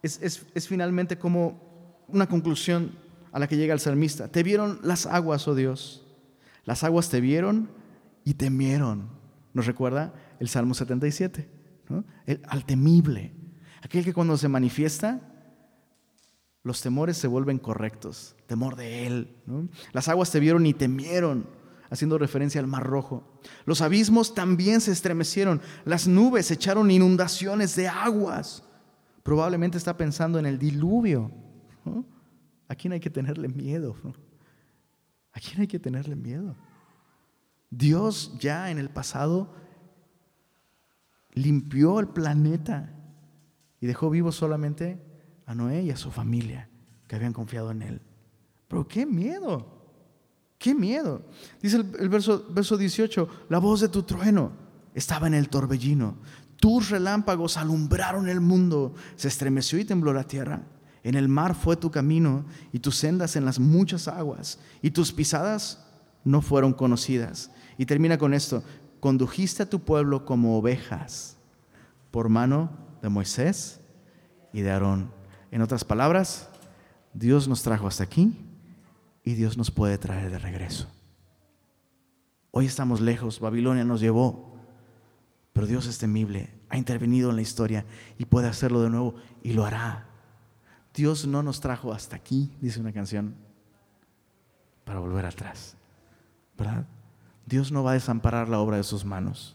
es, 0.02 0.18
es 0.20 0.68
finalmente 0.68 1.16
como 1.18 2.04
una 2.08 2.26
conclusión 2.26 2.98
a 3.30 3.38
la 3.38 3.46
que 3.46 3.56
llega 3.56 3.74
el 3.74 3.80
salmista. 3.80 4.26
Te 4.26 4.42
vieron 4.42 4.80
las 4.82 5.06
aguas, 5.06 5.46
oh 5.46 5.54
Dios. 5.54 6.04
Las 6.64 6.82
aguas 6.82 7.08
te 7.08 7.20
vieron 7.20 7.70
y 8.24 8.34
temieron. 8.34 9.08
¿Nos 9.54 9.66
recuerda 9.66 10.12
el 10.40 10.48
Salmo 10.48 10.74
77? 10.74 11.48
El, 12.26 12.42
al 12.48 12.64
temible. 12.64 13.32
Aquel 13.82 14.04
que 14.04 14.12
cuando 14.12 14.36
se 14.36 14.48
manifiesta, 14.48 15.20
los 16.62 16.80
temores 16.80 17.16
se 17.16 17.26
vuelven 17.26 17.58
correctos. 17.58 18.36
Temor 18.46 18.76
de 18.76 19.06
Él. 19.06 19.36
Las 19.92 20.08
aguas 20.08 20.30
te 20.30 20.40
vieron 20.40 20.64
y 20.66 20.74
temieron, 20.74 21.48
haciendo 21.90 22.18
referencia 22.18 22.60
al 22.60 22.68
mar 22.68 22.84
rojo. 22.84 23.40
Los 23.64 23.80
abismos 23.80 24.34
también 24.34 24.80
se 24.80 24.92
estremecieron. 24.92 25.60
Las 25.84 26.06
nubes 26.06 26.50
echaron 26.50 26.90
inundaciones 26.90 27.74
de 27.74 27.88
aguas. 27.88 28.62
Probablemente 29.22 29.76
está 29.76 29.96
pensando 29.96 30.38
en 30.38 30.46
el 30.46 30.58
diluvio. 30.58 31.32
¿no? 31.84 32.04
¿A 32.68 32.74
quién 32.76 32.92
hay 32.92 33.00
que 33.00 33.10
tenerle 33.10 33.48
miedo? 33.48 33.96
¿A 35.32 35.40
quién 35.40 35.62
hay 35.62 35.66
que 35.66 35.80
tenerle 35.80 36.14
miedo? 36.14 36.54
Dios 37.70 38.36
ya 38.38 38.70
en 38.70 38.78
el 38.78 38.90
pasado 38.90 39.54
limpió 41.32 41.98
el 41.98 42.08
planeta 42.08 42.94
y 43.80 43.86
dejó 43.86 44.10
vivos 44.10 44.36
solamente 44.36 45.02
a 45.46 45.54
Noé 45.54 45.82
y 45.82 45.90
a 45.90 45.96
su 45.96 46.10
familia 46.10 46.68
que 47.06 47.16
habían 47.16 47.32
confiado 47.32 47.70
en 47.70 47.82
él. 47.82 48.00
Pero 48.68 48.86
qué 48.88 49.04
miedo, 49.04 49.66
qué 50.58 50.74
miedo. 50.74 51.22
Dice 51.60 51.76
el, 51.76 52.08
verso, 52.08 52.46
verso 52.50 52.76
18, 52.76 53.46
la 53.48 53.58
voz 53.58 53.80
de 53.80 53.88
tu 53.88 54.02
trueno 54.02 54.52
estaba 54.94 55.26
en 55.26 55.34
el 55.34 55.48
torbellino, 55.48 56.16
tus 56.56 56.90
relámpagos 56.90 57.56
alumbraron 57.56 58.28
el 58.28 58.40
mundo, 58.40 58.94
se 59.16 59.28
estremeció 59.28 59.78
y 59.78 59.84
tembló 59.84 60.12
la 60.12 60.24
tierra. 60.24 60.62
En 61.02 61.16
el 61.16 61.28
mar 61.28 61.56
fue 61.56 61.76
tu 61.76 61.90
camino 61.90 62.44
y 62.72 62.78
tus 62.78 62.96
sendas 62.96 63.34
en 63.34 63.44
las 63.44 63.58
muchas 63.58 64.06
aguas 64.06 64.60
y 64.80 64.92
tus 64.92 65.12
pisadas 65.12 65.84
no 66.24 66.40
fueron 66.40 66.72
conocidas. 66.72 67.50
Y 67.76 67.86
termina 67.86 68.16
con 68.16 68.32
esto, 68.32 68.62
condujiste 69.00 69.64
a 69.64 69.68
tu 69.68 69.80
pueblo 69.80 70.24
como 70.24 70.56
ovejas 70.56 71.36
por 72.12 72.28
mano 72.28 72.70
de 73.02 73.08
Moisés 73.08 73.80
y 74.52 74.60
de 74.60 74.70
Aarón. 74.70 75.21
En 75.52 75.60
otras 75.60 75.84
palabras, 75.84 76.48
Dios 77.12 77.46
nos 77.46 77.62
trajo 77.62 77.86
hasta 77.86 78.02
aquí 78.02 78.34
y 79.22 79.34
Dios 79.34 79.58
nos 79.58 79.70
puede 79.70 79.98
traer 79.98 80.30
de 80.30 80.38
regreso. 80.38 80.88
Hoy 82.50 82.64
estamos 82.64 83.02
lejos, 83.02 83.38
Babilonia 83.38 83.84
nos 83.84 84.00
llevó, 84.00 84.56
pero 85.52 85.66
Dios 85.66 85.86
es 85.86 85.98
temible, 85.98 86.48
ha 86.70 86.78
intervenido 86.78 87.28
en 87.28 87.36
la 87.36 87.42
historia 87.42 87.84
y 88.16 88.24
puede 88.24 88.48
hacerlo 88.48 88.80
de 88.80 88.88
nuevo 88.88 89.14
y 89.42 89.52
lo 89.52 89.66
hará. 89.66 90.06
Dios 90.94 91.26
no 91.26 91.42
nos 91.42 91.60
trajo 91.60 91.92
hasta 91.92 92.16
aquí, 92.16 92.50
dice 92.62 92.80
una 92.80 92.94
canción, 92.94 93.34
para 94.84 95.00
volver 95.00 95.26
atrás. 95.26 95.76
¿Verdad? 96.56 96.86
Dios 97.44 97.70
no 97.70 97.84
va 97.84 97.90
a 97.90 97.94
desamparar 97.94 98.48
la 98.48 98.58
obra 98.58 98.78
de 98.78 98.84
sus 98.84 99.04
manos. 99.04 99.54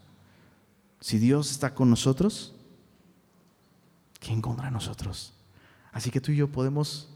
Si 0.99 1.17
Dios 1.17 1.49
está 1.49 1.73
con 1.73 1.89
nosotros, 1.89 2.53
¿quién 4.19 4.41
contra 4.41 4.69
nosotros? 4.69 5.33
Así 5.97 6.11
que 6.11 6.21
tú 6.21 6.31
y 6.31 6.35
yo 6.35 6.47
podemos 6.47 7.09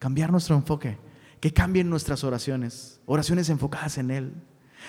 cambiar 0.00 0.32
nuestro 0.32 0.56
enfoque, 0.56 0.98
que 1.38 1.52
cambien 1.52 1.88
nuestras 1.88 2.24
oraciones, 2.24 3.00
oraciones 3.06 3.48
enfocadas 3.48 3.96
en 3.96 4.10
Él. 4.10 4.34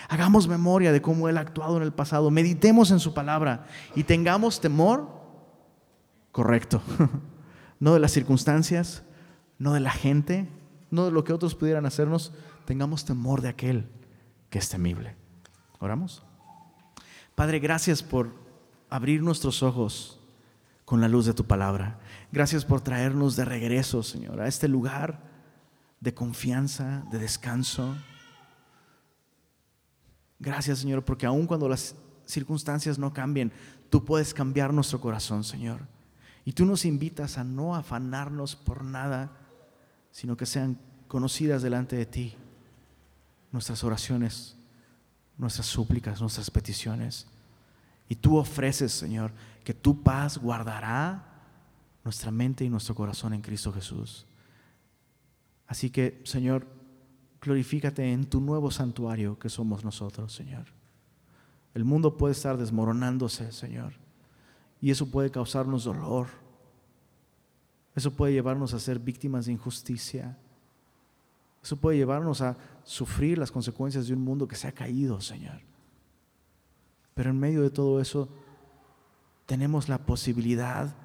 Hagamos 0.09 0.47
memoria 0.47 0.91
de 0.91 0.99
cómo 0.99 1.29
Él 1.29 1.37
ha 1.37 1.41
actuado 1.41 1.77
en 1.77 1.83
el 1.83 1.93
pasado, 1.93 2.31
meditemos 2.31 2.89
en 2.89 2.99
su 2.99 3.13
palabra 3.13 3.67
y 3.95 4.03
tengamos 4.03 4.61
temor 4.61 5.07
correcto, 6.31 6.81
no 7.79 7.93
de 7.93 7.99
las 7.99 8.13
circunstancias, 8.13 9.03
no 9.59 9.73
de 9.73 9.79
la 9.79 9.91
gente, 9.91 10.49
no 10.89 11.05
de 11.05 11.11
lo 11.11 11.23
que 11.23 11.31
otros 11.31 11.53
pudieran 11.53 11.85
hacernos, 11.85 12.33
tengamos 12.65 13.05
temor 13.05 13.41
de 13.41 13.49
aquel 13.49 13.87
que 14.49 14.57
es 14.57 14.69
temible. 14.69 15.15
¿Oramos? 15.77 16.23
Padre, 17.35 17.59
gracias 17.59 18.01
por 18.01 18.31
abrir 18.89 19.21
nuestros 19.21 19.61
ojos 19.61 20.19
con 20.83 20.99
la 20.99 21.07
luz 21.07 21.27
de 21.27 21.35
tu 21.35 21.45
palabra. 21.45 21.99
Gracias 22.35 22.65
por 22.65 22.81
traernos 22.81 23.37
de 23.37 23.45
regreso, 23.45 24.03
Señor, 24.03 24.41
a 24.41 24.47
este 24.49 24.67
lugar 24.67 25.21
de 26.01 26.13
confianza, 26.13 27.05
de 27.09 27.17
descanso. 27.17 27.95
Gracias, 30.37 30.79
Señor, 30.79 31.05
porque 31.05 31.25
aun 31.25 31.47
cuando 31.47 31.69
las 31.69 31.95
circunstancias 32.25 32.99
no 32.99 33.13
cambien, 33.13 33.53
tú 33.89 34.03
puedes 34.03 34.33
cambiar 34.33 34.73
nuestro 34.73 34.99
corazón, 34.99 35.45
Señor. 35.45 35.87
Y 36.43 36.51
tú 36.51 36.65
nos 36.65 36.83
invitas 36.83 37.37
a 37.37 37.45
no 37.45 37.73
afanarnos 37.73 38.57
por 38.57 38.83
nada, 38.83 39.31
sino 40.11 40.35
que 40.35 40.45
sean 40.45 40.77
conocidas 41.07 41.61
delante 41.61 41.95
de 41.95 42.05
ti 42.05 42.35
nuestras 43.53 43.81
oraciones, 43.85 44.57
nuestras 45.37 45.67
súplicas, 45.67 46.19
nuestras 46.19 46.51
peticiones. 46.51 47.27
Y 48.09 48.15
tú 48.15 48.35
ofreces, 48.35 48.91
Señor, 48.91 49.31
que 49.63 49.73
tu 49.73 50.03
paz 50.03 50.37
guardará 50.37 51.31
nuestra 52.05 52.31
mente 52.31 52.63
y 52.63 52.69
nuestro 52.69 52.95
corazón 52.95 53.33
en 53.33 53.41
Cristo 53.41 53.73
Jesús. 53.73 54.27
Así 55.67 55.89
que, 55.89 56.21
Señor, 56.23 56.67
glorifícate 57.41 58.13
en 58.13 58.25
tu 58.25 58.39
nuevo 58.39 58.69
santuario 58.69 59.37
que 59.39 59.49
somos 59.49 59.83
nosotros, 59.83 60.31
Señor. 60.31 60.67
El 61.73 61.83
mundo 61.83 62.15
puede 62.15 62.33
estar 62.33 62.57
desmoronándose, 62.57 63.51
Señor, 63.51 63.93
y 64.79 64.91
eso 64.91 65.09
puede 65.09 65.31
causarnos 65.31 65.83
dolor. 65.83 66.27
Eso 67.95 68.11
puede 68.11 68.33
llevarnos 68.33 68.73
a 68.73 68.79
ser 68.79 68.99
víctimas 68.99 69.47
de 69.47 69.53
injusticia. 69.53 70.37
Eso 71.63 71.75
puede 71.75 71.97
llevarnos 71.97 72.41
a 72.41 72.55
sufrir 72.83 73.39
las 73.39 73.51
consecuencias 73.51 74.07
de 74.07 74.13
un 74.13 74.21
mundo 74.21 74.47
que 74.47 74.55
se 74.55 74.67
ha 74.67 74.71
caído, 74.71 75.19
Señor. 75.21 75.61
Pero 77.15 77.31
en 77.31 77.39
medio 77.39 77.63
de 77.63 77.71
todo 77.71 77.99
eso 77.99 78.29
tenemos 79.47 79.89
la 79.89 79.97
posibilidad 80.05 80.95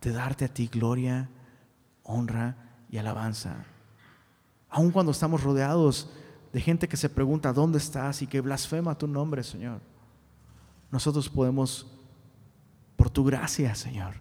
de 0.00 0.12
darte 0.12 0.44
a 0.44 0.48
ti 0.48 0.68
gloria, 0.68 1.28
honra 2.02 2.56
y 2.90 2.98
alabanza. 2.98 3.64
Aun 4.70 4.90
cuando 4.90 5.12
estamos 5.12 5.42
rodeados 5.42 6.10
de 6.52 6.60
gente 6.60 6.88
que 6.88 6.96
se 6.96 7.08
pregunta 7.08 7.52
dónde 7.52 7.78
estás 7.78 8.22
y 8.22 8.26
que 8.26 8.40
blasfema 8.40 8.96
tu 8.96 9.06
nombre, 9.06 9.42
Señor, 9.42 9.80
nosotros 10.90 11.28
podemos, 11.28 11.86
por 12.96 13.10
tu 13.10 13.24
gracia, 13.24 13.74
Señor, 13.74 14.14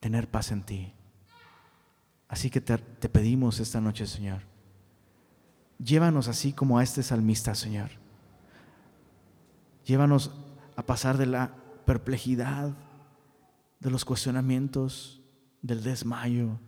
tener 0.00 0.28
paz 0.28 0.50
en 0.50 0.62
ti. 0.62 0.92
Así 2.28 2.48
que 2.50 2.60
te, 2.60 2.78
pedimos 2.78 3.60
esta 3.60 3.80
noche, 3.80 4.06
Señor, 4.06 4.42
llévanos 5.78 6.28
así 6.28 6.52
como 6.52 6.78
a 6.78 6.82
este 6.82 7.02
salmista, 7.02 7.54
Señor. 7.54 7.90
Llévanos 9.84 10.30
a 10.76 10.82
pasar 10.82 11.18
de 11.18 11.26
la 11.26 11.59
perplejidad, 11.90 12.76
de 13.80 13.90
los 13.90 14.04
cuestionamientos, 14.04 15.20
del 15.60 15.82
desmayo, 15.82 16.60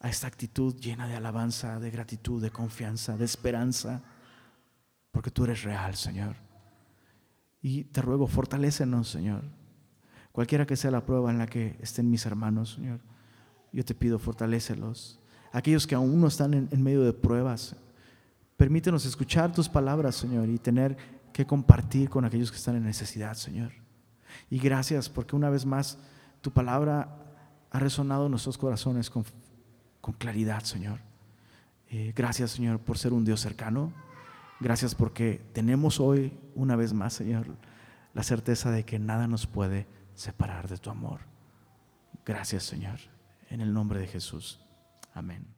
a 0.00 0.08
esta 0.08 0.26
actitud 0.26 0.74
llena 0.74 1.06
de 1.06 1.14
alabanza, 1.14 1.78
de 1.78 1.90
gratitud, 1.90 2.42
de 2.42 2.50
confianza, 2.50 3.16
de 3.16 3.24
esperanza, 3.24 4.02
porque 5.12 5.30
tú 5.30 5.44
eres 5.44 5.62
real, 5.62 5.94
Señor. 5.94 6.34
Y 7.62 7.84
te 7.84 8.02
ruego, 8.02 8.26
fortalécenos, 8.26 9.08
Señor. 9.08 9.44
Cualquiera 10.32 10.66
que 10.66 10.76
sea 10.76 10.90
la 10.90 11.06
prueba 11.06 11.30
en 11.30 11.38
la 11.38 11.46
que 11.46 11.78
estén 11.80 12.10
mis 12.10 12.26
hermanos, 12.26 12.74
Señor 12.74 13.00
yo 13.76 13.84
te 13.84 13.94
pido, 13.94 14.18
fortalécelos. 14.18 15.20
Aquellos 15.52 15.86
que 15.86 15.94
aún 15.94 16.18
no 16.18 16.28
están 16.28 16.54
en, 16.54 16.82
medio 16.82 17.02
de 17.02 17.12
pruebas, 17.12 17.76
permítenos 18.56 19.04
escuchar 19.04 19.52
tus 19.52 19.68
palabras, 19.68 20.16
Señor, 20.16 20.48
y 20.48 20.58
tener 20.58 20.96
que 21.36 21.46
compartir 21.46 22.08
con 22.08 22.24
aquellos 22.24 22.50
que 22.50 22.56
están 22.56 22.76
en 22.76 22.84
necesidad, 22.84 23.34
Señor. 23.34 23.72
Y 24.50 24.58
gracias 24.58 25.08
porque 25.08 25.36
una 25.36 25.50
vez 25.50 25.66
más 25.66 25.98
tu 26.40 26.50
palabra 26.52 27.16
ha 27.70 27.78
resonado 27.78 28.26
en 28.26 28.30
nuestros 28.30 28.56
corazones 28.56 29.10
con, 29.10 29.24
claridad, 30.18 30.62
Señor. 30.62 31.00
Eh, 31.90 32.12
gracias, 32.14 32.52
Señor, 32.52 32.78
por 32.80 32.96
ser 32.96 33.12
un 33.12 33.24
Dios 33.24 33.40
cercano. 33.40 33.92
Gracias 34.60 34.94
porque 34.94 35.42
tenemos 35.52 36.00
hoy, 36.00 36.32
una 36.54 36.76
vez 36.76 36.92
más, 36.92 37.12
Señor, 37.12 37.46
la 38.14 38.22
certeza 38.22 38.70
de 38.70 38.84
que 38.84 38.98
nada 38.98 39.26
nos 39.26 39.46
puede 39.46 39.86
separar 40.14 40.68
de 40.68 40.78
tu 40.78 40.90
amor. 40.90 41.20
Gracias, 42.24 42.62
Señor 42.64 42.98
en 43.50 43.60
el 43.60 43.72
nombre 43.72 44.00
de 44.00 44.06
Jesús. 44.06 44.60
Amén. 45.14 45.55